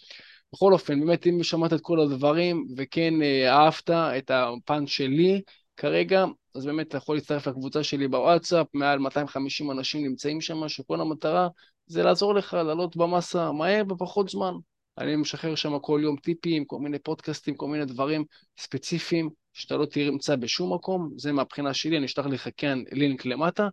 בכל 0.52 0.72
אופן, 0.72 1.00
באמת, 1.00 1.26
אם 1.26 1.42
שמעת 1.42 1.72
את 1.72 1.80
כל 1.80 2.00
הדברים, 2.00 2.66
וכן 2.76 3.22
אה, 3.22 3.52
אהבת 3.52 3.90
את 3.90 4.30
הפן 4.30 4.86
שלי, 4.86 5.42
כרגע, 5.76 6.24
אז 6.54 6.66
באמת 6.66 6.88
אתה 6.88 6.96
יכול 6.96 7.16
להצטרף 7.16 7.46
לקבוצה 7.46 7.82
שלי 7.82 8.08
בוואטסאפ, 8.08 8.66
מעל 8.74 8.98
250 8.98 9.70
אנשים 9.70 10.04
נמצאים 10.04 10.40
שם, 10.40 10.68
שכל 10.68 11.00
המטרה 11.00 11.48
זה 11.86 12.02
לעזור 12.02 12.34
לך 12.34 12.54
לעלות 12.54 12.96
במסה 12.96 13.52
מהר 13.52 13.84
בפחות 13.84 14.28
זמן. 14.28 14.54
אני 14.98 15.16
משחרר 15.16 15.54
שם 15.54 15.78
כל 15.78 16.00
יום 16.02 16.16
טיפים, 16.16 16.64
כל 16.64 16.78
מיני 16.78 16.98
פודקאסטים, 16.98 17.54
כל 17.54 17.66
מיני 17.66 17.84
דברים 17.84 18.24
ספציפיים 18.58 19.30
שאתה 19.52 19.76
לא 19.76 19.86
תמצא 19.86 20.36
בשום 20.36 20.74
מקום, 20.74 21.10
זה 21.16 21.32
מהבחינה 21.32 21.74
שלי, 21.74 21.96
אני 21.96 22.06
אשלח 22.06 22.26
לך 22.26 22.48
כן 22.56 22.78
לינק 22.92 23.26
למטה. 23.26 23.68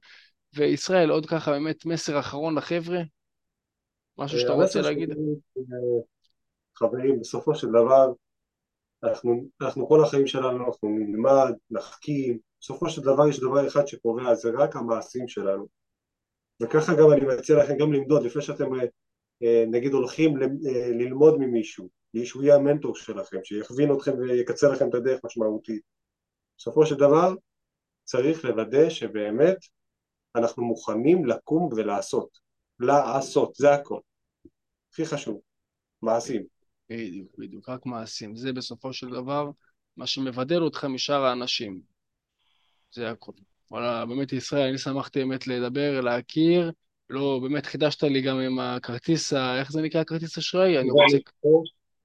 וישראל, 0.54 1.10
עוד 1.10 1.26
ככה 1.26 1.52
באמת 1.52 1.86
מסר 1.86 2.20
אחרון 2.20 2.58
לחבר'ה, 2.58 3.00
משהו 4.18 4.40
שאתה 4.40 4.52
רוצה 4.52 4.82
להגיד? 4.82 5.10
חברים, 6.76 7.20
בסופו 7.20 7.56
של 7.56 7.68
דבר, 7.68 8.14
אנחנו, 9.04 9.46
אנחנו 9.62 9.88
כל 9.88 10.04
החיים 10.04 10.28
שלנו, 10.28 10.66
אנחנו 10.66 10.90
נלמד, 10.90 11.54
נחכים, 11.72 12.40
בסופו 12.60 12.90
של 12.90 13.02
דבר 13.02 13.28
יש 13.28 13.40
דבר 13.40 13.68
אחד 13.68 13.86
שקובע, 13.88 14.36
זה 14.36 14.50
רק 14.58 14.76
המעשים 14.76 15.28
שלנו. 15.28 15.68
וככה 16.62 16.94
גם 16.94 17.12
אני 17.12 17.22
מציע 17.22 17.58
לכם 17.64 17.78
גם 17.78 17.94
למדוד, 17.94 18.24
לפני 18.24 18.42
שאתם 18.42 18.76
אה, 18.76 18.86
נגיד 19.68 19.94
הולכים 19.94 20.42
אה, 20.42 20.90
ללמוד 20.90 21.38
ממישהו, 21.40 21.90
שהוא 22.24 22.44
יהיה 22.44 22.56
המנטור 22.56 22.96
שלכם, 22.96 23.38
שיכווין 23.44 23.94
אתכם 23.94 24.12
ויקצר 24.18 24.72
לכם 24.72 24.90
את 24.90 24.94
הדרך 24.94 25.20
משמעותית. 25.26 25.82
בסופו 26.58 26.86
של 26.86 26.96
דבר 26.96 27.34
צריך 28.04 28.46
לוודא 28.46 28.90
שבאמת 28.90 29.58
אנחנו 30.36 30.64
מוכנים 30.64 31.26
לקום 31.26 31.70
ולעשות. 31.76 32.40
לעשות, 32.80 33.56
זה 33.56 33.74
הכל. 33.74 34.00
הכי 34.92 35.06
חשוב, 35.06 35.42
מעשים. 36.02 36.44
בדיוק, 36.90 37.38
בדיוק, 37.38 37.70
רק 37.70 37.86
מעשים. 37.86 38.36
זה 38.36 38.54
בסופו 38.54 38.94
של 38.94 39.10
דבר 39.10 39.50
מה 39.98 40.08
שמבדל 40.08 40.62
אותך 40.62 40.86
משאר 40.86 41.24
האנשים. 41.26 41.82
זה 42.92 43.10
הכל. 43.10 43.32
וואלה, 43.72 44.06
באמת 44.06 44.34
ישראל, 44.34 44.68
אני 44.70 44.78
שמחתי 44.78 45.20
באמת 45.20 45.48
לדבר, 45.48 46.02
להכיר. 46.02 46.72
לא, 47.10 47.40
באמת 47.44 47.66
חידשת 47.66 48.04
לי 48.04 48.22
גם 48.22 48.40
עם 48.40 48.60
הכרטיס, 48.60 49.34
איך 49.34 49.72
זה 49.72 49.82
נקרא 49.82 50.02
הכרטיס 50.02 50.38
אשראי? 50.38 50.80
אני 50.80 50.90
רוצה... 50.92 51.18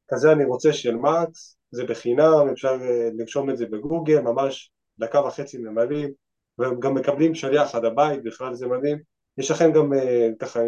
כזה 0.08 0.32
אני 0.32 0.44
רוצה 0.44 0.72
של 0.72 0.96
מקס, 0.96 1.56
זה 1.70 1.84
בחינם, 1.84 2.48
אפשר 2.52 2.76
אה, 2.82 3.08
לרשום 3.14 3.50
את 3.50 3.56
זה 3.56 3.66
בגוגל, 3.66 4.20
ממש 4.20 4.70
דקה 4.98 5.20
וחצי 5.20 5.58
ממלאים, 5.58 6.12
וגם 6.58 6.94
מקבלים 6.94 7.34
שליח 7.34 7.74
עד 7.74 7.84
הבית, 7.84 8.22
בכלל 8.22 8.54
זה 8.54 8.66
מדהים. 8.66 8.98
יש 9.38 9.50
לכם 9.50 9.72
גם, 9.72 9.92
אה, 9.92 10.28
ככה, 10.38 10.60
אה, 10.60 10.66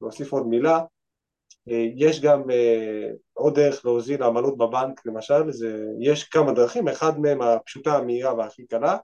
להוסיף 0.00 0.32
עוד 0.32 0.46
מילה, 0.46 0.80
יש 1.96 2.20
גם 2.20 2.42
עוד 3.32 3.54
דרך 3.54 3.84
להוזיל 3.84 4.22
עמלות 4.22 4.58
בבנק 4.58 5.06
למשל, 5.06 5.50
זה, 5.50 5.84
יש 6.00 6.24
כמה 6.24 6.52
דרכים, 6.52 6.88
אחד 6.88 7.20
מהם 7.20 7.42
הפשוטה, 7.42 7.96
המהירה 7.96 8.34
והכי 8.34 8.66
קלה, 8.66 8.96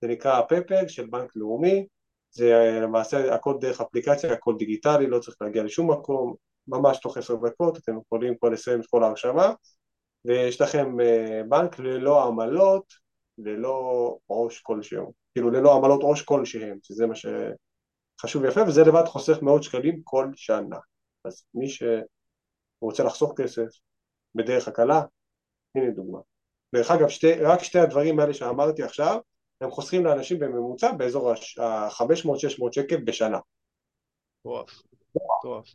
זה 0.00 0.08
נקרא 0.08 0.42
פפל 0.42 0.88
של 0.88 1.06
בנק 1.06 1.36
לאומי, 1.36 1.86
זה 2.30 2.78
למעשה 2.82 3.34
הכל 3.34 3.54
דרך 3.60 3.80
אפליקציה, 3.80 4.32
הכל 4.32 4.54
דיגיטלי, 4.58 5.06
לא 5.06 5.18
צריך 5.18 5.36
להגיע 5.40 5.62
לשום 5.62 5.90
מקום, 5.90 6.34
ממש 6.68 6.98
תוך 7.00 7.16
עשר 7.16 7.34
דקות 7.34 7.78
אתם 7.78 7.98
יכולים 7.98 8.34
פה 8.36 8.50
לסיים 8.50 8.80
את 8.80 8.86
כל 8.86 9.04
ההרשמה 9.04 9.52
ויש 10.24 10.60
לכם 10.60 11.00
אה, 11.00 11.40
בנק 11.48 11.78
ללא 11.78 12.24
עמלות, 12.26 12.84
ללא 13.38 14.16
עו"ש 14.26 14.60
כלשהו, 14.60 15.12
כאילו 15.32 15.50
ללא 15.50 15.76
עמלות 15.76 16.02
עו"ש 16.02 16.22
כלשהם, 16.22 16.78
שזה 16.82 17.06
מה 17.06 17.14
שחשוב 17.14 18.42
ויפה, 18.42 18.60
וזה 18.68 18.82
לבד 18.84 19.04
חוסך 19.06 19.42
מאות 19.42 19.62
שקלים 19.62 20.00
כל 20.04 20.30
שנה. 20.36 20.78
אז 21.24 21.44
מי 21.54 21.66
שרוצה 21.68 23.04
לחסוך 23.04 23.40
כסף 23.40 23.68
בדרך 24.34 24.68
הקלה, 24.68 25.02
הנה 25.74 25.90
דוגמה. 25.90 26.18
דרך 26.74 26.90
אגב, 26.90 27.08
שתי, 27.08 27.32
רק 27.32 27.62
שתי 27.62 27.78
הדברים 27.78 28.20
האלה 28.20 28.34
שאמרתי 28.34 28.82
עכשיו, 28.82 29.18
הם 29.60 29.70
חוסכים 29.70 30.04
לאנשים 30.04 30.38
בממוצע 30.38 30.92
באזור 30.92 31.30
ה-500-600 31.30 32.72
שקל 32.72 32.96
בשנה. 33.04 33.38
מטורף, 34.40 34.82
מטורף. 35.14 35.74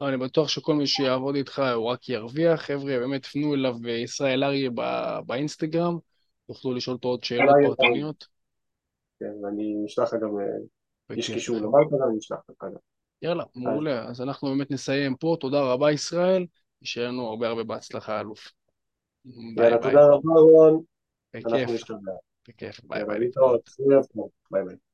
לא, 0.00 0.08
אני 0.08 0.16
בטוח 0.16 0.48
שכל 0.48 0.74
מי 0.74 0.86
שיעבוד 0.86 1.34
איתך 1.34 1.62
הוא 1.74 1.86
רק 1.86 2.08
ירוויח. 2.08 2.60
חבר'ה, 2.60 2.98
באמת 2.98 3.26
פנו 3.26 3.54
אליו 3.54 3.88
ישראל 3.88 4.44
אריה 4.44 4.70
באינסטגרם, 5.26 5.98
תוכלו 6.46 6.74
לשאול 6.74 6.96
אותו 6.96 7.08
עוד 7.08 7.24
שאלות 7.24 7.54
פרטניות. 7.66 8.26
כן, 9.20 9.44
ואני 9.44 9.84
אשלח 9.86 10.14
לך 10.14 10.20
גם, 10.22 10.38
אה, 10.40 11.16
יש 11.16 11.30
קישור 11.30 11.56
למטה, 11.56 11.96
אני 12.08 12.18
אשלח 12.18 12.38
לך 12.50 12.64
גם. 12.64 12.78
יאללה, 13.22 13.44
מעולה. 13.54 14.04
אז 14.04 14.20
אנחנו 14.20 14.48
באמת 14.48 14.70
נסיים 14.70 15.16
פה. 15.16 15.36
תודה 15.40 15.60
רבה, 15.60 15.92
ישראל. 15.92 16.46
שיהיה 16.84 17.08
לנו 17.08 17.28
הרבה 17.28 17.48
הרבה 17.48 17.64
בהצלחה, 17.64 18.20
אלוף. 18.20 18.52
יאללה, 19.56 19.78
תודה 19.78 20.06
רבה, 20.06 20.40
רון. 20.40 20.82
אנחנו 21.34 21.74
נשתמע. 21.74 22.12
בכיף. 22.48 22.80
ביי 22.84 23.04
ביי. 23.04 23.18
ביי 24.50 24.64
ביי. 24.64 24.89